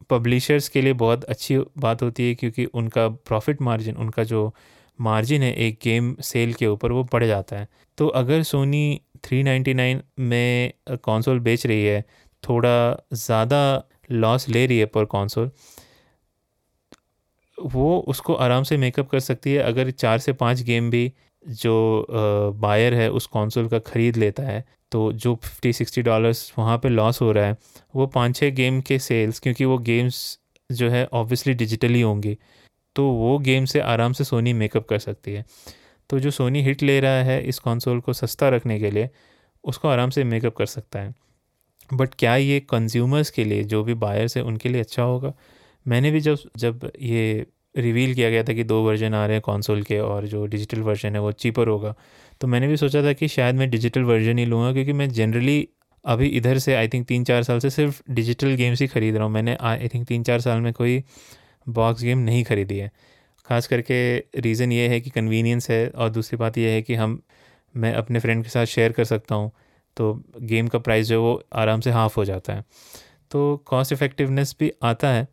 पब्लिशर्स 0.10 0.70
के 0.70 0.82
लिए 0.82 0.94
बहुत 0.96 1.24
अच्छी 1.26 1.58
बात 1.78 2.02
होती 2.04 2.28
है, 2.28 2.36
क्योंकि 2.36 2.66
उनका 2.66 3.08
प्रॉफिट 3.08 3.62
मार्जिन 3.62 3.96
उनका 3.96 4.24
जो 4.24 4.54
मार्जिन 5.00 5.44
है 5.44 5.54
एक 5.58 5.80
गेम 5.84 6.16
सेल 6.22 6.54
के 6.54 6.68
ऊपर, 6.68 6.92
वो 6.92 7.04
बढ़ 7.04 7.26
जाता 7.26 7.56
है। 7.56 7.68
तो 7.98 8.08
अगर 8.08 8.44
सोनी 8.44 9.02
399 9.24 10.02
में 10.20 10.74
कंसोल 10.90 11.40
बेच 11.40 11.66
रही 11.66 11.86
है, 11.86 12.04
थोड़ा 12.44 13.06
ज़्यादा 13.16 13.84
लॉस 14.12 14.48
ले 14.50 14.66
रही 14.66 14.80
है 14.80 14.86
पर 14.88 15.06
कंसोल 15.08 15.52
वो 17.64 17.98
उसको 18.08 18.34
आराम 18.36 18.64
से 18.64 18.78
मेकअप 18.78 19.10
कर 19.10 19.20
सकती 19.22 19.54
है। 19.54 19.64
अगर 19.64 19.92
चार 19.92 20.20
से 20.20 20.34
पाँच 20.36 20.62
गेम 20.64 20.90
भी 20.90 21.12
जो 21.44 22.06
बायर 22.56 22.94
है, 22.94 23.10
उस 23.12 23.26
कंसोल 23.28 23.68
का 23.68 23.80
ख़रीद 23.82 24.18
लेता 24.18 24.44
है 24.44 24.64
तो 24.92 25.12
जो 25.14 25.34
फिफ्टी 25.36 25.74
सिक्सटी 25.74 26.02
डॉलर्स 26.02 26.52
वहाँ 26.58 26.78
पे 26.78 26.90
लॉस 26.90 27.22
हो 27.22 27.32
रहा 27.32 27.46
है, 27.46 27.56
वो 27.96 28.08
पाँच 28.08 28.36
छः 28.36 28.50
गेम 28.52 28.82
के 28.82 29.00
सेल्स 29.00 29.40
क्योंकि 29.40 29.66
वो 29.66 29.78
गेम्स 29.80 30.40
जो 30.70 30.90
है 30.90 31.06
ऑब्वियसली 31.14 31.54
डिजिटली 31.54 32.02
होंगी 32.02 32.38
तो 32.96 33.06
वो 33.06 33.38
गेम 33.40 33.66
से 33.66 33.80
आराम 33.82 34.14
से 34.14 34.24
सोनी 34.24 34.54
मेकअप 34.54 34.88
कर 34.88 35.00
सकती 35.00 35.34
है। 35.34 35.46
तो 36.10 36.20
जो 36.20 36.32
सोनी 36.32 36.62
हिट 36.64 36.84
ले 36.84 37.00
रहा 37.00 37.24
है 37.24 37.42
इस 37.44 37.60
कंसोल 37.60 38.00
को 38.00 38.14
सस्ता 38.14 38.50
रखने 38.50 38.80
के 38.80 38.92
लिए, 38.92 39.10
उसको 39.64 39.88
आराम 39.88 40.10
से 40.10 40.24
मेकअप 40.24 40.56
कर 40.56 40.66
सकता 40.66 41.00
है। 41.00 41.14
बट 41.90 42.14
क्या 42.16 42.36
ये 42.36 42.60
कंज्यूमर्स 42.62 43.30
के 43.30 43.44
लिए, 43.44 43.64
जो 43.64 43.84
भी 43.84 43.94
बायर्स 43.96 44.38
है, 44.38 44.44
उनके 44.44 44.70
लिए 44.70 44.82
अच्छा 44.82 45.04
होगा? 45.04 45.34
मैंने 45.86 46.12
भी 46.12 46.20
जब 46.20 46.38
जब 46.58 46.92
ये 47.02 47.46
रिवील 47.78 48.14
किया 48.16 48.30
गया 48.30 48.44
था 48.44 48.54
कि 48.54 48.64
दो 48.64 48.82
वर्जन 48.84 49.14
आ 49.14 49.26
रहे 49.26 49.36
हैं 49.36 49.42
कंसोल 49.42 49.82
के 49.84 50.00
और 50.00 50.28
जो 50.28 50.46
डिजिटल 50.46 50.82
वर्जन 50.82 51.16
है 51.16 51.22
वो 51.22 51.32
चीपर 51.34 51.68
होगा 51.68 51.94
तो 52.42 52.48
मैंने 52.48 52.68
भी 52.68 52.78
सोचा 52.78 53.04
था 53.04 53.14
कि 53.14 53.28
शायद 53.28 53.56
मैं 53.56 53.70
डिजिटल 53.70 54.04
वर्जन 54.04 54.38
ही 54.38 54.46
लूँगा 54.46 54.72
क्योंकि 54.74 54.94
मैं 54.94 55.10
जनरली 55.10 55.68
अभी 56.06 56.28
इधर 56.28 56.58
से 56.58 56.74
आई 56.76 56.88
थिंक 56.88 57.06
तीन 57.08 57.24
चार 57.24 57.44
साल 57.44 57.60
से 57.60 57.70
सिर्फ़ 57.70 58.02
डिजिटल 58.12 58.54
गेम्स 58.56 58.82
ही 58.82 58.88
ख़रीद 58.88 59.16
रहा 59.16 59.24
हूँ। 59.26 59.34
मैंने 59.34 59.56
आई 59.62 59.88
थिंक 59.88 60.08
तीन 60.08 60.24
चार 60.24 60.40
साल 60.42 60.62
में 60.62 60.72
कोई 60.74 61.04
बॉक्स 61.68 62.04
गेम 62.04 62.18
नहीं 62.20 62.44
ख़रीदी 62.44 62.78
है। 62.78 62.92
ख़ास 63.48 63.68
करके 63.68 64.18
रीज़न 64.42 64.72
ये 64.72 64.88
है 64.88 65.00
कि 65.02 65.10
कन्वीनियंस 65.10 65.70
है 65.72 65.88
और 65.90 66.10
दूसरी 66.10 66.38
बात 66.38 66.58
यह 66.58 66.72
है 66.72 66.82
कि 66.82 66.96
हम, 66.96 67.22
मैं 67.76 67.94
अपने 67.94 68.20
फ्रेंड 68.20 68.44
के 68.44 68.50
साथ 68.50 68.66
शेयर 68.68 68.92
कर 68.92 69.04
सकता 69.06 69.36
हूँ 69.36 69.52
तो 69.98 70.14
गेम 70.42 70.68
का 70.68 70.80
प्राइस 70.80 71.08
जो 71.08 71.16
है 71.16 71.22
वो 71.22 71.42
आराम 71.54 71.82
से 71.82 71.92
हाफ़ 71.92 72.16
हो 72.18 72.26
जाता 72.26 72.54
है। 72.54 72.64
तो 73.32 73.58
कॉस्ट 73.68 73.94
इफ़ेक्टिवनेस 73.94 74.56
भी 74.60 74.72
आता 74.84 75.10
है। 75.10 75.28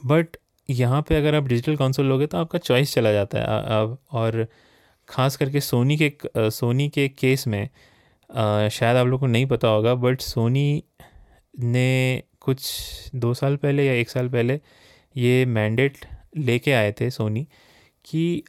बट 0.00 0.36
यहाँ 0.68 1.00
पे 1.02 1.16
अगर 1.16 1.34
आप 1.34 1.44
डिजिटल 1.44 1.76
कंसोल 1.76 2.06
लोगे 2.06 2.26
तो 2.26 2.38
आपका 2.38 2.58
चॉइस 2.58 2.94
चला 2.94 3.12
जाता 3.12 3.38
है। 3.38 3.44
अब 3.80 3.98
और 4.12 4.46
ख़ास 5.08 5.36
करके 5.36 5.60
सोनी 5.60 5.96
के 6.02 6.50
सोनी 6.50 6.88
के 6.88 7.08
केस 7.08 7.46
में 7.46 7.68
आ, 8.30 8.68
शायद 8.68 8.96
आप 8.96 9.06
लोग 9.06 9.20
को 9.20 9.26
नहीं 9.26 9.46
पता 9.46 9.68
होगा 9.68 9.94
बट 9.94 10.20
सोनी 10.20 10.82
ने 11.58 12.22
कुछ 12.40 13.10
दो 13.14 13.32
साल 13.34 13.56
पहले 13.56 13.86
या 13.86 13.92
एक 13.92 14.10
साल 14.10 14.28
पहले 14.28 14.60
ये 15.16 15.44
मैंडेट 15.46 15.96
लेके 16.36 16.72
आए 16.72 16.92
थे 16.92 17.10
सोनी 17.10 17.46
कि 18.04 18.42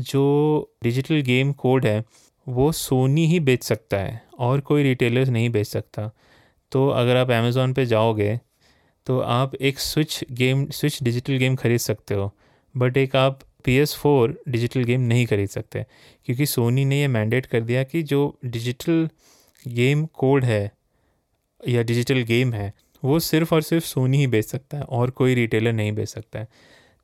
जो 0.00 0.22
डिजिटल 0.82 1.20
गेम 1.22 1.52
कोड 1.52 1.86
है 1.86 2.04
वो 2.46 2.70
सोनी 2.72 3.26
ही 3.26 3.40
बेच 3.40 3.62
सकता 3.64 3.98
है 3.98 4.22
और 4.38 4.60
कोई 4.60 4.82
रिटेलर्स 4.82 5.28
नहीं 5.28 5.50
बेच 5.50 5.66
सकता। 5.66 6.10
तो 6.72 6.88
अगर 6.88 7.16
आप 7.16 7.30
अमेज़ोन 7.30 7.72
पे 7.74 7.86
जाओगे 7.86 8.38
तो 9.06 9.18
आप 9.20 9.54
एक 9.56 9.78
switch 9.80 10.24
game 10.32 10.66
switch 10.70 11.02
digital 11.02 11.36
game 11.38 11.56
ख़रीद 11.56 11.78
सकते 11.80 12.14
हो 12.14 12.32
बट 12.74 12.96
एक 12.96 13.16
आप 13.16 13.40
P 13.64 13.76
S 13.78 13.94
four 13.96 14.36
digital 14.48 14.84
game 14.84 15.00
नहीं 15.02 15.26
खरीद 15.26 15.48
सकते, 15.48 15.84
क्योंकि 16.26 16.46
सोनी 16.46 16.84
ने 16.84 17.00
यह 17.00 17.08
मैंडेट 17.08 17.46
कर 17.46 17.60
दिया 17.62 17.82
कि 17.84 18.02
जो 18.04 18.38
डिजिटल 18.46 19.08
गेम 19.64 20.04
कोड 20.14 20.44
है, 20.44 20.70
या 21.60 21.82
डिजिटल 21.82 22.22
गेम 22.24 22.52
है, 22.52 22.72
वो 23.02 23.18
सिर्फ़ 23.20 23.54
और 23.54 23.62
सिर्फ़ 23.62 23.84
सोनी 23.86 24.18
ही 24.18 24.26
बेच 24.26 24.44
सकता 24.46 24.76
है, 24.76 24.82
और 24.84 25.10
कोई 25.12 25.34
रिटेलर 25.34 25.72
नहीं 25.72 25.92
बेच 25.92 26.08
सकता 26.08 26.38
है। 26.38 26.48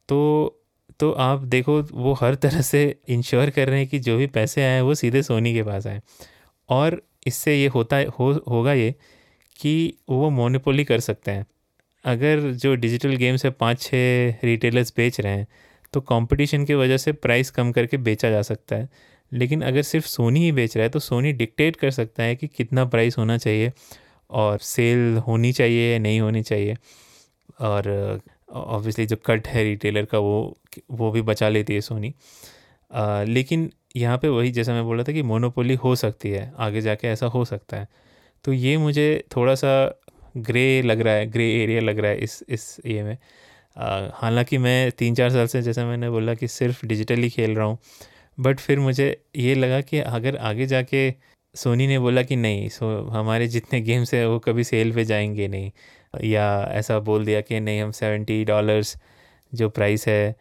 तो 0.08 0.56
तो 1.00 1.10
आप 1.12 1.40
देखो, 1.46 1.80
वो 1.84 2.12
हर 2.14 2.34
तरह 2.36 2.60
से 2.62 2.82
इंश्योर 3.10 3.50
कर 3.50 3.68
रहे 3.68 3.78
हैं 3.78 3.88
कि 3.88 3.98
जो 4.00 4.16
भी 4.18 4.26
पैसे 4.28 4.64
आए 4.64 4.80
वो 4.80 4.94
सीधे 4.96 5.22
सोनी 5.22 5.52
के 5.54 5.62
पास 5.62 5.86
आए 5.86 6.00
और 6.68 7.00
इससे 7.26 7.54
ये 7.56 7.66
होता 7.68 7.96
है 7.96 8.06
होगा 8.48 8.72
ये 8.74 8.94
कि 9.58 9.72
वो 10.10 10.30
मोनोपोली 10.32 10.84
कर 10.84 11.00
सकते 11.02 11.30
हैं। 11.30 11.46
अगर 12.04 12.40
जो 12.52 12.74
डिजिटल 12.74 13.14
गेम्स 13.16 13.44
है 13.44 13.50
पाँच 13.50 13.80
छः 13.82 14.38
रिटेलर्स 14.44 14.92
बेच 14.96 15.20
रहे 15.20 15.32
हैं 15.32 15.46
तो 15.94 16.00
कंपटीशन 16.00 16.64
की 16.64 16.74
वजह 16.74 16.96
से 16.96 17.12
प्राइस 17.14 17.50
कम 17.50 17.72
करके 17.72 17.96
बेचा 17.98 18.30
जा 18.30 18.40
सकता 18.42 18.76
है। 18.76 18.88
लेकिन 19.32 19.62
अगर 19.62 19.82
सिर्फ़ 19.82 20.06
सोनी 20.06 20.40
ही 20.40 20.52
बेच 20.52 20.76
रहा 20.76 20.84
है 20.84 20.90
तो 20.90 20.98
सोनी 20.98 21.32
डिक्टेट 21.32 21.76
कर 21.76 21.90
सकता 21.90 22.22
है 22.22 22.36
कि 22.36 22.46
कितना 22.48 22.84
प्राइस 22.84 23.18
होना 23.18 23.36
चाहिए 23.38 23.72
और 24.30 24.58
सेल 24.60 25.16
होनी 25.26 25.52
चाहिए 25.52 25.92
या 25.92 25.98
नहीं 25.98 26.20
होनी 26.20 26.42
चाहिए। 26.42 26.76
और 27.60 28.20
ऑब्वियसली 28.50 29.06
जो 29.06 29.16
कट 29.26 29.46
है 29.48 29.62
रिटेलर 29.64 30.04
का 30.04 30.18
वो 30.18 30.56
वो 30.92 31.10
भी 31.10 31.22
बचा 31.22 31.48
लेती 31.48 31.74
है 31.74 31.80
सोनी 31.80 32.12
आ, 32.90 33.22
लेकिन 33.22 33.70
यहाँ 33.96 34.18
पे 34.18 34.28
वही 34.28 34.50
जैसा 34.52 34.72
मैं 34.72 34.84
बोल 34.84 34.96
रहा 34.96 35.04
था 35.04 35.12
कि 35.12 35.22
मोनोपोली 35.22 35.74
हो 35.76 35.94
सकती 35.96 36.30
है 36.30 36.52
आगे 36.58 36.80
जाके 36.80 37.08
ऐसा 37.08 37.26
हो 37.26 37.44
सकता 37.44 37.76
है। 37.76 37.88
तो 38.44 38.52
ये 38.52 38.76
मुझे 38.78 39.24
थोड़ा 39.36 39.54
सा 39.54 39.70
ग्रे 40.36 40.82
लग 40.82 41.00
रहा 41.00 41.14
है, 41.14 41.26
ग्रे 41.26 41.50
एरिया 41.54 41.80
लग 41.80 41.98
रहा 41.98 42.10
है 42.10 42.18
इस 42.18 42.42
इस 42.48 42.76
ये 42.86 43.02
में। 43.02 43.16
हालाँकि 44.14 44.58
मैं 44.58 44.90
तीन 44.92 45.14
चार 45.14 45.30
साल 45.30 45.46
से 45.46 45.62
जैसा 45.62 45.84
मैंने 45.86 46.10
बोला 46.10 46.34
कि 46.34 46.48
सिर्फ़ 46.48 46.84
डिजिटली 46.86 47.30
खेल 47.30 47.54
रहा 47.56 47.66
हूँ, 47.66 47.78
बट 48.38 48.60
फिर 48.60 48.78
मुझे 48.80 49.06
ये 49.36 49.54
लगा 49.54 49.80
कि 49.80 49.98
अगर 50.00 50.36
आगे 50.38 50.66
जाके 50.66 51.12
सोनी 51.54 51.86
ने 51.86 51.98
बोला 51.98 52.22
कि 52.22 52.36
नहीं, 52.36 52.68
सो 52.68 53.08
हमारे 53.08 53.46
जितने 53.48 53.80
गेम्स 53.80 54.14
हैं 54.14 54.26
वो 54.26 54.38
कभी 54.38 54.64
सेल 54.64 54.92
पे 54.94 55.04
जाएँगे 55.04 55.48
नहीं, 55.48 55.70
या 56.24 56.46
ऐसा 56.72 56.98
बोल 57.00 57.24
दिया 57.24 57.40
कि 57.40 57.60
नहीं, 57.60 57.80
हम 57.80 57.90
सेवेंटी 57.92 58.44
डॉलर्स 58.44 58.96
जो 59.52 59.68
प्राइस 59.70 60.06
है 60.08 60.34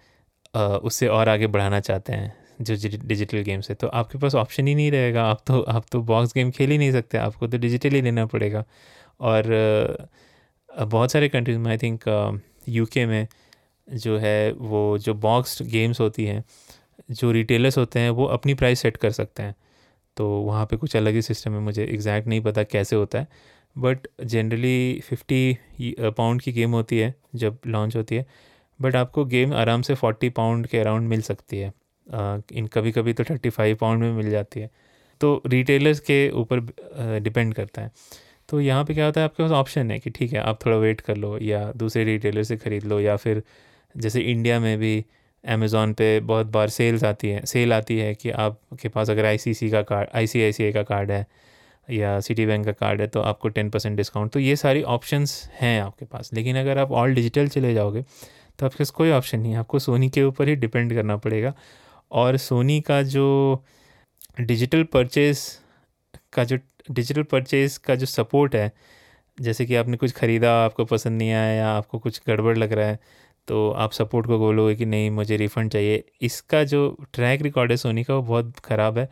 उससे 0.55 1.07
और 1.07 1.29
आगे 1.29 1.47
बढ़ाना 1.47 1.79
चाहते 1.79 2.13
हैं 2.13 2.33
जो 2.61 2.75
डिजिटल 2.99 3.41
गेम्स 3.41 3.69
है। 3.69 3.75
तो 3.75 3.87
आपके 3.89 4.17
पास 4.17 4.35
ऑप्शन 4.35 4.67
ही 4.67 4.75
नहीं 4.75 4.91
रहेगा, 4.91 5.23
आप 5.23 5.43
तो 5.47 5.61
आप 5.61 5.85
तो 5.91 6.01
बॉक्स 6.03 6.33
गेम 6.35 6.51
खेल 6.51 6.71
ही 6.71 6.77
नहीं 6.77 6.91
सकते, 6.91 7.17
आपको 7.17 7.47
तो 7.47 7.57
डिजिटली 7.57 8.01
लेना 8.01 8.25
पड़ेगा। 8.25 8.63
और 9.19 10.07
बहुत 10.81 11.11
सारे 11.11 11.29
कंट्रीज़ 11.29 11.57
में 11.57 11.69
आई 11.71 11.77
थिंक 11.77 12.41
यूके 12.69 13.05
में 13.05 13.27
जो 13.87 14.17
है, 14.17 14.51
वो 14.51 14.97
जो 14.97 15.13
बॉक्स 15.13 15.61
गेम्स 15.61 15.99
होती 15.99 16.25
हैं, 16.25 16.43
जो 17.11 17.31
रिटेलर्स 17.31 17.77
होते 17.77 17.99
हैं, 17.99 18.09
वो 18.09 18.25
अपनी 18.25 18.53
प्राइस 18.53 18.79
सेट 18.79 18.97
कर 18.97 19.11
सकते 19.11 19.43
हैं। 19.43 19.55
तो 20.17 20.29
वहाँ 20.29 20.65
पे 20.65 20.77
कुछ 20.77 20.95
अलग 20.95 21.13
ही 21.13 21.21
सिस्टम 21.21 21.53
है, 21.53 21.59
मुझे 21.59 21.85
एग्जैक्ट 21.85 22.27
नहीं 22.27 22.41
पता 22.41 22.63
कैसे 22.63 22.95
होता 22.95 23.19
है। 23.19 23.27
बट 23.77 24.07
जनरली 24.23 24.99
फिफ्टी 24.99 25.57
पाउंड 25.81 26.41
की 26.41 26.51
गेम 26.51 26.71
होती 26.71 26.99
है, 26.99 27.13
जब 27.35 27.57
लॉन्च 27.67 27.95
होती 27.95 28.15
है। 28.15 28.25
बट 28.79 28.95
आपको 28.95 29.25
गेम 29.25 29.53
आराम 29.53 29.81
से 29.81 29.93
फोर्टी 29.95 30.29
पाउंड 30.29 30.67
के 30.67 30.79
अराउंड 30.79 31.07
मिल 31.09 31.21
सकती 31.21 31.57
है। 31.57 31.71
इन 32.53 32.67
कभी 32.67 32.91
कभी 32.91 33.13
तो 33.13 33.23
थर्टी 33.23 33.49
फाइव 33.49 33.75
पाउंड 33.75 34.01
में 34.01 34.11
मिल 34.13 34.29
जाती 34.29 34.59
है। 34.59 34.69
तो 35.21 35.41
रिटेलर्स 35.45 35.99
के 35.99 36.29
ऊपर 36.31 36.59
डिपेंड 37.23 37.53
करता 37.53 37.81
है। 37.81 37.91
तो 38.49 38.59
यहाँ 38.61 38.83
पे 38.85 38.93
क्या 38.93 39.05
होता 39.05 39.21
है, 39.21 39.25
आपके 39.25 39.43
पास 39.43 39.51
ऑप्शन 39.51 39.91
है 39.91 39.99
कि 39.99 40.09
ठीक 40.09 40.33
है, 40.33 40.39
आप 40.39 40.65
थोड़ा 40.65 40.77
वेट 40.77 41.01
कर 41.01 41.17
लो 41.17 41.37
या 41.39 41.71
दूसरे 41.77 42.03
रिटेलर 42.03 42.43
से 42.43 42.57
ख़रीद 42.57 42.83
लो 42.83 42.99
या 42.99 43.15
फिर 43.17 43.43
जैसे 43.95 44.21
इंडिया 44.21 44.59
में 44.59 44.77
भी 44.77 45.05
अमेज़ोन 45.43 45.93
पे 45.93 46.19
बहुत 46.21 46.47
बार 46.47 46.69
सेल्स 46.69 47.03
आती 47.03 47.29
है 47.29 47.45
सेल 47.45 47.73
आती 47.73 47.97
है 47.99 48.13
कि 48.15 48.29
आपके 48.31 48.89
पास 48.89 49.09
अगर 49.09 49.25
आई 49.25 49.37
का 49.63 49.81
कार्ड 49.83 50.09
आई 50.15 50.71
का 50.71 50.83
कार्ड 50.83 51.11
है 51.11 51.25
या 51.87 52.19
सिटी 52.19 52.45
बैंक 52.45 52.65
का 52.65 52.71
कार्ड 52.71 53.01
है 53.01 53.07
तो 53.07 53.21
आपको 53.21 53.49
टेन 53.49 53.69
परसेंट 53.69 53.95
डिस्काउंट 53.97 54.31
तो 54.31 54.39
ये 54.39 54.55
सारी 54.55 54.81
ऑप्शंस 54.85 55.49
हैं 55.53 55.81
आपके 55.81 56.05
पास, 56.05 56.29
लेकिन 56.33 56.57
अगर 56.57 56.77
आप 56.77 56.91
ऑल 56.91 57.13
डिजिटल 57.13 57.47
चले 57.47 57.73
जाओगे 57.73 58.01
तो 58.59 58.65
आपके 58.65 58.77
पास 58.79 58.89
कोई 58.91 59.11
ऑप्शन 59.11 59.39
नहीं 59.39 59.51
है। 59.51 59.59
आपको 59.59 59.79
सोनी 59.79 60.09
के 60.09 60.23
ऊपर 60.23 60.47
ही 60.49 60.55
डिपेंड 60.57 60.93
करना 60.93 61.17
पड़ेगा 61.17 61.53
और 62.11 62.37
सोनी 62.39 62.79
का 62.81 63.01
जो 63.05 63.63
डिजिटल 64.41 64.83
परचेज़ 64.93 65.45
का 66.33 66.43
जो 66.43 66.57
डिजिटल 66.89 67.23
परचेज़ 67.25 67.79
का 67.79 67.95
जो 67.95 68.05
सपोर्ट 68.07 68.55
है, 68.55 68.71
जैसे 69.37 69.65
कि 69.65 69.75
आपने 69.75 69.97
कुछ 69.97 70.11
ख़रीदा, 70.13 70.53
आपको 70.65 70.85
पसंद 70.87 71.17
नहीं 71.17 71.31
आया 71.31 71.53
या 71.53 71.69
आपको 71.69 71.99
कुछ 71.99 72.21
गड़बड़ 72.27 72.57
लग 72.57 72.73
रहा 72.73 72.87
है 72.87 72.99
तो 73.47 73.69
आप 73.73 73.91
सपोर्ट 73.93 74.27
को 74.27 74.37
बोलोगे 74.39 74.75
कि 74.75 74.85
नहीं, 74.85 75.09
मुझे 75.11 75.37
रिफ़ंड 75.37 75.71
चाहिए। 75.71 76.03
इसका 76.21 76.63
जो 76.65 76.97
ट्रैक 77.13 77.41
रिकॉर्ड 77.41 77.71
है 77.71 77.77
सोनी 77.77 78.03
का, 78.03 78.15
वो 78.15 78.21
बहुत 78.23 78.59
ख़राब 78.65 78.97
है। 78.97 79.09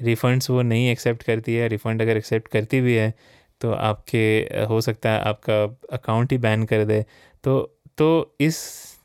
रिफ़ंड्स 0.00 0.50
वो 0.50 0.62
नहीं 0.62 0.88
एक्सेप्ट 0.90 1.22
करती 1.22 1.54
है। 1.54 1.68
रिफ़ंड 1.68 2.02
अगर 2.02 2.16
एक्सेप्ट 2.16 2.48
करती 2.48 2.80
भी 2.80 2.94
है 2.94 3.12
तो 3.60 3.72
आपके, 3.72 4.64
हो 4.64 4.80
सकता 4.80 5.10
है 5.10 5.20
आपका 5.22 5.62
अकाउंट 5.92 6.32
ही 6.32 6.38
बैन 6.38 6.64
कर 6.66 6.84
दे। 6.84 7.04
तो 7.44 7.60
तो 7.98 8.36
इस 8.40 8.58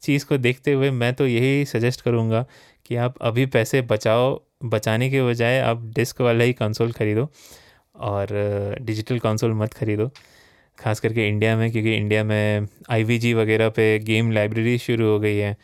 चीज़ 0.03 0.25
को 0.25 0.37
देखते 0.39 0.73
हुए 0.73 0.89
मैं 0.91 1.13
तो 1.13 1.27
यही 1.27 1.65
सजेस्ट 1.67 2.01
करूँगा 2.01 2.45
कि 2.85 2.95
आप 2.97 3.17
अभी 3.21 3.45
पैसे 3.47 3.81
बचाओ, 3.83 4.41
बचाने 4.65 5.09
के 5.09 5.21
बजाय 5.23 5.59
आप 5.61 5.83
डिस्क 5.95 6.21
वाला 6.21 6.43
ही 6.43 6.53
कंसोल 6.55 6.91
ख़रीदो। 6.93 7.29
और 7.99 8.27
डिजिटल 8.81 9.19
कंसोल 9.19 9.53
मत 9.53 9.73
ख़रीदो। 9.73 10.09
खास 10.77 10.99
करके 10.99 11.27
इंडिया 11.27 11.55
में, 11.57 11.71
क्योंकि 11.71 11.95
इंडिया 11.95 12.23
में 12.23 12.67
आईवीजी 12.89 13.33
वगैरह 13.33 13.69
पे 13.69 13.97
गेम 13.99 14.31
लाइब्रेरी 14.31 14.77
शुरू 14.77 15.07
हो 15.09 15.19
गई 15.19 15.37
है, 15.37 15.55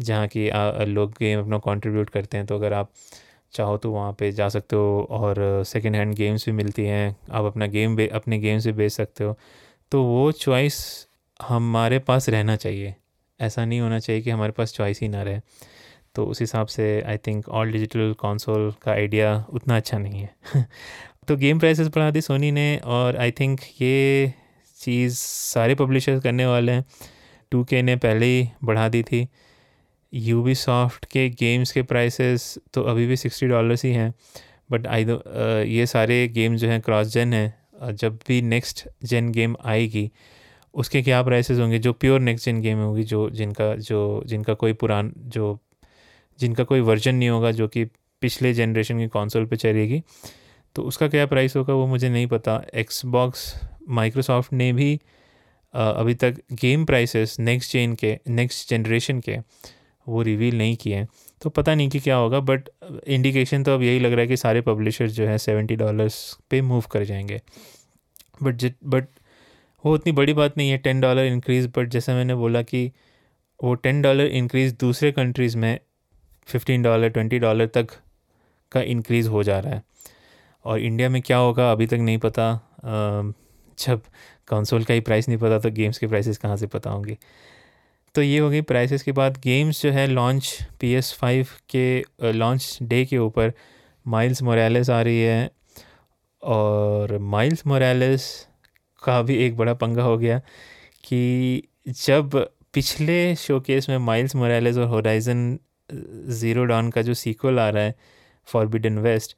जहाँ 0.00 0.26
की 0.36 0.50
लोग 0.92 1.10
गेम 1.12 1.40
अपना 1.40 1.58
कंट्रीब्यूट 1.58 2.10
करते 2.10 2.36
हैं। 2.36 2.46
तो 2.46 2.54
अगर 2.54 2.72
आप 2.72 2.90
चाहो 3.54 3.76
तो 3.78 3.90
वहाँ 3.92 4.12
पे 4.18 4.30
जा 4.32 4.48
सकते 4.48 4.76
हो 4.76 5.06
और 5.10 5.36
सेकेंड 5.66 5.96
हैंड 5.96 6.14
गेम्स 6.14 6.46
भी 6.46 6.52
मिलती 6.52 6.84
हैं। 6.84 7.16
आप 7.32 7.44
अपना 7.44 7.66
गेम 7.66 7.96
अपने 8.12 8.38
गेम 8.38 8.58
से 8.58 8.72
बेच 8.72 8.92
सकते 8.92 9.24
हो। 9.24 9.36
तो 9.92 10.02
वो 10.04 10.30
चॉइस 10.32 10.78
हमारे 11.40 11.98
पास 11.98 12.28
रहना 12.28 12.56
चाहिए। 12.56 12.94
ऐसा 13.40 13.64
नहीं 13.64 13.80
होना 13.80 13.98
चाहिए 13.98 14.22
कि 14.22 14.30
हमारे 14.30 14.52
पास 14.52 14.72
चॉइस 14.74 15.00
ही 15.00 15.08
ना 15.08 15.22
रहे। 15.22 15.40
तो 16.14 16.24
उस 16.26 16.40
हिसाब 16.40 16.66
से 16.66 16.84
I 17.02 17.18
think 17.18 17.48
all 17.48 17.72
digital 17.72 18.12
console 18.20 18.72
का 18.82 18.92
आइडिया 18.92 19.34
उतना 19.50 19.76
अच्छा 19.76 19.98
नहीं 19.98 20.20
है। 20.20 20.34
तो 21.28 21.36
गेम 21.36 21.58
प्राइसेस 21.58 21.88
बढ़ा 21.88 22.10
दी 22.10 22.20
सोनी 22.20 22.50
ने 22.50 22.76
और 22.84 23.16
आई 23.16 23.30
थिंक 23.30 23.60
ये 23.80 24.32
चीज़ 24.78 25.16
सारे 25.16 25.74
पब्लिशर्स 25.74 26.22
करने 26.22 26.46
वाले 26.46 26.72
हैं। 26.72 26.84
टू 27.52 27.62
के 27.64 27.82
ने 27.82 27.94
पहले 27.96 28.26
ही 28.26 28.48
बढ़ा 28.64 28.88
दी 28.88 29.02
थी। 29.02 29.26
यूबी 30.12 30.54
सॉफ्ट 30.54 31.04
के 31.04 31.28
गेम्स 31.30 31.72
के 31.72 31.82
प्राइसेस 31.82 32.58
तो 32.74 32.82
अभी 32.82 33.06
भी 33.06 33.16
सिक्सटी 33.16 33.46
डॉलर्स 33.46 33.84
ही 33.84 33.92
हैं। 33.92 34.12
बट 34.70 34.86
आई 34.86 35.04
दो 35.04 35.22
ये 35.62 35.86
सारे 35.86 36.26
गेम 36.28 36.56
जो 36.56 36.68
हैं 36.68 36.80
क्रॉस 36.80 37.12
जेन 37.12 37.32
हैं। 37.32 37.94
जब 37.94 38.18
भी 38.28 38.40
नेक्स्ट 38.42 38.86
जेन 39.04 39.30
गेम 39.32 39.56
आएगी, 39.64 40.10
उसके 40.74 41.02
क्या 41.02 41.22
प्राइसेस 41.22 41.58
होंगे? 41.58 41.78
जो 41.78 41.92
प्योर 41.92 42.20
नेक्स्ट 42.20 42.44
जेन 42.44 42.60
गेम 42.60 42.78
होगी, 42.78 43.02
जो 43.02 43.28
जिनका 43.30 43.74
जो 43.76 44.22
जिनका 44.26 44.54
कोई 44.54 44.72
पुरान, 44.72 45.12
जो 45.16 45.58
जिनका 46.38 46.64
कोई 46.64 46.80
वर्जन 46.80 47.14
नहीं 47.14 47.28
होगा, 47.28 47.50
जो 47.50 47.68
कि 47.68 47.84
पिछले 48.22 48.52
जनरेशन 48.54 48.98
की 48.98 49.06
कॉन्सोल 49.08 49.46
पे 49.46 49.56
चलेगी 49.56 50.02
तो 50.76 50.82
उसका 50.82 51.08
क्या 51.08 51.26
प्राइस 51.26 51.56
होगा 51.56 51.74
वो 51.74 51.86
मुझे 51.86 52.08
नहीं 52.08 52.26
पता। 52.26 52.60
एक्सबॉक्स 52.74 53.54
माइक्रोसॉफ्ट 53.90 54.52
ने 54.52 54.72
भी 54.72 54.94
अभी 55.74 56.14
तक 56.14 56.36
गेम 56.52 56.84
प्राइसेस 56.84 57.36
नेक्स्ट 57.40 57.72
जेन 57.72 57.94
के 57.94 58.18
नेक्स्ट 58.28 58.70
जनरेशन 58.70 59.20
के 59.20 59.36
वो 60.06 60.22
रिवील 60.22 60.56
नहीं 60.58 60.76
किए 60.76 60.96
हैं। 60.96 61.08
तो 61.42 61.50
पता 61.50 61.74
नहीं 61.74 61.88
कि 61.88 62.00
क्या 62.00 62.16
होगा 62.16 62.40
बट 62.40 62.68
इंडिकेशन 63.06 63.62
तो 63.64 63.74
अब 63.74 63.82
यही 63.82 63.98
लग 63.98 64.12
रहा 64.12 64.20
है 64.20 64.26
कि 64.26 64.36
सारे 64.36 64.60
पब्लिशर्स 64.60 65.12
जो 65.12 65.26
है 65.26 65.36
सेवेंटी 65.38 65.76
डॉलर्स 65.76 66.16
पे 66.50 66.60
मूव 66.62 66.84
कर 66.92 67.04
जाएँगे। 67.04 67.40
बट 68.42 68.56
जित 68.56 68.76
बट 68.84 69.06
वो 69.84 69.94
उतनी 69.94 70.12
बड़ी 70.12 70.32
बात 70.32 70.58
नहीं 70.58 70.70
है 70.70 70.78
टेन 70.78 71.00
डॉलर 71.00 71.24
इंक्रीज़ 71.24 71.68
बट 71.68 71.88
जैसे 71.88 72.14
मैंने 72.14 72.34
बोला 72.34 72.62
कि 72.62 72.90
वो 73.60 73.74
टेन 73.74 74.02
डॉलर 74.02 74.26
इंक्रीज़ 74.26 74.74
दूसरे 74.80 75.12
कंट्रीज़ 75.12 75.56
में 75.56 75.78
फिफ्टीन 76.48 76.82
डॉलर 76.82 77.08
ट्वेंटी 77.08 77.38
डॉलर 77.38 77.66
तक 77.66 77.86
का 78.72 78.80
इंक्रीज़ 78.82 79.28
हो 79.28 79.42
जा 79.42 79.58
रहा 79.58 79.74
है। 79.74 79.82
और 80.64 80.80
इंडिया 80.80 81.08
में 81.08 81.20
क्या 81.22 81.36
होगा, 81.38 81.70
अभी 81.72 81.86
तक 81.86 81.98
नहीं 82.00 82.18
पता। 82.18 82.52
जब 83.78 84.02
कंसोल 84.48 84.84
का 84.84 84.94
ही 84.94 85.00
प्राइस 85.00 85.28
नहीं 85.28 85.38
पता 85.38 85.58
तो 85.58 85.70
गेम्स 85.70 85.98
के 85.98 86.06
प्राइसेस 86.06 86.38
कहाँ 86.38 86.56
से 86.56 86.66
पता 86.66 86.90
होंगे। 86.90 87.16
तो 88.14 88.22
ये 88.22 88.38
हो 88.38 88.48
गई 88.50 88.60
प्राइसेस 88.62 89.02
के 89.02 89.12
बाद। 89.12 89.36
गेम्स 89.44 89.82
जो 89.82 89.90
है 89.92 90.06
लॉन्च 90.06 90.56
पी 90.80 90.92
एस 90.94 91.12
फाइव 91.20 91.48
के 91.74 92.32
लॉन्च 92.32 92.78
डे 92.82 93.04
के 93.04 93.18
ऊपर 93.18 93.52
माइल्स 94.06 94.42
मोरालेस 94.42 94.90
आ 94.90 95.00
रही 95.02 95.20
है। 95.20 95.50
और 96.42 97.16
माइल्स 97.18 97.66
मोरालेस 97.66 98.24
का 99.02 99.20
भी 99.22 99.36
एक 99.44 99.56
बड़ा 99.56 99.74
पंगा 99.74 100.02
हो 100.02 100.16
गया 100.18 100.38
कि 101.04 101.62
जब 101.88 102.34
पिछले 102.74 103.34
शोकेस 103.36 103.88
में 103.88 103.96
माइल्स 103.98 104.34
मोरालेस 104.36 104.76
और 104.76 104.86
होराइजन 104.88 105.58
ज़ीरो 106.30 106.64
डॉन 106.64 106.90
का 106.90 107.02
जो 107.02 107.14
सीक्वल 107.14 107.58
आ 107.58 107.68
रहा 107.68 107.82
है 107.82 107.94
फॉरबिडन 108.48 108.98
वेस्ट 108.98 109.36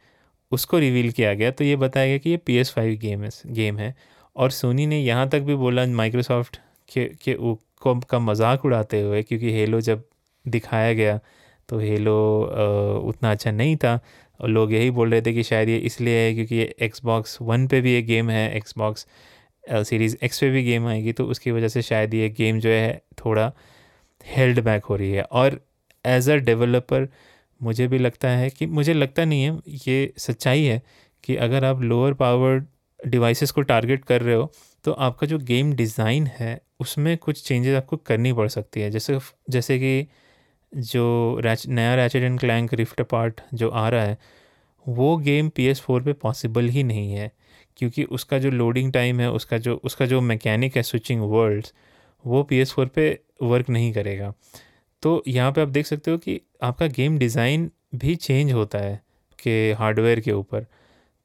उसको 0.55 0.79
रिवील 0.79 1.11
किया 1.13 1.35
गया 1.35 1.51
तो 1.51 1.65
ये 1.65 1.77
बताया 1.79 2.07
गया 2.07 2.19
कि 2.19 2.31
ये 2.31 2.37
पी 2.39 2.57
एस 2.57 2.73
फाइव 2.73 2.99
गेम 3.01 3.23
है 3.25 3.31
गेम 3.55 3.79
है। 3.79 3.95
और 4.37 4.51
सोनी 4.53 4.87
ने 4.87 5.01
यहाँ 5.01 5.29
तक 5.29 5.41
भी 5.43 5.55
बोला 5.57 5.87
माइक्रोसॉफ्ट 5.89 6.57
के 6.89 7.05
के 7.25 7.35
को, 7.35 7.95
का 8.01 8.19
मज़ाक 8.21 8.65
उड़ाते 8.65 9.01
हुए, 9.01 9.23
क्योंकि 9.23 9.53
हेलो 9.53 9.81
जब 9.83 10.05
दिखाया 10.45 10.93
गया 10.95 11.19
तो 11.69 11.79
हेलो 11.81 12.17
उतना 13.09 13.31
अच्छा 13.31 13.51
नहीं 13.53 13.77
था। 13.77 13.99
और 14.41 14.49
लोग 14.49 14.73
यही 14.73 14.91
बोल 14.91 15.11
रहे 15.11 15.23
थे 15.23 15.33
कि 15.33 15.43
शायद 15.43 15.69
ये 15.69 15.77
इसलिए 15.89 16.19
है 16.19 16.33
क्योंकि 16.35 16.57
ये 16.57 16.75
एक्सबॉक्स 16.83 17.39
वन 17.43 17.67
पे 17.69 17.81
भी 17.81 17.93
एक 17.95 18.07
गेम 18.07 18.31
है 18.31 18.51
एक्सबॉक्स 18.57 19.07
सीरीज़ 19.65 20.17
एक्स 20.23 20.41
पे 20.41 20.51
भी 20.51 20.63
गेम 20.65 20.87
आएगी 20.89 21.13
तो 21.13 21.25
उसकी 21.27 21.51
वजह 21.51 21.69
से 21.69 21.83
शायद 21.83 22.15
ये 22.15 22.29
गेम 22.39 22.59
जो 22.61 22.69
है 22.69 23.03
थोड़ा 23.19 23.53
हेल्ड 24.27 24.61
बैक 24.65 24.85
हो 24.85 24.97
रही 24.97 25.11
है। 25.13 25.23
और 25.23 25.61
एज 26.05 26.29
अ 26.31 26.37
डेवलपर 26.49 27.09
मुझे 27.65 27.87
भी 27.89 27.99
लगता 27.99 28.29
है 28.31 28.51
कि, 28.51 28.67
मुझे 28.69 28.95
लगता 28.95 29.25
नहीं 29.25 29.43
है, 29.43 29.59
ये 29.67 30.13
सच्चाई 30.19 30.65
है 30.65 30.83
कि 31.25 31.37
अगर 31.39 31.65
आप 31.65 31.83
लोअर 31.83 32.15
पावर्ड 32.15 32.67
डिवाइसेस 33.01 33.51
को 33.51 33.63
टारगेट 33.63 34.05
कर 34.05 34.23
रहे 34.23 34.35
हो 34.35 34.51
तो 34.85 34.93
आपका 34.93 35.27
जो 35.27 35.39
गेम 35.41 35.73
डिज़ाइन 35.75 36.27
है, 36.29 36.61
उसमें 36.81 37.17
कुछ 37.19 37.43
चेंजेस 37.43 37.77
आपको 37.77 37.97
करनी 37.99 38.33
पड़ 38.33 38.49
सकती 38.49 38.81
है। 38.81 38.91
जैसे 38.91 39.19
जैसे 39.51 39.79
कि 39.79 40.07
जो 40.73 41.39
रैच 41.41 41.67
नया 41.69 41.95
Ratchet 41.95 42.23
and 42.23 42.39
Clank 42.41 42.75
Rift 42.75 43.01
part 43.03 43.41
जो 43.55 43.69
आ 43.71 43.89
रहा 43.89 44.05
है, 44.05 44.19
वो 44.87 45.17
गेम 45.19 45.49
पी 45.49 45.67
एस 45.67 45.81
फोर 45.81 46.03
पर 46.03 46.13
पॉसिबल 46.13 46.69
ही 46.69 46.83
नहीं 46.83 47.13
है, 47.13 47.31
क्योंकि 47.79 48.05
उसका 48.05 48.39
जो 48.39 48.51
लोडिंग 48.51 48.93
टाइम 48.93 49.21
है, 49.21 49.31
उसका 49.33 49.59
जो 49.59 49.81
उसका 49.85 50.07
जो 50.07 50.21
मैकेनिक 50.23 50.77
है 50.77 50.83
स्विचिंग 50.83 51.23
वर्ल्ड्स 51.23 51.73
वो 52.25 52.43
पी 52.43 52.59
एस 52.59 52.73
फोर 52.73 52.87
पर 52.89 53.17
वर्क 53.43 53.71
नहीं 53.71 53.93
करेगा। 53.93 54.33
तो 55.05 55.23
यहाँ 55.27 55.53
पे 55.53 55.61
आप 55.61 55.69
देख 55.69 55.87
सकते 55.87 56.11
हो 56.11 56.19
कि 56.19 56.41
आपका 56.63 56.87
गेम 56.87 57.19
डिज़ाइन 57.19 57.71
भी 57.95 58.15
चेंज 58.17 58.53
होता 58.53 58.79
है 58.79 59.01
के 59.39 59.73
हार्डवेयर 59.73 60.21
के 60.21 60.33
ऊपर। 60.33 60.67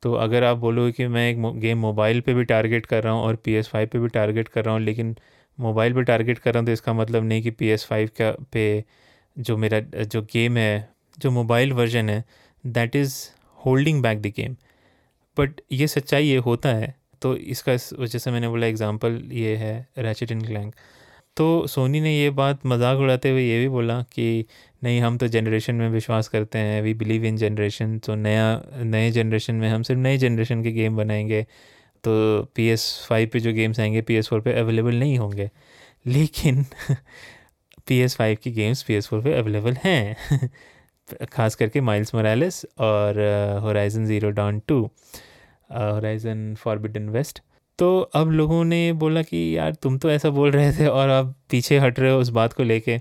तो 0.04 0.14
अगर 0.16 0.44
आप 0.44 0.58
बोलो 0.58 0.90
कि 0.92 1.08
मैं 1.08 1.30
एक 1.30 1.42
गेम 1.60 1.78
मोबाइल 1.78 2.20
पे 2.22 2.34
भी 2.34 2.44
टारगेट 2.46 2.86
कर 2.86 3.04
रहा 3.04 3.14
हूँ 3.14 3.22
और 3.22 3.36
पी 3.36 3.54
एस 3.54 3.68
फाइव 3.68 3.88
पर 3.94 4.00
भी 4.00 4.08
टारगेट 4.10 4.48
कर 4.48 4.66
रहा 4.66 4.74
हूँ, 4.74 4.82
लेकिन 4.82 5.16
मोबाइल 5.58 5.94
पे 5.94 6.04
टारगेट 6.04 6.40
कर 6.40 6.54
रहा 6.54 6.60
हूँ 6.60 6.66
तो 6.66 6.72
इसका 6.72 6.94
मतलब 6.94 7.24
नहीं 7.24 7.42
कि 7.42 7.52
पी 7.52 7.68
एस 7.68 7.86
फाइव 7.86 8.10
का 8.22 8.32
पे 8.54 8.84
जो 9.38 9.58
मेरा, 9.58 9.80
जो 9.80 10.22
गेम 10.24 10.58
है, 10.58 10.90
जो 11.18 11.32
मोबाइल 11.32 11.74
वर्जन 11.74 12.10
है 12.10 12.24
that 12.64 12.96
is 12.96 13.16
holding 13.60 14.02
back 14.04 14.22
the 14.22 14.34
game 14.38 14.56
but 15.38 15.62
ये 15.72 15.88
सच्चाई 15.88 16.26
ये 16.26 16.38
होता 16.46 16.70
है 16.70 16.96
तो 17.22 17.36
इसका 17.36 17.74
इस 17.74 17.92
वजह 17.94 18.20
से 18.20 18.32
मैंने 18.32 18.48
बोला 18.50 18.68
एग्ज़ाम्पल 18.68 19.22
ये 19.34 19.56
है 19.56 19.88
रैचेट 19.98 20.32
इन 20.32 20.42
क्लैंक 20.42 20.76
तो 21.40 21.46
सोनी 21.68 22.00
ने 22.02 22.14
ये 22.18 22.30
बात 22.30 22.66
मज़ाक 22.66 23.00
उड़ाते 23.00 23.30
हुए 23.32 23.44
ये 23.44 23.60
भी 23.60 23.68
बोला 23.70 24.02
कि 24.14 24.46
नहीं, 24.84 25.00
हम 25.02 25.18
तो 25.18 25.28
जनरेशन 25.28 25.76
में 25.76 25.90
विश्वास 25.90 26.28
करते 26.28 26.60
हैं 26.60 26.82
वी 26.82 26.94
बिलीव 26.94 27.26
इन 27.26 27.38
जनरेशन 27.38 27.98
तो 28.00 28.16
नया, 28.16 28.62
नए 28.76 29.12
जनरेशन 29.12 29.56
में 29.56 29.70
हम 29.70 29.84
सिर्फ़ 29.84 30.02
नए 30.02 30.18
जनरेशन 30.18 30.64
के 30.64 30.72
गेम 30.72 30.98
बनाएँगे। 30.98 31.42
तो 32.04 32.44
पी 32.56 32.68
एस 32.70 32.86
फाइव 33.10 33.30
पर 33.34 33.40
जो 33.40 33.54
गेम्स 33.54 33.80
आएँगे 33.80 34.02
पी 34.02 34.16
एस 34.16 34.30
फोर 34.30 34.42
पर 34.42 34.56
अवेलेबल 34.56 34.96
नहीं 34.96 35.18
होंगे। 35.18 35.50
लेकिन 36.08 36.66
पी 37.88 38.00
एस 38.00 38.16
फाइव 38.16 38.38
की 38.44 38.52
गेम्स 38.52 38.84
पी 38.84 38.94
एस 38.94 39.08
फोर 39.08 39.22
पर 39.22 39.34
अवेलेबल 39.34 39.78
हैं। 39.84 40.50
खास 41.34 41.56
करके 41.56 41.82
माइल्स 41.82 42.16
मोरालिस 42.16 42.64
और 42.66 43.20
Horizon 43.64 44.06
Zero 44.06 44.30
Dawn 44.32 44.62
two 44.68 44.82
Horizon 45.72 46.54
Forbidden 46.56 47.10
West 47.10 47.42
तो 47.80 48.00
अब 48.16 48.32
लोगों 48.32 48.64
ने 48.64 48.92
बोला 48.94 49.22
कि, 49.22 49.58
यार, 49.58 49.74
तुम 49.74 49.98
तो 49.98 50.12
ऐसा 50.12 50.30
बोल 50.30 50.52
रहे 50.52 50.72
थे 50.74 50.88
और 50.88 51.10
अब 51.10 51.34
पीछे 51.50 51.78
हट 51.80 52.00
रहे 52.00 52.12
हो 52.12 52.20
उस 52.20 52.30
बात 52.30 52.54
को 52.54 52.64
लेके। 52.64 52.94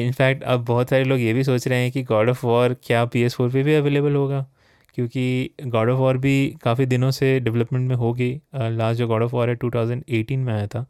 इनफैक्ट 0.00 0.42
अब 0.42 0.64
बहुत 0.64 0.90
सारे 0.90 1.04
लोग 1.04 1.20
ये 1.20 1.32
भी 1.34 1.44
सोच 1.44 1.66
रहे 1.68 1.82
हैं 1.82 1.92
कि 1.92 2.02
गॉड 2.02 2.28
ऑफ़ 2.30 2.46
वॉर 2.46 2.76
क्या 2.84 3.04
पी 3.04 3.22
एस 3.22 3.34
फोर 3.34 3.48
पर 3.50 3.62
भी 3.62 3.74
अवेलेबल 3.74 4.14
होगा? 4.14 4.46
क्योंकि 4.94 5.50
गॉड 5.66 5.90
ऑफ़ 5.90 5.98
वॉर 5.98 6.18
भी 6.18 6.34
काफ़ी 6.64 6.86
दिनों 6.86 7.10
से 7.10 7.38
डेवलपमेंट 7.40 7.88
में 7.88 7.96
होगी। 7.96 8.30
लास्ट 8.56 8.98
जो 8.98 9.06
गॉड 9.08 9.22
ऑफ़ 9.22 9.32
वॉर 9.32 9.48
है 9.50 9.54
2018 9.56 10.38
में 10.38 10.52
आया 10.54 10.66
था। 10.66 10.86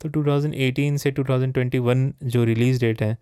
तो 0.00 0.08
2018 0.08 0.96
से 0.98 1.10
2021 1.10 2.12
जो 2.24 2.44
रिलीज़ 2.44 2.80
डेट 2.80 3.02
है, 3.02 3.16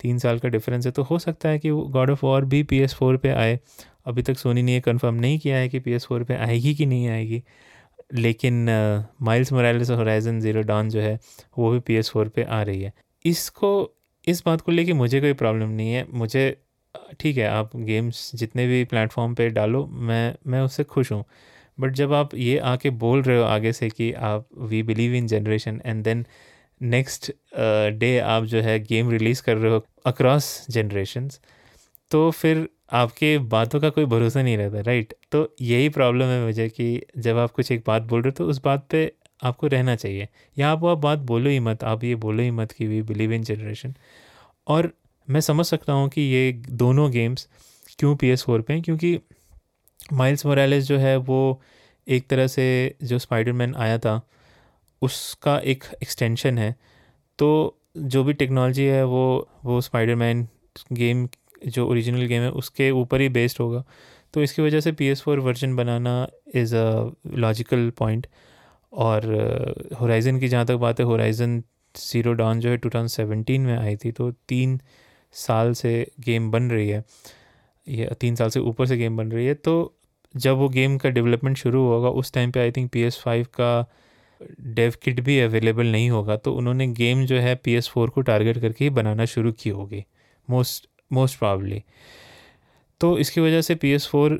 तीन 0.00 0.18
साल 0.18 0.38
का 0.38 0.48
डिफरेंस 0.48 0.86
है। 0.86 0.92
तो 0.92 1.02
हो 1.02 1.18
सकता 1.18 1.48
है 1.48 1.58
कि 1.58 1.70
गॉड 1.70 2.10
ऑफ़ 2.10 2.26
वॉर 2.26 2.44
भी 2.44 2.62
पी 2.62 2.78
एस 2.80 2.94
फोर 2.94 3.16
पर 3.16 3.34
आए। 3.36 3.58
अभी 4.06 4.22
तक 4.22 4.38
सोनी 4.38 4.62
ने 4.62 4.72
ये 4.74 4.80
कन्फर्म 4.80 5.14
नहीं 5.14 5.38
किया 5.38 5.56
है 5.56 5.68
कि 5.68 5.80
पी 5.80 5.92
एस 5.92 6.06
फोर 6.06 6.24
पर 6.24 6.36
आएगी 6.36 6.74
कि 6.74 6.86
नहीं 6.86 7.08
आएगी। 7.08 7.42
लेकिन 8.12 8.66
माइल्स 9.22 9.52
मोरालिस 9.52 9.90
और 9.90 9.96
होराइजन 9.96 10.40
ज़ीरो 10.40 10.62
डॉन 10.62 10.88
जो 10.90 11.00
है, 11.00 11.18
वो 11.58 11.70
भी 11.70 11.78
पी 11.80 11.94
एस 11.94 12.10
फोर 12.10 12.28
पर 12.28 12.42
आ 12.44 12.62
रही 12.62 12.82
है। 12.82 12.92
इसको, 13.24 13.92
इस 14.24 14.42
बात 14.46 14.60
को 14.60 14.72
लेके 14.72 14.92
मुझे 14.92 15.20
कोई 15.20 15.32
प्रॉब्लम 15.32 15.68
नहीं 15.68 15.92
है। 15.92 16.06
मुझे, 16.12 16.56
ठीक 17.20 17.36
है, 17.36 17.46
आप 17.46 17.76
गेम्स 17.76 18.30
जितने 18.34 18.66
भी 18.66 18.84
प्लेटफॉर्म 18.84 19.34
पे 19.34 19.48
डालो, 19.50 19.86
मैं 19.86 20.34
मैं 20.46 20.60
उससे 20.60 20.84
खुश 20.84 21.12
हूँ। 21.12 21.24
बट 21.78 21.92
जब 21.92 22.12
आप 22.12 22.34
ये 22.34 22.58
आके 22.58 22.90
बोल 22.90 23.22
रहे 23.22 23.36
हो 23.38 23.44
आगे 23.44 23.72
से 23.72 23.88
कि 23.90 24.12
आप 24.12 24.46
we 24.60 24.82
believe 24.82 25.14
in 25.14 25.26
generation 25.26 25.80
and 25.86 26.02
then 26.04 26.24
next 26.80 27.30
day 27.98 28.18
आप 28.18 28.44
जो 28.44 28.60
है 28.60 28.78
गेम 28.80 29.10
रिलीज़ 29.10 29.42
कर 29.42 29.56
रहे 29.56 29.72
हो 29.72 29.84
अक्रॉस 30.06 30.66
जनरेशन्स 30.70 31.40
तो 32.12 32.30
फिर 32.30 32.68
आपके 32.92 33.36
बातों 33.48 33.80
का 33.80 33.88
कोई 33.90 34.04
भरोसा 34.04 34.42
नहीं 34.42 34.56
रहता 34.56 34.80
राइट 34.80 35.14
तो 35.32 35.54
यही 35.60 35.88
प्रॉब्लम 35.88 36.24
है 36.24 36.44
मुझे 36.44 36.68
कि 36.68 37.02
जब 37.18 37.36
आप 37.36 37.50
कुछ 37.50 37.70
एक 37.72 37.82
बात 37.86 38.02
बोल 38.02 38.22
रहे 38.22 38.30
हो 38.30 38.36
तो 38.38 38.50
उस 38.50 38.60
बात 38.64 38.86
पे 38.90 39.10
आपको 39.44 39.66
रहना 39.66 39.94
चाहिए। 39.96 40.28
या 40.56 40.70
आप 40.70 40.80
वो 40.80 40.94
बात 40.96 41.18
बोलो 41.20 41.50
ही 41.50 41.60
मत, 41.60 41.84
आप 41.84 42.04
ये 42.04 42.14
बोलो 42.14 42.42
ही 42.42 42.50
मत 42.50 42.72
कि 42.72 42.86
वी 42.86 43.00
बिलीव 43.02 43.32
इन 43.32 43.42
जनरेशन 43.42 43.94
और 44.66 44.92
मैं 45.28 45.40
समझ 45.40 45.66
सकता 45.66 45.92
हूँ 45.92 46.08
कि 46.08 46.20
ये 46.22 46.52
दोनों 46.52 47.10
गेम्स 47.12 47.48
क्यों 47.98 48.14
पी 48.16 48.28
एस 48.28 48.42
फोर 48.44 48.60
पर 48.60 48.72
हैं, 48.72 48.82
क्योंकि 48.82 49.18
माइल्स 50.12 50.46
मोरालिस 50.46 50.84
जो 50.84 50.98
है, 50.98 51.16
वो 51.16 51.60
एक 52.06 52.26
तरह 52.28 52.46
से 52.46 52.94
जो 53.02 53.18
स्पाइडरमैन 53.18 53.74
आया 53.74 53.98
था, 53.98 54.20
उसका 55.02 55.58
एक 55.58 55.84
एक्सटेंशन 56.02 56.58
है। 56.58 56.74
तो 57.38 57.78
जो 57.96 58.24
भी 58.24 58.32
टेक्नोलॉजी 58.34 58.84
है, 58.84 59.04
वो 59.04 59.48
वो 59.64 59.80
स्पाइडरमैन 59.80 60.46
गेम 60.92 61.26
जो 61.66 61.86
ओरिजिनल 61.88 62.26
गेम 62.26 62.42
है 62.42 62.50
उसके 62.52 62.90
ऊपर 62.90 63.20
ही 63.20 63.28
बेस्ड 63.28 63.60
होगा। 63.60 63.84
तो 64.34 64.42
इसकी 64.42 64.62
वजह 64.62 64.80
से 64.80 64.92
पी 64.92 65.06
एस 65.06 65.22
फोर 65.22 65.40
वर्जन 65.40 65.76
बनाना 65.76 66.26
इज़ 66.54 66.74
अ 66.76 67.10
लॉजिकल 67.36 67.90
पॉइंट 67.90 68.26
और 68.92 69.24
होराइज़न 70.00 70.34
uh, 70.34 70.40
की 70.40 70.48
जहाँ 70.48 70.66
तक 70.66 70.74
बात 70.76 71.00
है 71.00 71.06
होराइज़न 71.06 71.62
ज़ीरो 71.94 72.32
डॉन 72.32 72.60
जो 72.60 72.70
है 72.70 72.76
टू 72.76 72.90
में 73.58 73.76
आई 73.78 73.96
थी 73.96 74.12
तो 74.12 74.30
तीन 74.48 74.80
साल 75.34 75.72
से 75.72 75.94
गेम 76.20 76.50
बन 76.50 76.70
रही 76.70 76.88
है। 76.88 77.02
ये 77.86 78.10
तीन 78.20 78.34
साल 78.34 78.48
से 78.50 78.60
ऊपर 78.60 78.86
से 78.86 78.96
गेम 78.96 79.16
बन 79.16 79.32
रही 79.32 79.46
है। 79.46 79.54
तो 79.54 79.94
जब 80.34 80.56
वो 80.56 80.68
गेम 80.68 80.96
का 80.98 81.08
डेवलपमेंट 81.10 81.56
शुरू 81.56 81.82
होगा 81.86 82.08
उस 82.08 82.32
टाइम 82.32 82.50
पे 82.50 82.60
I 82.60 82.70
think 82.70 82.90
P 82.92 83.02
S 83.02 83.18
five 83.24 83.46
का 83.54 83.72
डेव 84.74 84.94
किट 85.02 85.20
भी 85.20 85.38
अवेलेबल 85.40 85.86
नहीं 85.86 86.10
होगा। 86.10 86.36
तो 86.36 86.54
उन्होंने 86.54 86.86
गेम 86.92 87.24
जो 87.26 87.36
है 87.36 87.54
पी 87.54 87.74
एस 87.74 87.88
फोर 87.88 88.10
को 88.10 88.20
टारगेट 88.20 88.58
करके 88.58 88.84
ही 88.84 88.90
बनाना 88.90 89.24
शुरू 89.24 89.52
की 89.52 89.70
होगी। 89.70 90.04
मोस्ट 90.48 90.88
मोस्ट 91.12 91.38
प्रॉब्ली 91.38 91.82
तो 93.00 93.16
इसकी 93.18 93.40
वजह 93.40 93.60
से 93.60 93.74
पी 93.74 93.90
एस 93.90 94.06
फोर 94.06 94.32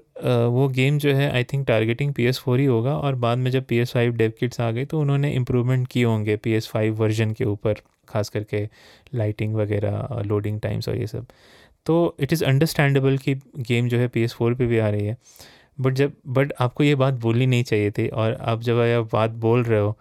वो 0.49 0.69
गेम 0.69 0.99
जो 0.99 1.15
है 1.15 1.31
I 1.33 1.45
think 1.45 1.67
targeting 1.67 2.13
P 2.15 2.25
S 2.25 2.39
four 2.39 2.61
ही 2.61 2.65
होगा 2.67 2.97
और 2.99 3.15
बाद 3.15 3.39
में 3.39 3.51
जब 3.51 3.65
P 3.65 3.79
S 3.79 3.93
five 3.93 4.13
dev 4.13 4.33
kits 4.41 4.61
आ 4.61 4.71
गए 4.71 4.85
तो 4.85 5.01
उन्होंने 5.01 5.33
इम्प्रूवमेंट 5.33 5.87
किए 5.89 6.05
होंगे 6.05 6.37
पी 6.37 6.53
एस 6.53 6.69
फाइव 6.69 6.95
वर्जन 6.97 7.33
के 7.33 7.45
ऊपर, 7.45 7.75
खास 8.09 8.29
करके 8.29 8.69
लाइटिंग 9.15 9.55
वगैरह 9.55 10.23
लोडिंग 10.27 10.61
टाइम्स 10.61 10.89
और 10.89 10.97
ये 10.97 11.07
सब। 11.07 11.27
तो 11.87 12.17
इट 12.21 12.33
इज़ 12.33 12.45
अंडरस्टैंडेबल 12.45 13.19
कि 13.19 13.35
गेम 13.59 13.89
जो 13.89 13.99
है 13.99 14.09
पी 14.09 14.23
एस 14.23 14.35
फोर 14.35 14.55
पर 14.55 14.67
भी 14.67 14.79
आ 14.79 14.89
रही 14.89 15.07
है। 15.07 15.17
बट 15.81 15.95
जब 15.95 16.13
बट 16.29 16.53
आपको 16.61 16.85
ये 16.85 16.95
बात 16.95 17.15
बोलनी 17.15 17.47
नहीं 17.47 17.65
चाहिए 17.65 17.91
थी 17.91 18.09
और 18.09 18.35
आप 18.41 18.61
जब 18.63 18.81
आप 18.81 19.09
बात 19.13 19.31
बोल 19.31 19.63
रहे 19.65 19.81
हो 19.81 19.93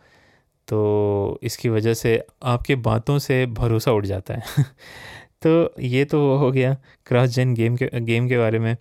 तो 0.68 1.40
इसकी 1.44 1.70
वजह 1.70 1.94
से 1.94 2.22
आपके 2.44 2.76
बातों 2.82 3.18
से 3.20 3.46
भरोसा 3.54 3.92
उठ 3.92 4.06
जाता 4.06 4.34
है। 4.34 4.44
तो 5.46 5.74
ये 5.80 6.06
तो 6.06 6.20
वो 6.22 6.38
हो 6.38 6.52
गया 6.52 6.76
क्रॉस 7.06 7.30
जेन 7.30 7.54
गेम 7.54 7.76
के 7.76 7.90
गेम 8.02 8.28
के 8.30 8.38
बारे 8.38 8.60
में। 8.60 8.76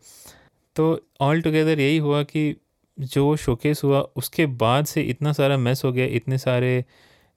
तो 0.77 1.01
ऑल 1.21 1.41
टुगेदर 1.43 1.81
यही 1.81 1.99
हुआ 1.99 2.23
कि 2.23 2.57
जो 3.01 3.37
शोकेस 3.37 3.81
हुआ, 3.85 4.01
उसके 4.17 4.47
बाद 4.47 4.87
से 4.87 5.03
इतना 5.03 5.33
सारा 5.33 5.57
मैस 5.57 5.85
हो 5.85 5.93
गया, 5.93 6.07
इतने 6.07 6.39
सारे 6.39 6.85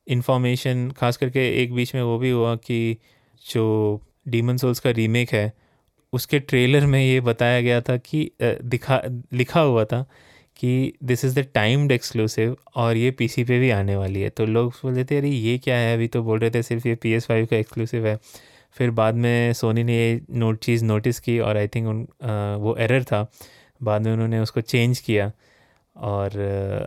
इन्फॉर्मेशन 0.07 0.91
खास 0.91 1.17
करके 1.17 1.63
एक 1.63 1.73
बीच 1.73 1.95
में 1.95 2.01
वो 2.01 2.17
भी 2.17 2.29
हुआ 2.29 2.55
कि 2.55 2.97
जो 3.51 4.01
डीमन 4.27 4.57
सोल्स 4.57 4.79
का 4.79 4.89
रीमेक 4.89 5.31
है, 5.31 5.53
उसके 6.13 6.39
ट्रेलर 6.39 6.85
में 6.85 7.03
ये 7.05 7.21
बताया 7.21 7.61
गया 7.61 7.81
था 7.81 7.97
कि 7.97 8.31
दिखा, 8.41 9.01
लिखा 9.33 9.61
हुआ 9.61 9.85
था 9.85 10.05
कि 10.57 10.93
this 11.03 11.25
is 11.25 11.39
the 11.39 11.47
timed 11.53 11.91
exclusive 11.91 12.57
और 12.75 12.97
ये 12.97 13.11
पीसी 13.11 13.43
पे 13.43 13.59
भी 13.59 13.69
आने 13.69 13.95
वाली 13.95 14.21
है। 14.21 14.29
तो 14.29 14.45
लोग 14.45 14.73
बोल 14.83 14.93
रहे 14.93 15.05
थे, 15.05 15.17
अरे, 15.17 15.29
ये 15.29 15.57
क्या 15.57 15.75
है? 15.75 15.95
अभी 15.95 16.07
तो 16.07 16.23
बोल 16.23 16.39
रहे 16.39 16.51
थे 16.51 16.63
सिर्फ़ 16.63 16.87
ये 16.87 16.95
पी 16.95 17.11
एस 17.11 17.25
फाइव 17.25 17.45
का 17.45 17.57
एक्सक्लूसिव 17.57 18.07
है। 18.07 18.19
फिर 18.75 18.91
बाद 18.91 19.15
में 19.15 19.53
सोनी 19.53 19.83
ने 19.83 19.97
ये 19.97 20.21
नोट 20.31 20.59
चीज़ 20.59 20.83
नोटिस 20.85 21.19
की 21.19 21.39
और 21.39 21.57
आई 21.57 21.67
थिंक 21.67 21.87
उन 21.87 22.01
आ, 22.23 22.55
वो 22.55 22.75
एरर 22.75 23.03
था। 23.03 23.25
बाद 23.81 24.01
में 24.01 24.11
उन्होंने 24.13 24.39
उसको 24.39 24.61
चेंज 24.61 24.99
किया 24.99 25.31
और 25.95 26.37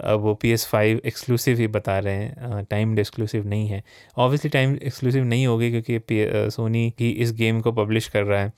अब 0.05 0.21
वो 0.21 0.35
पी 0.35 0.51
एस 0.51 0.67
फाइव 0.67 1.01
एक्सक्लूसिव 1.07 1.59
ही 1.59 1.67
बता 1.69 1.99
रहे 1.99 2.15
हैं। 2.15 2.65
टाइम 2.65 2.99
एक्सक्लूसिव 2.99 3.47
नहीं 3.49 3.69
है। 3.69 3.83
ऑब्वियसली 4.17 4.51
टाइम 4.51 4.75
एक्सक्लूसिव 4.77 5.25
नहीं 5.25 5.47
होगी 5.47 5.71
क्योंकि 5.71 6.51
सोनी 6.51 6.93
ही 7.01 7.11
इस 7.11 7.33
गेम 7.33 7.61
को 7.61 7.73
पब्लिश 7.73 8.09
कर 8.09 8.23
रहा 8.23 8.43
है। 8.43 8.53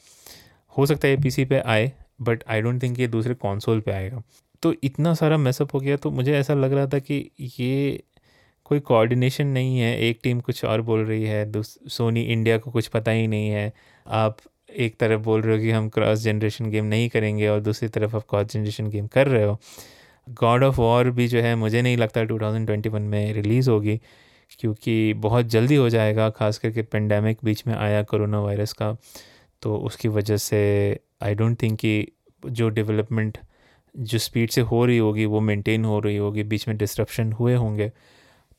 हो 0.79 0.87
सकता 0.87 1.09
है 1.09 1.14
ये 1.14 1.20
पीसी 1.22 1.45
पे 1.45 1.59
आए 1.59 1.91
बट 2.20 2.43
आई 2.49 2.61
डोंट 2.62 2.83
थिंक 2.83 2.99
ये 3.01 3.07
दूसरे 3.09 3.35
कॉन्सोल 3.35 3.81
पे 3.81 3.93
आएगा। 3.93 4.22
तो 4.62 4.74
इतना 4.83 5.14
सारा 5.14 5.37
मैसअप 5.37 5.74
हो 5.74 5.81
गया 5.81 5.97
तो 5.97 6.11
मुझे 6.11 6.35
ऐसा 6.37 6.55
लग 6.55 6.72
रहा 6.72 6.87
था 6.87 6.99
कि 6.99 7.31
ये 7.59 8.03
कोई 8.68 8.80
कोऑर्डिनेशन 8.80 9.46
नहीं 9.46 9.78
है, 9.78 9.96
एक 9.98 10.20
टीम 10.22 10.40
कुछ 10.40 10.64
और 10.64 10.80
बोल 10.82 11.04
रही 11.04 11.24
है 11.24 11.50
सोनी 11.56 12.22
इंडिया 12.22 12.58
को 12.58 12.70
कुछ 12.70 12.88
पता 12.88 13.10
ही 13.10 13.26
नहीं 13.26 13.48
है। 13.48 13.72
आप 14.06 14.36
एक 14.76 14.96
तरफ़ 15.00 15.20
बोल 15.20 15.42
रहे 15.42 15.56
हो 15.56 15.62
कि 15.62 15.70
हम 15.70 15.88
क्रॉस 15.88 16.18
जनरेशन 16.18 16.70
गेम 16.70 16.84
नहीं 16.84 17.08
करेंगे 17.08 17.48
और 17.48 17.60
दूसरी 17.60 17.88
तरफ़ 17.88 18.16
आप 18.16 18.24
क्रॉस 18.30 18.46
जनरेशन 18.46 18.88
गेम 18.90 19.06
कर 19.06 19.28
रहे 19.28 19.44
हो। 19.44 19.58
गॉड 20.28 20.64
ऑफ़ 20.64 20.76
वॉर 20.76 21.10
भी 21.10 21.28
जो 21.28 21.40
है, 21.40 21.54
मुझे 21.56 21.82
नहीं 21.82 21.96
लगता 21.96 22.24
2021 22.24 23.02
में 23.02 23.32
रिलीज़ 23.32 23.70
होगी, 23.70 24.00
क्योंकि 24.60 25.14
बहुत 25.14 25.46
जल्दी 25.46 25.74
हो 25.74 25.88
जाएगा, 25.88 26.28
खास 26.30 26.58
करके 26.58 26.82
पेंडेमिक 26.82 27.38
बीच 27.44 27.66
में 27.66 27.74
आया 27.74 28.02
कोरोना 28.02 28.40
वायरस 28.40 28.72
का। 28.72 28.96
तो 29.62 29.76
उसकी 29.76 30.08
वजह 30.08 30.36
से 30.36 30.60
आई 31.22 31.34
डोंट 31.34 31.62
थिंक 31.62 31.78
कि 31.78 32.06
जो 32.46 32.68
डेवलपमेंट 32.68 33.38
जो 33.94 34.18
स्पीड 34.18 34.50
से 34.50 34.60
हो 34.60 34.84
रही 34.86 34.98
होगी, 34.98 35.24
वो 35.24 35.40
मेंटेन 35.40 35.84
हो 35.84 35.98
रही 36.00 36.16
होगी, 36.16 36.42
बीच 36.42 36.68
में 36.68 36.76
डिस्ट्रप्शन 36.76 37.32
हुए 37.32 37.54
होंगे। 37.54 37.90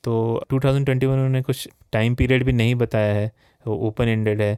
तो 0.04 0.46
2021 0.54 1.06
उन्होंने 1.06 1.42
कुछ 1.42 1.68
टाइम 1.92 2.16
पीरियड 2.16 2.44
भी 2.44 2.54
नहीं 2.54 2.76
बताया 2.76 3.14
है, 3.14 3.32
वो 3.66 3.76
ओपन 3.88 4.08
एंडेड 4.08 4.42
है 4.42 4.58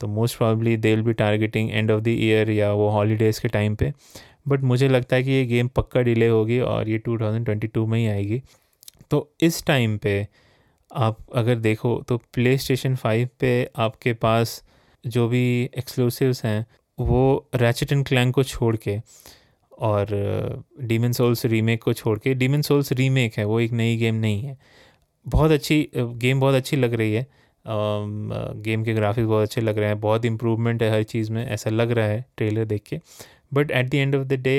तो 0.00 0.06
most 0.08 0.36
probably 0.38 0.76
they 0.76 0.94
will 0.94 1.02
be 1.04 1.12
targeting 1.14 1.70
end 1.70 1.90
of 1.90 2.00
the 2.00 2.08
year 2.08 2.50
या 2.50 2.72
वो 2.72 2.88
हॉलीडेज़ 2.90 3.40
के 3.40 3.48
टाइम 3.48 3.74
पे। 3.76 3.92
बट 4.48 4.62
मुझे 4.62 4.88
लगता 4.88 5.16
है 5.16 5.22
कि 5.22 5.30
ये 5.30 5.44
गेम 5.46 5.68
पक्का 5.68 6.00
डिले 6.00 6.28
होगी 6.28 6.58
और 6.60 6.88
ये 6.88 6.98
2022 7.08 7.86
में 7.86 7.98
ही 7.98 8.06
आएगी। 8.06 8.42
तो 9.10 9.28
इस 9.40 9.64
टाइम 9.66 9.96
पे 9.98 10.26
आप 10.90 11.18
अगर 11.34 11.56
देखो 11.56 12.00
तो 12.08 12.16
प्ले 12.34 12.56
स्टेशन 12.58 12.94
फाइव 12.96 13.28
पे 13.40 13.50
आपके 13.76 14.12
पास 14.14 14.62
जो 15.04 15.26
भी 15.28 15.70
एक्सक्लूसिव्स 15.78 16.44
हैं, 16.44 16.66
वो 16.98 17.48
रैचेट 17.54 17.92
एंड 17.92 18.06
क्लैंग 18.06 18.32
को 18.32 18.42
छोड़ 18.44 18.76
के 18.76 18.96
और 19.78 20.64
डीमन 20.82 21.12
सोल्स 21.12 21.44
रीमेक 21.46 21.82
को 21.82 21.92
छोड़ 21.92 22.18
के 22.18 22.34
डीमन 22.34 22.62
सोल्स 22.62 22.92
रीमेक 22.92 23.38
है, 23.38 23.44
वो 23.44 23.60
एक 23.60 23.72
नई 23.72 23.96
गेम 23.96 24.14
नहीं 24.16 24.42
है। 24.42 24.56
बहुत 25.26 25.50
अच्छी 25.50 25.88
गेम 25.94 26.40
बहुत 26.40 26.54
अच्छी 26.54 26.76
लग 26.76 26.94
रही 26.94 27.12
है। 27.12 27.26
गेम 27.64 28.84
के 28.84 28.94
ग्राफिक्स 28.94 29.28
बहुत 29.28 29.42
अच्छे 29.42 29.60
लग 29.60 29.78
रहे 29.78 29.88
हैं, 29.88 30.00
बहुत 30.00 30.24
इम्प्रूवमेंट 30.24 30.82
है 30.82 30.90
हर 30.90 31.02
चीज़ 31.04 31.32
में, 31.32 31.46
ऐसा 31.46 31.70
लग 31.70 31.90
रहा 31.90 32.06
है 32.06 32.24
ट्रेलर 32.36 32.64
देख 32.64 32.82
के। 32.86 33.00
But 33.54 33.70
at 33.70 33.88
the 33.90 33.94
end 33.94 34.14
of 34.16 34.24
the 34.24 34.40
day 34.42 34.56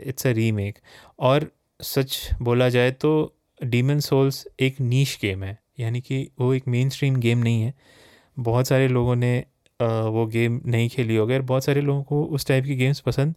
it's 0.00 0.26
a 0.26 0.30
remake 0.32 0.78
और 1.20 1.50
सच 1.80 2.18
बोला 2.42 2.68
जाए 2.68 2.90
तो 2.92 3.10
डीमन 3.60 4.00
सोल्स 4.00 4.46
एक 4.60 4.80
नीच 4.80 5.18
गेम 5.22 5.42
है, 5.44 5.58
यानी 5.80 6.00
कि 6.00 6.28
वो 6.40 6.52
एक 6.54 6.68
मेन 6.68 6.88
स्ट्रीम 6.88 7.16
गेम 7.16 7.38
नहीं 7.38 7.62
है। 7.62 7.74
बहुत 8.36 8.68
सारे 8.68 8.88
लोगों 8.88 9.16
ने 9.16 9.38
वो 9.80 10.26
गेम 10.26 10.60
नहीं 10.66 10.88
खेली 10.88 11.16
होगी 11.16 11.34
और 11.34 11.42
बहुत 11.44 11.64
सारे 11.64 11.80
लोगों 11.80 12.02
को 12.02 12.22
उस 12.26 12.46
टाइप 12.46 12.64
की 12.64 12.76
गेम्स 12.76 13.00
पसंद 13.00 13.34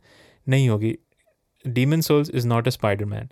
नहीं 0.48 0.70
होगी। 0.70 0.96
Demon's 1.66 2.02
Souls 2.02 2.30
is 2.30 2.48
not 2.48 2.68
a 2.68 2.72
Spiderman 3.06 3.30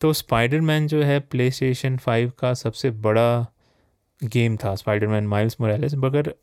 तो 0.00 0.12
स्पाइडर 0.12 0.60
मैन 0.60 0.86
जो 0.86 1.02
है 1.02 1.20
प्ले 1.20 1.50
स्टेशन 1.50 1.96
फाइव 1.96 2.32
का 2.38 2.54
सबसे 2.54 2.90
बड़ा 2.90 3.46
गेम 4.20 4.56
था 4.56 4.74
स्पाइडर 4.74 5.06
मैन 5.06 5.26
माइल्स 5.26 5.56
मोरालिस 5.60 5.94
मगर 5.94 6.34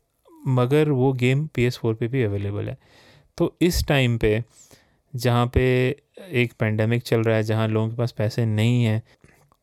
मगर 0.48 0.90
वो 0.90 1.12
गेम 1.12 1.46
पी 1.46 1.64
एस 1.64 1.78
फोर 1.78 1.94
पर 1.94 2.08
भी 2.08 2.22
अवेलेबल 2.22 2.68
है। 2.68 2.76
तो 3.38 3.56
इस 3.60 3.86
टाइम 3.86 4.16
पे, 4.18 4.42
जहाँ 5.14 5.46
पे 5.46 5.64
एक 6.32 6.52
पेंडेमिक 6.52 7.02
चल 7.02 7.22
रहा 7.22 7.36
है, 7.36 7.42
जहाँ 7.42 7.68
लोगों 7.68 7.88
के 7.88 7.96
पास 7.96 8.12
पैसे 8.12 8.44
नहीं 8.46 8.84
हैं, 8.84 9.02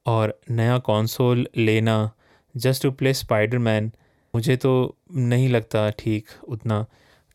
और 0.06 0.40
नया 0.50 0.78
कंसोल 0.78 1.48
लेना 1.58 2.12
just 2.56 2.84
to 2.84 2.92
play 2.92 3.14
spider 3.14 3.58
man 3.58 3.92
मुझे 4.34 4.56
तो 4.56 4.74
नहीं 5.16 5.50
लगता 5.50 5.90
ठीक 5.90 6.28
उतना। 6.48 6.86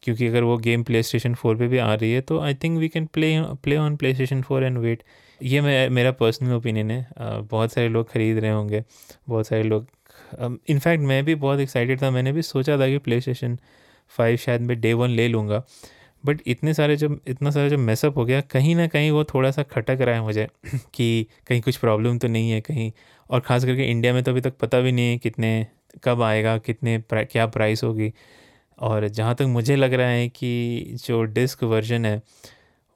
क्योंकि 0.07 0.27
अगर 0.27 0.43
वो 0.43 0.57
गेम 0.59 0.83
प्ले 0.83 1.03
स्टेशन 1.03 1.35
फोर 1.35 1.57
पर 1.57 1.67
भी 1.67 1.79
आ 1.79 1.93
रही 1.95 2.13
है 2.13 2.21
तो 2.23 2.39
I 2.41 2.55
think 2.55 2.79
we 2.79 2.89
can 2.89 3.07
play 3.09 3.31
play 3.63 3.77
on 3.77 3.97
PlayStation 4.15 4.43
four 4.43 4.65
and 4.65 4.79
wait 4.79 5.03
ये 5.41 5.61
मैं, 5.61 5.89
मेरा 5.91 6.11
पर्सनल 6.13 6.53
ओपिनियन 6.55 6.91
है। 6.91 7.07
बहुत 7.43 7.73
सारे 7.73 7.89
लोग 7.89 8.11
ख़रीद 8.11 8.39
रहे 8.39 8.51
होंगे, 8.51 8.83
बहुत 9.29 9.47
सारे 9.47 9.63
लोग 9.63 9.87
इनफैक्ट 10.69 11.03
मैं 11.05 11.25
भी 11.25 11.35
बहुत 11.37 11.61
एक्साइटेड 11.61 12.03
था। 12.03 12.11
मैंने 12.11 12.33
भी 12.33 12.43
सोचा 12.43 12.79
था 12.79 12.87
कि 12.89 12.99
प्ले 12.99 13.21
स्टेशन 13.21 13.59
फाइव 14.13 14.37
शायद 14.37 14.61
मैं 14.61 14.81
डे 14.81 14.93
वन 14.95 15.11
ले 15.11 15.27
लूँगा। 15.29 15.63
बट 16.25 16.41
इतने 16.47 16.75
सारे 16.75 16.97
जब, 16.97 17.19
इतना 17.29 17.51
सारा 17.51 17.69
जब 17.69 17.79
मैसअप 17.79 18.17
हो 18.17 18.25
गया, 18.25 18.41
कहीं 18.41 18.75
ना 18.77 18.87
कहीं 18.87 19.11
वो 19.11 19.25
थोड़ा 19.25 19.51
सा 19.51 19.63
खटक 19.65 19.99
रहा 20.01 20.15
है 20.15 20.23
मुझे 20.23 20.47
कि 20.95 21.27
कहीं 21.47 21.61
कुछ 21.61 21.77
प्रॉब्लम 21.77 22.19
तो 22.19 22.29
नहीं 22.29 22.51
है 22.51 22.61
कहीं। 22.61 22.91
और 23.31 23.41
ख़ास 23.41 23.65
करके 23.65 23.91
इंडिया 23.91 24.13
में 24.15 24.23
तो 24.25 24.31
अभी 24.31 24.41
तक 24.41 24.57
पता 24.61 24.81
भी 24.81 24.93
नहीं 24.93 25.11
है 25.11 25.19
कितने, 25.19 25.67
कब 26.05 26.23
आएगा, 26.23 26.57
कितने, 26.59 26.99
क्या 27.13 27.47
प्राइस 27.49 27.85
होगी। 27.85 28.13
और 28.79 29.09
जहाँ 29.09 29.35
तक 29.35 29.45
मुझे 29.49 29.77
लग 29.77 29.95
रहा 29.95 30.09
है 30.09 30.29
कि 30.29 30.97
जो 31.07 31.23
डिस्क 31.23 31.63
वर्जन 31.65 32.05
है, 32.07 32.21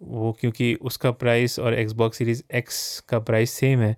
वो 0.00 0.32
क्योंकि 0.40 0.74
उसका 0.74 1.10
प्राइस 1.10 1.58
और 1.58 1.74
एक्सबॉक्स 1.74 2.18
सीरीज़ 2.18 2.42
एक्स 2.54 3.00
का 3.00 3.18
प्राइस 3.18 3.50
सेम 3.50 3.80
है 3.80 3.96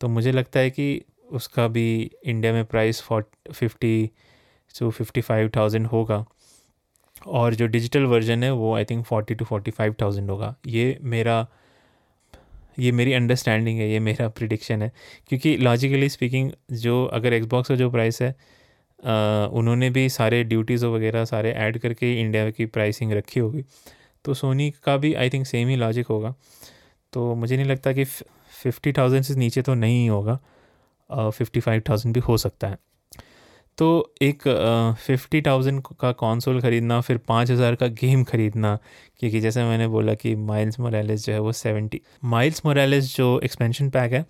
तो 0.00 0.08
मुझे 0.08 0.32
लगता 0.32 0.60
है 0.60 0.70
कि 0.70 1.02
उसका 1.32 1.66
भी 1.68 2.10
इंडिया 2.24 2.52
में 2.52 2.64
price 2.64 3.00
fort, 3.02 3.26
fifty 3.52 4.10
two 4.74 4.90
fifty 4.90 5.20
five 5.20 5.50
thousand 5.56 5.86
होगा। 5.86 6.24
और 7.26 7.54
जो 7.54 7.66
डिजिटल 7.66 8.04
वर्जन 8.04 8.44
है, 8.44 8.50
वो 8.50 8.74
I 8.74 8.84
think 8.84 9.04
forty 9.04 9.34
two 9.34 9.44
forty 9.44 9.70
five 9.70 9.94
thousand 10.02 10.30
होगा। 10.30 10.54
ये 10.66 10.98
मेरा, 11.02 11.46
ये 12.78 12.92
मेरी 12.92 13.12
अंडरस्टैंडिंग 13.12 13.78
है, 13.78 13.90
ये 13.90 13.98
मेरा 14.00 14.28
प्रिडिक्शन 14.28 14.82
है। 14.82 14.92
क्योंकि 15.28 15.56
लॉजिकली 15.56 16.08
स्पीकिंग 16.08 16.50
जो 16.72 17.04
अगर 17.04 17.32
एक्सबॉक्स 17.32 17.68
का 17.68 17.74
जो 17.74 17.90
प्राइस 17.90 18.22
है 18.22 18.34
उन्होंने 19.02 19.90
भी 19.90 20.08
सारे 20.10 20.42
ड्यूटीज़ 20.44 20.84
वगैरह 20.86 21.24
सारे 21.26 21.52
ऐड 21.52 21.78
करके 21.78 22.12
इंडिया 22.20 22.50
की 22.50 22.66
प्राइसिंग 22.68 23.12
रखी 23.12 23.40
होगी। 23.40 23.64
तो 24.24 24.34
सोनी 24.34 24.70
का 24.84 24.96
भी 24.96 25.12
आई 25.14 25.30
थिंक 25.30 25.46
सेम 25.46 25.68
ही 25.68 25.76
लॉजिक 25.76 26.06
होगा। 26.06 26.34
तो 27.12 27.34
मुझे 27.34 27.56
नहीं 27.56 27.66
लगता 27.66 27.92
कि 27.92 28.04
फिफ्टी 28.04 28.92
थाउज़ेंड 28.92 29.24
से 29.24 29.34
नीचे 29.36 29.62
तो 29.62 29.74
नहीं 29.76 30.08
होगा 30.10 30.38
फिफ्टी 31.10 31.60
फाइव 31.60 31.82
थाउज़ेंड 31.88 32.14
भी 32.14 32.20
हो 32.20 32.36
सकता 32.38 32.68
है। 32.68 32.78
तो 33.78 34.14
एक 34.22 34.42
फिफ्टी 34.98 35.40
थाउज़ेंड 35.42 35.82
का 36.00 36.10
कॉन्सोल 36.14 36.60
ख़रीदना, 36.60 37.00
फिर 37.00 37.18
पाँच 37.28 37.50
हज़ार 37.50 37.74
का 37.74 37.86
गेम 38.00 38.24
ख़रीदना, 38.24 38.78
क्योंकि 39.20 39.40
जैसे 39.40 39.62
मैंने 39.64 39.86
बोला 39.88 40.14
कि 40.14 40.34
माइल्स 40.36 40.78
मोरालिस 40.80 41.24
जो 41.26 41.32
है 41.32 41.38
वो 41.40 41.52
सेवेंटी 41.54 42.00
माइल्स 42.26 42.64
मोरालिस 42.66 43.16
जो 43.16 43.40
एक्सपेंशन 43.44 43.90
पैक 43.90 44.12
है 44.12 44.24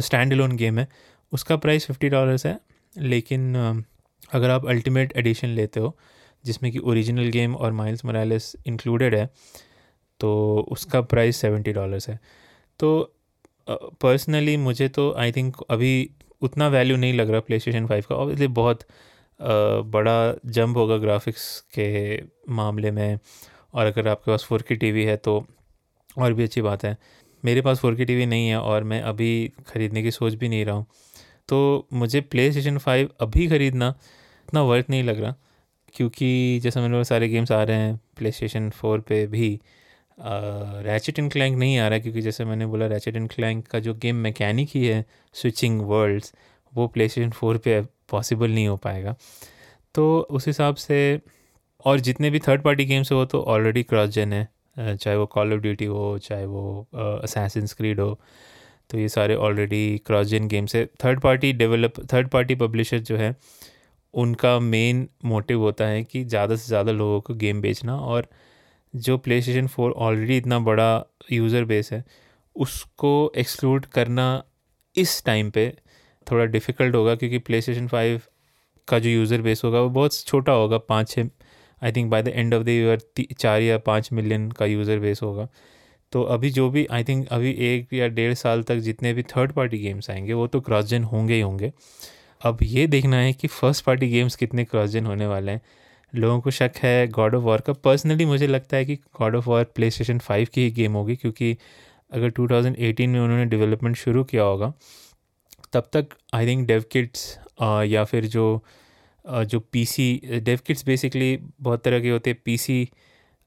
स्टैंड 0.00 0.32
लोन 0.32 0.56
गेम 0.56 0.78
है, 0.78 0.88
उसका 1.32 1.56
प्राइस 1.56 1.86
फिफ्टी 1.86 2.08
डॉलर्स 2.08 2.46
है। 2.46 2.58
लेकिन 2.96 3.54
अगर 4.32 4.50
आप 4.50 4.66
अल्टीमेट 4.66 5.12
एडिशन 5.16 5.48
लेते 5.48 5.80
हो 5.80 5.96
जिसमें 6.44 6.70
कि 6.72 6.78
ओरिजिनल 6.78 7.28
गेम 7.30 7.54
और 7.56 7.72
माइल्स 7.72 8.04
मोरालिस 8.04 8.54
इंक्लूडेड 8.66 9.14
है 9.14 9.26
तो 10.20 10.32
उसका 10.72 11.00
प्राइस 11.02 11.36
सेवेंटी 11.36 11.72
डॉलर्स 11.72 12.08
है। 12.08 12.18
तो 12.80 13.14
पर्सनली 13.68 14.54
uh, 14.56 14.60
मुझे 14.60 14.88
तो 14.88 15.12
आई 15.12 15.32
थिंक 15.32 15.56
अभी 15.70 16.10
उतना 16.42 16.68
वैल्यू 16.68 16.96
नहीं 16.96 17.14
लग 17.14 17.30
रहा 17.30 17.40
प्ले 17.40 17.58
स्टेशन 17.58 17.86
फाइव 17.86 18.04
का। 18.08 18.14
ऑब्वियसली 18.14 18.46
बहुत 18.48 18.80
uh, 18.80 18.86
बड़ा 19.86 20.34
जंप 20.46 20.76
होगा 20.76 20.96
ग्राफिक्स 20.96 21.60
के 21.78 22.16
मामले 22.52 22.90
में 22.90 23.18
और 23.74 23.86
अगर 23.86 24.08
आपके 24.08 24.30
पास 24.30 24.44
फोर 24.44 24.62
की 24.62 24.76
टी 24.76 25.04
है 25.04 25.16
तो 25.16 25.44
और 26.18 26.32
भी 26.32 26.44
अच्छी 26.44 26.62
बात 26.62 26.84
है। 26.84 26.96
मेरे 27.44 27.60
पास 27.60 27.78
फोर 27.80 27.94
की 27.94 28.04
टी 28.04 28.26
नहीं 28.26 28.48
है 28.48 28.60
और 28.60 28.84
मैं 28.84 29.00
अभी 29.02 29.52
ख़रीदने 29.66 30.02
की 30.02 30.10
सोच 30.10 30.34
भी 30.34 30.48
नहीं 30.48 30.64
रहा 30.64 30.74
हूँ। 30.74 30.86
तो 31.52 31.86
मुझे 31.92 32.20
प्ले 32.22 32.50
स्टेशन 32.50 32.78
फाइव 32.78 33.08
अभी 33.20 33.46
ख़रीदना 33.48 33.88
इतना 34.48 34.62
वर्थ 34.64 34.90
नहीं 34.90 35.02
लग 35.04 35.20
रहा, 35.20 35.34
क्योंकि 35.94 36.60
जैसे 36.62 36.80
मेरे 36.80 36.94
पास 36.94 37.08
सारे 37.08 37.28
गेम्स 37.28 37.52
आ 37.52 37.62
रहे 37.62 37.76
हैं 37.76 37.96
प्ले 38.16 38.30
स्टेशन 38.32 38.68
फोर 38.70 39.00
पर 39.00 39.26
भी 39.26 39.48
रैचेट 40.18 41.18
एंड 41.18 41.30
क्लैंक 41.32 41.56
नहीं 41.58 41.78
आ 41.78 41.88
रहा, 41.88 41.98
क्योंकि 41.98 42.20
जैसे 42.22 42.44
मैंने 42.44 42.66
बोला 42.66 42.86
रैचेट 42.86 43.16
एंड 43.16 43.28
क्लैंक 43.30 43.66
का 43.66 43.78
जो 43.78 43.94
गेम 43.94 44.16
मैकेनिक 44.18 44.68
ही 44.74 44.84
है 44.86 45.04
स्विचिंग 45.34 45.80
वर्ल्ड्स 45.82 46.32
वो 46.72 46.86
प्ले 46.88 47.08
स्टेशन 47.08 47.30
फोर 47.30 47.56
पर 47.58 47.86
पॉसिबल 48.10 48.50
नहीं 48.50 48.66
हो 48.68 48.76
पाएगा। 48.78 49.14
तो 49.94 50.04
उस 50.30 50.46
हिसाब 50.46 50.74
से, 50.76 51.20
और 51.84 52.00
जितने 52.00 52.30
भी 52.30 52.38
थर्ड 52.38 52.62
पार्टी 52.62 52.84
गेम्स 52.84 53.12
हो 53.12 53.24
तो 53.24 53.42
ऑलरेडी 53.44 53.82
क्रॉस 53.82 54.10
जेन 54.10 54.32
है 54.32 54.96
चाहे 54.96 55.16
वो 55.16 55.26
कॉल 55.28 55.52
ऑफ़ 55.52 55.60
ड्यूटी 55.60 55.84
हो, 55.84 56.18
चाहे 56.20 56.46
वो 56.46 56.86
असैसिन 56.94 57.66
स्क्रीड 57.66 58.00
हो। 58.00 58.18
तो 58.90 58.98
ये 58.98 59.08
सारे 59.08 59.34
ऑलरेडी 59.36 59.98
क्रॉस 60.06 60.26
जेन 60.26 60.48
गेम्स 60.48 60.74
है। 60.76 60.84
Third 61.04 61.20
party 61.20 61.52
develop 61.54 62.00
third 62.12 62.28
party 62.28 62.54
publisher 62.56 62.98
जो 63.00 63.16
है, 63.16 63.34
उनका 64.14 64.58
मेन 64.60 65.08
मोटिव 65.24 65.60
होता 65.60 65.86
है 65.86 66.02
कि 66.04 66.24
ज़्यादा 66.24 66.56
से 66.56 66.66
ज़्यादा 66.66 66.92
लोगों 66.92 67.20
को 67.20 67.34
गेम 67.34 67.60
बेचना 67.60 67.96
और 67.96 68.26
जो 68.94 69.16
प्ले 69.18 69.40
स्टेशन 69.42 69.66
फोर 69.66 69.92
ऑलरेडी 69.92 70.36
इतना 70.36 70.58
बड़ा 70.60 71.04
यूज़र 71.32 71.64
बेस 71.64 71.92
है, 71.92 72.04
उसको 72.56 73.32
एक्सक्लूड 73.36 73.86
करना 73.88 74.42
इस 74.94 75.22
टाइम 75.26 75.50
पे 75.50 75.72
थोड़ा 76.26 76.44
डिफ़िकल्ट 76.46 76.94
होगा 76.94 77.14
क्योंकि 77.14 77.38
प्ले 77.40 77.60
स्टेशन 77.60 77.86
फाइव 77.88 78.20
का 78.88 78.98
जो 78.98 79.10
यूज़र 79.10 79.42
बेस 79.42 79.62
होगा, 79.64 79.80
वो 79.80 79.88
बहुत 79.90 80.14
छोटा 80.16 80.52
होगा, 80.52 80.78
पाँच 80.78 81.08
छः 81.10 81.28
I 81.82 81.92
think 81.92 82.10
by 82.10 82.22
the 82.22 82.28
end 82.28 82.54
of 82.54 82.62
the 82.62 82.68
year 82.68 83.00
चार 83.32 83.60
या 83.62 83.78
पाँच 83.80 84.12
मिलियन 84.12 84.50
का 84.50 84.66
यूज़र 84.66 84.98
बेस 84.98 85.22
होगा। 85.22 85.48
तो 86.12 86.22
अभी 86.24 86.50
जो 86.50 86.68
भी 86.70 86.86
आई 86.90 87.04
थिंक 87.04 87.26
अभी 87.28 87.50
एक 87.66 87.92
या 87.94 88.08
डेढ़ 88.10 88.34
साल 88.34 88.62
तक 88.62 88.76
जितने 88.80 89.12
भी 89.14 89.22
थर्ड 89.26 89.52
पार्टी 89.52 89.78
गेम्स 89.78 90.10
आएँगे, 90.10 90.32
वो 90.32 90.46
तो 90.46 90.60
क्रॉस 90.60 90.84
जेन 90.84 91.04
होंगे 91.04 91.34
ही 91.34 91.40
होंगे। 91.40 91.72
अब 92.40 92.58
ये 92.62 92.86
देखना 92.86 93.16
है 93.16 93.32
कि 93.32 93.48
फ़र्स्ट 93.48 93.84
पार्टी 93.84 94.08
गेम्स 94.08 94.36
कितने 94.36 94.64
क्रॉस 94.64 94.90
जेन 94.90 95.06
होने 95.06 95.26
वाले 95.26 95.52
हैं। 95.52 95.60
लोगों 96.12 96.40
को 96.40 96.50
शक 96.50 96.72
है 96.78 97.06
गॉड 97.08 97.34
ऑफ़ 97.34 97.42
वॉर 97.42 97.60
का। 97.60 97.72
पर्सनली 97.74 98.24
मुझे 98.24 98.46
लगता 98.46 98.76
है 98.76 98.84
कि 98.84 98.94
God 99.20 99.36
of 99.36 99.48
War 99.48 99.64
PlayStation 99.90 100.18
five 100.18 100.48
की 100.54 100.62
ही 100.62 100.70
गेम 100.70 100.92
होगी, 100.92 101.16
क्योंकि 101.16 101.56
अगर 102.12 102.30
2018 102.30 103.08
में 103.08 103.20
उन्होंने 103.20 103.44
डेवलपमेंट 103.46 103.96
शुरू 103.96 104.24
किया 104.24 104.42
होगा, 104.42 104.72
तब 105.72 105.88
तक 105.92 106.08
आई 106.34 106.46
थिंक 106.46 106.66
डेव 106.68 106.84
किट्स 106.92 107.38
या 107.86 108.04
फिर 108.04 108.26
जो 108.26 108.62
जो 109.24 109.60
पीसी 109.72 110.20
डेव 110.44 110.60
किट्स 110.66 110.84
बेसिकली 110.86 111.36
बहुत 111.60 111.82
तरह 111.84 112.00
के 112.00 112.10
होते 112.10 112.30
हैं। 112.30 112.38
पीसी 112.44 112.88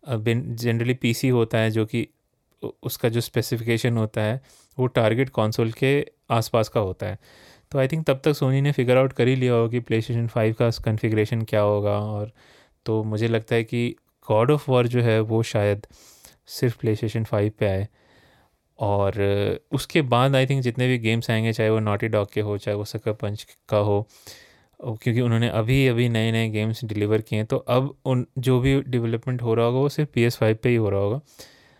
जनरली 0.03 0.93
पीसी 0.95 1.30
होता 1.30 1.57
है 1.57 1.72
जो 1.72 1.86
कि 1.86 2.07
उसका 2.84 3.09
जो 3.09 3.22
स्पेसिफिकेशन 3.22 3.97
होता 3.97 4.22
है, 4.22 4.41
वो 4.78 4.88
टारगेट 4.88 5.30
कंसोल 5.30 5.72
के 5.72 6.05
आसपास 6.32 6.70
का 6.70 6.80
होता 6.80 7.05
है। 7.05 7.18
तो 7.72 7.80
आई 7.80 7.88
थिंक 7.88 8.05
तब 8.07 8.22
तक 8.26 8.34
सोनी 8.34 8.61
ने 8.61 8.72
फिगर 8.72 8.97
आउट 8.97 9.13
कर 9.13 9.28
ही 9.28 9.36
लिया 9.36 9.53
होगा 9.53 9.72
कि 9.72 9.80
प्ले 9.80 10.01
स्टेशन 10.01 10.28
फाइव 10.28 10.53
का 10.53 10.70
कन्फिग्रेशन 10.86 11.41
क्या 11.41 11.61
होगा 11.61 11.97
और 11.99 12.32
तो 12.86 13.03
मुझे 13.03 13.28
लगता 13.28 13.55
है 13.55 13.63
कि 13.63 13.95
गॉड 14.30 14.51
ऑफ़ 14.51 14.72
वॉर 14.72 14.88
जो 14.88 15.01
है, 15.01 15.20
वो 15.20 15.43
शायद 15.43 15.88
सिर्फ़ 16.47 16.78
प्ले 16.80 16.95
स्टेशन 16.95 17.24
फाइव 17.24 17.51
पर 17.59 17.66
आए। 17.66 17.88
और 18.80 19.59
उसके 19.72 20.01
बाद 20.01 20.36
आई 20.36 20.45
थिंक 20.45 20.61
जितने 20.63 20.88
भी 20.88 20.97
गेम्स 20.97 21.30
आएँगे, 21.32 21.53
चाहे 21.53 21.70
वो 21.70 21.80
नॉटी 21.80 22.07
डॉग 22.07 22.32
के 22.34 22.41
हो, 22.41 22.57
चाहे 22.57 22.78
वो 22.78 22.86
सकर 22.86 23.13
पंच 23.13 23.47
का 23.70 23.78
हो 23.78 24.07
क्योंकि 24.80 25.22
उन्होंने 25.22 25.49
अभी 25.49 25.88
अभी 25.88 26.07
नए 26.09 26.32
नए 26.32 26.49
गेम्स 26.49 26.84
डिलीवर 26.86 27.22
किए 27.22 27.39
हैं 27.39 27.45
तो 27.45 27.57
अब 27.57 27.95
उन, 28.05 28.26
जो 28.38 28.59
भी 28.59 28.82
डेवलपमेंट 28.82 29.41
हो 29.41 29.53
रहा 29.53 29.66
होगा, 29.66 29.80
वो 29.80 29.89
सिर्फ़ 29.89 30.09
पी 30.13 30.24
एस 30.24 30.38
फाइव 30.38 30.55
पर 30.55 30.70
ही 30.70 30.76
हो 30.76 30.89
रहा 30.89 30.99
होगा। 30.99 31.22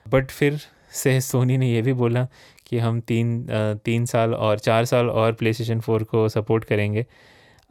बट 0.06 0.32
फिर 0.32 0.60
से 0.96 1.20
सोनी 1.22 1.58
ने 1.58 1.72
यह 1.72 1.82
भी 1.84 1.94
बोला 1.94 2.28
कि 2.68 2.78
हम 2.80 3.00
तीन 3.02 3.46
तीन 3.86 4.06
साल 4.06 4.34
और 4.36 4.60
चार 4.60 4.86
साल 4.86 5.10
और 5.10 5.34
प्ले 5.34 5.54
स्टेशन 5.54 5.80
फोर 5.80 6.04
को 6.04 6.28
सपोर्ट 6.30 6.64
करेंगे। 6.66 7.06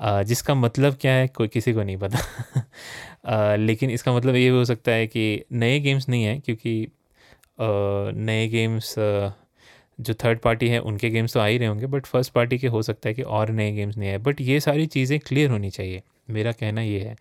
जिसका 0.01 0.55
मतलब 0.55 0.97
क्या 1.01 1.13
है, 1.13 1.27
कोई 1.29 1.49
किसी 1.49 1.73
को 1.73 1.83
नहीं 1.83 1.97
पता। 1.97 3.57
लेकिन 3.57 3.91
इसका 3.91 4.13
मतलब 4.13 4.35
ये 4.37 4.51
भी 4.51 4.57
हो 4.57 4.65
सकता 4.65 4.93
है 4.93 5.07
कि 5.07 5.45
नए 5.53 5.79
गेम्स 5.81 6.09
नहीं 6.09 6.25
हैं, 6.25 6.41
क्योंकि 6.41 6.87
नए 7.61 8.47
गेम्स 8.49 8.95
जो 9.99 10.15
थर्ड 10.15 10.39
पार्टी 10.41 10.69
है, 10.69 10.79
उनके 10.81 11.11
गेम्स 11.11 11.35
तो 11.35 11.41
आ 11.41 11.47
ही 11.47 11.59
रहे 11.59 11.69
होंगे 11.69 11.87
बट 11.87 12.07
फ़र्स्ट 12.07 12.33
पार्टी 12.33 12.59
के 12.59 12.67
हो 12.67 12.83
सकता 12.83 13.09
है 13.09 13.15
कि 13.15 13.23
और 13.23 13.51
नए 13.51 13.71
गेम्स 13.73 13.97
नहीं 13.97 14.11
आए। 14.11 14.19
बट 14.19 14.41
ये 14.41 14.61
सारी 14.61 14.87
चीज़ें 14.87 15.19
क्लियर 15.21 15.51
होनी 15.51 15.71
चाहिए। 15.71 16.03
मेरा 16.31 16.53
कहना 16.53 16.81
ये 16.83 17.01
है 17.01 17.17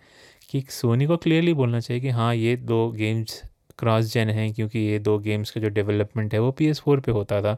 कि 0.49 0.63
सोनी 0.69 1.05
को 1.05 1.17
क्लियरली 1.17 1.53
बोलना 1.53 1.79
चाहिए 1.79 2.01
कि 2.01 2.09
हाँ 2.09 2.33
ये 2.35 2.55
दो 2.57 2.89
गेम्स 2.91 3.41
क्रॉस 3.79 4.13
जेन 4.13 4.29
हैं 4.29 4.51
क्योंकि 4.53 4.79
ये 4.79 4.99
दो 4.99 5.17
गेम्स 5.19 5.51
का 5.51 5.61
जो 5.61 5.69
डेवलपमेंट 5.69 6.33
है 6.33 6.39
वो 6.39 6.51
पी 6.51 6.67
एस 6.67 6.79
फोर 6.79 6.99
पर 6.99 7.11
होता 7.11 7.41
था। 7.41 7.57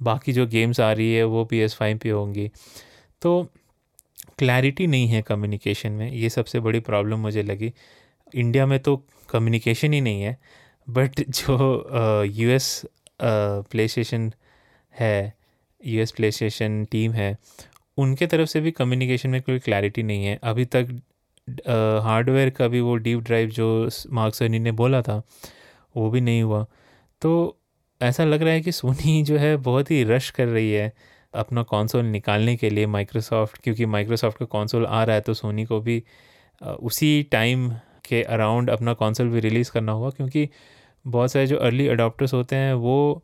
बाकी 0.00 0.32
जो 0.32 0.46
गेम्स 0.46 0.80
आ 0.80 0.92
रही 0.92 1.14
है 1.14 1.24
वो 1.24 1.44
पी 1.44 1.58
एस 1.60 1.74
फाइव 1.74 1.98
पर 1.98 2.10
होंगी। 2.10 2.50
तो 3.22 3.42
क्लैरिटी 4.38 4.86
नहीं 4.86 5.06
है 5.08 5.22
कम्युनिकेशन 5.22 5.92
में, 5.92 6.10
ये 6.12 6.28
सबसे 6.30 6.60
बड़ी 6.60 6.80
प्रॉब्लम 6.80 7.18
मुझे 7.18 7.42
लगी। 7.42 7.72
इंडिया 8.34 8.66
में 8.66 8.78
तो 8.80 8.96
कम्युनिकेशन 9.30 9.92
ही 9.92 10.00
नहीं 10.00 10.22
है 10.22 10.36
बट 10.86 11.20
जो 11.30 12.24
यू 12.24 12.50
एस 12.50 12.82
प्ले 13.22 13.88
स्टेशन 13.88 14.30
है 14.94 15.34
U 15.80 16.00
S 16.02 16.12
play 16.12 16.30
station 16.30 16.84
team 16.92 17.12
है, 17.12 17.36
उनके 17.98 18.26
तरफ़ 18.26 18.48
से 18.48 18.60
भी 18.60 18.70
कम्युनिकेशन 18.70 19.30
में 19.30 19.40
कोई 19.42 19.58
क्लैरिटी 19.58 20.02
नहीं 20.02 20.24
है। 20.24 20.38
अभी 20.42 20.64
तक 20.66 20.98
हार्डवेयर 22.04 22.50
का 22.50 22.68
भी 22.68 22.80
वो 22.80 22.96
डीप 22.96 23.20
ड्राइव 23.20 23.48
जो 23.50 23.88
मार्क्सनी 24.12 24.58
ने 24.58 24.72
बोला 24.72 25.02
था, 25.02 25.22
वो 25.96 26.10
भी 26.10 26.20
नहीं 26.20 26.42
हुआ। 26.42 26.64
तो 27.22 27.58
ऐसा 28.00 28.24
लग 28.24 28.42
रहा 28.42 28.52
है 28.52 28.60
कि 28.60 28.72
सोनी 28.72 29.22
जो 29.22 29.36
है 29.38 29.56
बहुत 29.58 29.90
ही 29.90 30.02
रश 30.04 30.30
कर 30.30 30.46
रही 30.46 30.72
है 30.72 30.92
अपना 31.34 31.62
कंसोल 31.62 32.04
निकालने 32.04 32.56
के 32.56 32.70
लिए 32.70 32.86
माइक्रोसॉफ्ट, 32.86 33.60
क्योंकि 33.62 33.86
माइक्रोसॉफ्ट 33.86 34.38
का 34.38 34.46
कंसोल 34.48 34.86
आ 34.86 35.02
रहा 35.04 35.16
है 35.16 35.20
तो 35.20 35.34
सोनी 35.34 35.64
को 35.64 35.80
भी 35.80 36.02
उसी 36.60 37.22
टाइम 37.22 37.68
के 38.04 38.22
अराउंड 38.24 38.70
अपना 38.70 38.92
कंसोल 38.94 39.28
भी 39.28 39.40
रिलीज़ 39.40 39.70
करना 39.72 39.92
होगा, 39.92 40.10
क्योंकि 40.10 40.48
बहुत 41.04 41.32
सारे 41.32 41.46
जो 41.46 41.56
अर्ली 41.58 41.88
अडोप्टर्स 41.88 42.34
होते 42.34 42.56
हैं 42.56 42.72
वो 42.74 43.22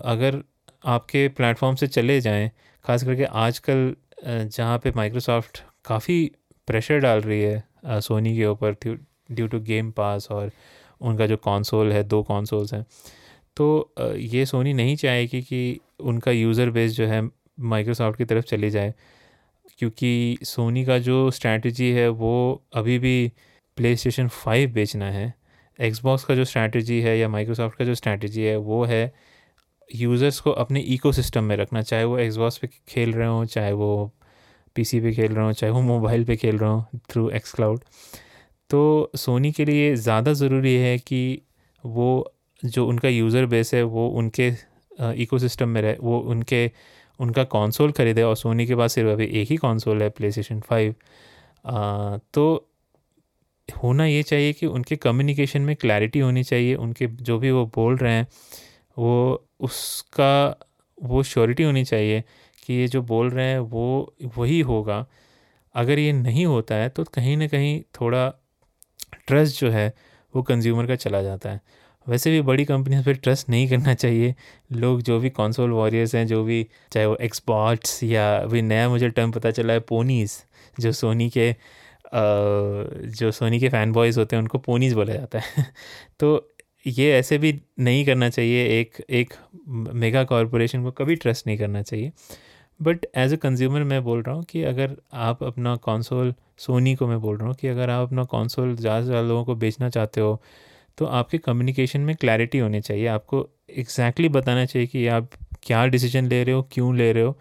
अगर 0.00 0.42
आपके 0.86 1.28
प्लेटफॉर्म 1.28 1.76
से 1.76 1.86
चले 1.86 2.20
जाएँ, 2.20 2.50
खास 2.84 3.04
करके 3.04 3.24
आजकल 3.24 3.94
जहाँ 4.26 4.78
पे 4.78 4.92
माइक्रोसॉफ्ट 4.96 5.62
काफ़ी 5.84 6.30
प्रेशर 6.68 6.98
डाल 7.00 7.20
रही 7.20 7.40
है 7.42 8.00
सोनी 8.00 8.36
के 8.36 8.46
ऊपर 8.46 8.76
ड्यू 9.30 9.46
टू 9.46 9.60
गेम 9.62 9.90
पास 9.92 10.28
और 10.30 10.50
उनका 11.00 11.26
जो 11.26 11.36
कॉन्सोल 11.38 11.92
है, 11.92 12.02
दो 12.02 12.22
कॉन्सोल्स 12.22 12.74
हैं। 12.74 12.84
तो 13.56 13.94
ये 14.16 14.44
सोनी 14.46 14.72
नहीं 14.74 14.96
चाहेगी 14.96 15.40
कि 15.42 15.80
उनका 16.02 16.30
यूज़र 16.30 16.70
बेस 16.70 16.92
जो 16.92 17.06
है 17.06 17.22
माइक्रोसॉफ्ट 17.62 18.18
की 18.18 18.24
तरफ़ 18.24 18.44
चली 18.44 18.70
जाए, 18.70 18.94
क्योंकि 19.78 20.38
सोनी 20.44 20.84
का 20.84 20.98
जो 21.00 21.30
स्ट्रैटेजी 21.30 21.90
है, 21.90 22.08
वो 22.08 22.62
अभी 22.74 22.98
भी 22.98 23.32
प्ले 23.76 23.94
स्टेशन 23.96 24.28
फाइव 24.28 24.72
बेचना 24.72 25.10
है। 25.10 25.32
एक्सबॉक्स 25.78 26.24
का 26.24 26.34
जो 26.34 26.44
स्ट्रैटेजी 26.44 27.00
है 27.00 27.16
या 27.18 27.28
माइक्रोसॉफ्ट 27.28 27.78
का 27.78 27.84
जो 27.84 27.94
स्ट्रैटेजी 27.94 28.42
है, 28.42 28.56
वो 28.56 28.84
है 28.84 29.12
यूज़र्स 29.90 30.40
को 30.40 30.50
अपने 30.52 30.80
इकोसिस्टम 30.80 31.44
में 31.44 31.56
रखना, 31.56 31.82
चाहे 31.82 32.04
वो 32.04 32.18
एक्सबॉक्स 32.18 32.58
पे 32.58 32.68
खेल 32.88 33.12
रहे 33.12 33.28
हों, 33.28 33.44
चाहे 33.46 33.72
वो 33.72 34.10
पीसी 34.76 35.00
पे 35.00 35.12
खेल 35.12 35.32
रहे 35.32 35.44
हों, 35.44 35.52
चाहे 35.52 35.72
वो 35.72 35.80
मोबाइल 35.82 36.24
पे 36.24 36.36
खेल 36.36 36.58
रहे 36.58 36.70
हों 36.70 36.98
थ्रू 37.10 37.28
एक्स 37.30 37.52
क्लाउड 37.54 37.80
तो 38.70 39.10
सोनी 39.16 39.52
के 39.52 39.64
लिए 39.64 39.94
ज़्यादा 39.96 40.32
ज़रूरी 40.34 40.74
है 40.76 40.96
कि 40.98 41.40
वो 41.84 42.32
जो 42.62 42.86
उनका 42.88 43.08
यूज़र 43.08 43.46
बेस 43.46 43.74
है, 43.74 43.82
वो 43.82 44.08
उनके 44.10 44.52
इकोसिस्टम 45.22 45.68
में 45.68 45.80
रहे, 45.82 45.96
वो 46.00 46.18
उनके, 46.20 46.70
उनका 47.20 47.44
कंसोल 47.46 47.92
खरीदे 47.92 48.22
और 48.22 48.36
सोनी 48.36 48.66
के 48.66 48.74
पास 48.76 48.92
सिर्फ़ 48.94 49.10
अभी 49.10 49.24
एक 49.40 49.50
ही 49.50 49.56
कंसोल 49.56 50.02
है 50.02 50.08
प्ले 50.10 50.30
स्टेशन 50.30 50.60
फाइव 50.60 50.94
तो 52.34 52.44
होना 53.68 54.04
ये 54.06 54.22
चाहिए 54.22 54.52
कि 54.52 54.66
उनके 54.68 54.96
कम्युनिकेशन 54.98 55.62
में 55.62 55.74
क्लैरिटी 55.76 56.18
होनी 56.18 56.42
चाहिए, 56.44 56.74
उनके 56.76 57.06
जो 57.06 57.38
भी 57.38 57.50
वो 57.50 57.64
बोल 57.74 57.96
रहे 57.96 58.12
हैं, 58.12 58.26
वो 58.96 59.44
उसका, 59.60 60.56
वो 60.98 61.22
श्योरिटी 61.22 61.62
होनी 61.62 61.84
चाहिए। 61.84 62.22
कि 62.66 62.74
ये 62.74 62.88
जो 62.88 63.02
बोल 63.02 63.30
रहे 63.30 63.46
हैं 63.46 63.58
वो, 63.58 64.14
वही 64.38 64.60
होगा। 64.60 65.06
अगर 65.74 65.98
ये 65.98 66.12
नहीं 66.12 66.46
होता 66.46 66.74
है 66.74 66.88
तो 66.88 67.04
कहीं 67.04 67.36
ना 67.36 67.46
कहीं 67.46 67.80
थोड़ा 68.00 68.28
ट्रस्ट 69.26 69.60
जो 69.60 69.70
है, 69.70 69.92
वो 70.36 70.42
कंज्यूमर 70.42 70.86
का 70.86 70.94
चला 70.96 71.22
जाता 71.22 71.50
है। 71.50 71.60
वैसे 72.08 72.30
भी 72.30 72.40
बड़ी 72.42 72.64
कंपनियों 72.64 73.02
पर 73.02 73.14
ट्रस्ट 73.14 73.48
नहीं 73.50 73.68
करना 73.68 73.94
चाहिए। 73.94 74.34
लोग 74.72 75.02
जो 75.02 75.18
भी 75.20 75.30
कॉन्सोल 75.30 75.70
वॉरियर्स 75.70 76.14
हैं, 76.14 76.26
जो 76.26 76.44
भी, 76.44 76.66
चाहे 76.92 77.06
वो 77.06 77.16
एक्सपॉर्ट्स 77.16 78.02
या 78.04 78.36
अभी 78.36 78.62
नया 78.62 78.88
मुझे 78.88 79.08
टर्म 79.08 79.32
पता 79.32 79.50
चला 79.50 79.72
है 79.72 79.80
पोनीस 79.80 80.44
जो 80.80 80.92
सोनी 80.92 81.30
के 81.30 81.54
जो 83.10 83.30
सोनी 83.30 83.60
के 83.60 83.68
फ़ैन 83.68 83.92
बॉयज़ 83.92 84.18
होते 84.18 84.36
हैं, 84.36 84.42
उनको 84.42 84.58
पोनीज़ 84.58 84.94
बोला 84.94 85.14
जाता 85.14 85.38
है। 85.38 85.66
तो 86.20 86.50
ये 86.86 87.12
ऐसे 87.12 87.38
भी 87.38 87.62
नहीं 87.80 88.04
करना 88.06 88.28
चाहिए। 88.30 88.80
एक 88.80 89.04
एक 89.10 89.34
मेगा 89.68 90.24
कॉरपोरेशन 90.24 90.82
को 90.84 90.90
कभी 90.90 91.16
ट्रस्ट 91.16 91.46
नहीं 91.46 91.58
करना 91.58 91.82
चाहिए। 91.82 92.12
बट 92.80 93.06
एज 93.16 93.32
अ 93.32 93.36
कंज्यूमर 93.36 93.82
मैं 93.84 94.02
बोल 94.04 94.22
रहा 94.22 94.34
हूँ 94.34 94.44
कि 94.44 94.62
अगर 94.64 94.96
आप 95.14 95.42
अपना 95.42 95.74
कॉन्सोल 95.84 96.34
सोनी 96.58 96.94
को 96.94 97.06
मैं 97.06 97.20
बोल 97.20 97.36
रहा 97.36 97.46
हूँ 97.46 97.54
कि 97.54 97.68
अगर 97.68 97.90
आप 97.90 98.06
अपना 98.06 98.24
कॉन्सोल 98.26 98.74
ज़्यादा 98.76 99.00
से 99.00 99.06
ज़्यादा 99.06 99.28
लोगों 99.28 99.44
को 99.44 99.54
बेचना 99.54 99.88
चाहते 99.90 100.20
हो 100.20 100.40
तो 100.98 101.04
आपके 101.06 101.38
कम्युनिकेशन 101.38 102.00
में 102.00 102.14
क्लैरिटी 102.16 102.58
होनी 102.58 102.80
चाहिए। 102.80 103.06
आपको 103.06 103.38
एग्जैक्टली 103.70 104.26
exactly 104.26 104.30
बताना 104.36 104.64
चाहिए 104.64 104.86
कि 104.88 105.06
आप 105.08 105.28
क्या 105.62 105.84
डिसीज़न 105.86 106.28
ले 106.28 106.42
रहे 106.44 106.54
हो, 106.54 106.62
क्यों 106.72 106.96
ले 106.96 107.12
रहे 107.12 107.22
हो 107.22 107.36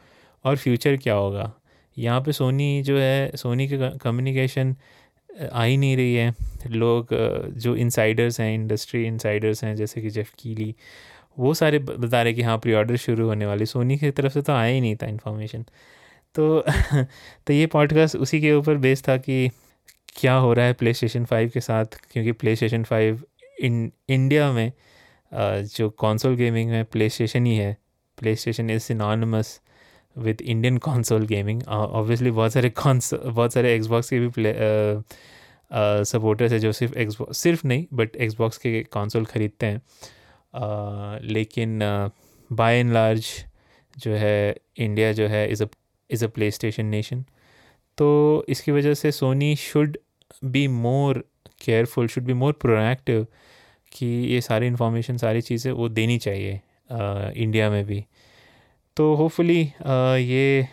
और 0.45 0.55
फ्यूचर 0.55 0.97
क्या 0.97 1.13
होगा। 1.15 1.51
यहाँ 1.97 2.21
पे 2.21 2.31
सोनी 2.31 2.81
जो 2.83 2.97
है 2.99 3.31
सोनी 3.37 3.67
की 3.67 3.77
कम्युनिकेशन 4.03 4.75
आ 5.51 5.63
ही 5.63 5.77
नहीं 5.77 5.95
रही 5.97 6.15
है। 6.15 6.33
लोग 6.67 7.07
जो 7.57 7.75
इंसाइडर्स 7.75 8.39
हैं 8.39 8.53
इंडस्ट्री 8.53 9.05
इंसाइडर्स 9.05 9.63
हैं, 9.63 9.75
जैसे 9.75 10.01
कि 10.01 10.09
जेफ 10.09 10.31
कीली 10.39 10.73
वो 11.37 11.53
सारे 11.53 11.79
बता 11.79 12.21
रहे 12.23 12.33
कि 12.33 12.41
हाँ 12.41 12.57
प्री 12.57 12.73
ऑर्डर 12.73 12.95
शुरू 12.97 13.27
होने 13.27 13.45
वाली। 13.45 13.65
सोनी 13.65 13.97
की 13.97 14.11
तरफ़ 14.11 14.33
से 14.33 14.41
तो 14.41 14.53
आया 14.53 14.73
ही 14.73 14.81
नहीं 14.81 14.95
था 14.95 15.07
इन्फॉर्मेशन 15.07 15.65
तो 16.35 16.61
तो 17.47 17.53
ये 17.53 17.65
पॉडकास्ट 17.67 18.15
उसी 18.15 18.41
के 18.41 18.53
ऊपर 18.53 18.77
बेस 18.77 19.03
था 19.07 19.17
कि 19.17 19.49
क्या 20.15 20.33
हो 20.35 20.53
रहा 20.53 20.65
है 20.65 20.73
प्ले 20.73 20.93
स्टेशन 20.93 21.25
फाइव 21.25 21.49
के 21.53 21.61
साथ, 21.61 21.85
क्योंकि 22.11 22.31
play 22.33 22.55
station 22.55 22.83
five 22.83 23.23
in 23.61 23.91
India 24.09 24.51
में 24.51 24.71
जो 25.31 25.89
कॉन्सोल 25.89 26.35
गेमिंग 26.35 26.69
में 26.71 26.83
प्ले 26.85 27.09
स्टेशन 27.09 27.45
ही 27.45 27.55
है। 27.57 27.77
PlayStation 28.35 28.69
is 28.69 28.81
synonymous 28.81 29.59
with 30.15 30.41
Indian 30.41 30.77
console 30.77 31.25
gaming 31.27 31.61
obviously 31.67 32.31
बहुत 32.31 32.53
सारे 32.53 32.69
कॉन्स 32.71 33.13
बहुत 33.15 33.53
सारे 33.53 33.73
एक्सबॉक्स 33.75 34.09
के 34.09 34.19
भी 34.19 34.27
प्ले 34.29 34.53
सपोर्टर्स 36.05 36.51
है 36.51 36.59
जो 36.59 36.71
सिर्फ़ 36.71 36.97
एक्सबॉक्स 36.97 37.37
सिर्फ़ 37.37 37.67
नहीं 37.67 37.85
बट 37.93 38.15
एक्सबॉक्स 38.17 38.57
के 38.57 38.83
कॉन्सोल 38.83 39.25
ख़रीदते 39.25 39.65
हैं। 39.65 39.81
लेकिन 40.53 41.79
बाय 42.49 42.79
एंड 42.79 42.93
लार्ज 42.93 43.27
जो 43.97 44.13
है 44.13 44.55
इंडिया 44.77 45.11
जो 45.13 45.27
है 45.27 45.47
is 45.51 45.63
a 45.63 45.67
is 46.09 46.25
a 46.25 46.27
PlayStation 46.51 46.85
nation 46.85 47.23
तो 47.97 48.09
इसकी 48.49 48.71
वजह 48.71 48.93
से 48.93 49.11
Sony 49.11 49.55
should 49.55 49.97
be 50.45 50.67
more 50.67 51.23
careful 51.65 52.07
should 52.07 52.23
be 52.23 52.33
more 52.33 52.53
proactive 52.61 53.25
कि 53.91 54.05
ये 54.05 54.41
सारी 54.41 54.67
इन्फॉर्मेशन 54.67 55.17
सारी 55.17 55.41
चीज़ें 55.41 55.71
वो 55.71 55.89
देनी 55.89 56.17
चाहिए 56.17 56.59
इंडिया 56.91 57.69
में 57.69 57.83
भी। 57.85 58.03
तो 58.97 59.13
होपफुली 59.15 59.61
ये 60.21 60.67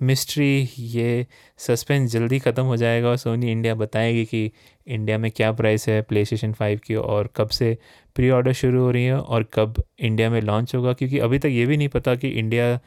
मिस्ट्री 0.00 0.68
ये 0.78 1.26
सस्पेंस 1.58 2.10
जल्दी 2.10 2.38
ख़त्म 2.38 2.62
हो 2.62 2.76
जाएगा 2.76 3.08
और 3.08 3.16
सोनी 3.16 3.50
इंडिया 3.52 3.74
बताएगी 3.74 4.24
कि 4.24 4.50
इंडिया 4.86 5.18
में 5.18 5.30
क्या 5.30 5.50
प्राइस 5.52 5.88
है 5.88 6.00
प्ले 6.02 6.24
स्टेशन 6.24 6.52
फाइव 6.52 6.80
की 6.86 6.94
और 6.94 7.30
कब 7.36 7.48
से 7.48 7.76
प्री 8.16 8.30
ऑर्डर 8.30 8.52
शुरू 8.52 8.80
हो 8.80 8.90
रही 8.90 9.04
है 9.04 9.18
और 9.18 9.42
कब 9.54 9.82
इंडिया 10.00 10.30
में 10.30 10.40
लॉन्च 10.40 10.74
होगा। 10.74 10.92
क्योंकि 10.92 11.18
अभी 11.18 11.38
तक 11.38 11.48
ये 11.48 11.66
भी 11.66 11.76
नहीं 11.76 11.88
पता 11.88 12.14
कि 12.14 12.28
इंडिया 12.28 12.78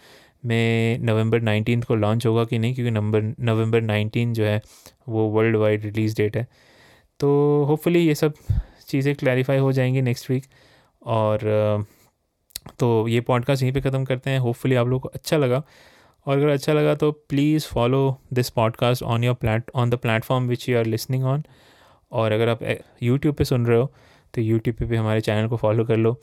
में 0.45 0.99
नवंबर 0.99 1.41
नाइनटीन 1.41 1.81
को 1.81 1.95
लॉन्च 1.95 2.25
होगा 2.25 2.43
कि 2.45 2.59
नहीं, 2.59 2.73
क्योंकि 2.75 2.91
नंबर 2.91 3.21
नवंबर 3.39 3.81
नाइनटीन 3.81 4.33
जो 4.33 4.45
है 4.45 4.61
वो 5.09 5.27
वर्ल्ड 5.29 5.55
वाइड 5.55 5.85
रिलीज़ 5.85 6.15
डेट 6.17 6.37
है। 6.37 6.47
तो 7.19 7.63
होपफुली 7.65 7.99
ये 7.99 8.15
सब 8.15 8.33
चीज़ें 8.87 9.13
क्लैरिफाई 9.15 9.57
हो 9.57 9.71
जाएँगी 9.71 10.01
नेक्स्ट 10.01 10.29
वीक 10.31 10.43
और 11.01 11.85
तो 12.79 13.07
ये 13.07 13.21
पॉडकास्ट 13.21 13.63
यहीं 13.63 13.73
पे 13.73 13.81
ख़त्म 13.81 14.03
करते 14.05 14.29
हैं। 14.29 14.39
होपफुली 14.39 14.75
आप 14.75 14.87
लोग 14.87 15.01
को 15.01 15.09
अच्छा 15.09 15.37
लगा। 15.37 15.63
और 16.27 16.37
अगर 16.37 16.47
अच्छा 16.47 16.73
लगा 16.73 16.95
तो 16.95 17.11
please 17.29 17.67
follow 17.67 18.17
this 18.33 18.49
podcast 18.49 19.03
on 19.03 19.23
your 19.23 19.35
plate 19.35 19.71
on 19.75 19.89
the 19.89 19.95
platform 19.95 20.47
which 20.47 20.69
you 20.69 20.77
are 20.77 20.85
listening 20.85 21.25
on 21.25 21.43
और 22.11 22.31
अगर 22.31 22.49
आप 22.49 22.59
यूट्यूब 23.03 23.35
पे 23.35 23.45
सुन 23.45 23.65
रहे 23.65 23.77
हो 23.77 23.91
तो 24.33 24.41
यूट्यूब 24.41 24.75
पे 24.75 24.85
भी 24.85 24.95
हमारे 24.95 25.21
चैनल 25.21 25.47
को 25.47 25.57
फॉलो 25.57 25.85
कर 25.85 25.97
लो 25.97 26.21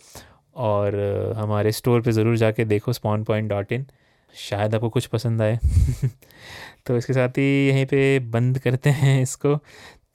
और 0.57 0.97
हमारे 1.37 1.73
स्टोर 1.73 2.03
पे 2.03 2.13
ज़रूर 2.13 2.37
जाके 2.37 2.65
देखो 2.65 2.93
स्पॉन 2.93 3.25
पॉइंट 3.25 3.49
डॉट 3.49 3.73
इन 3.73 3.87
शायद 4.35 4.75
आपको 4.75 4.89
कुछ 4.89 5.07
पसंद 5.07 5.43
आए। 5.43 5.59
तो 6.87 6.97
इसके 6.97 7.13
साथ 7.13 7.29
ही 7.29 7.69
यहीं 7.69 7.87
पे 7.87 8.19
बंद 8.19 8.59
करते 8.59 8.91
हैं 8.91 9.23
इसको। 9.23 9.57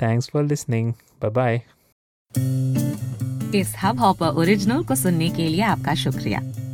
Thanks 0.02 0.30
for 0.30 0.44
listening 0.44 0.94
bye 1.22 1.32
bye 1.32 1.62
इस 3.60 3.74
हब 3.84 4.00
हॉपर 4.00 4.28
ओरिजिनल 4.28 4.84
को 4.84 4.96
सुनने 4.96 5.30
के 5.30 5.48
लिए 5.48 5.62
आपका 5.62 5.96
शुक्रिया। 5.96 6.69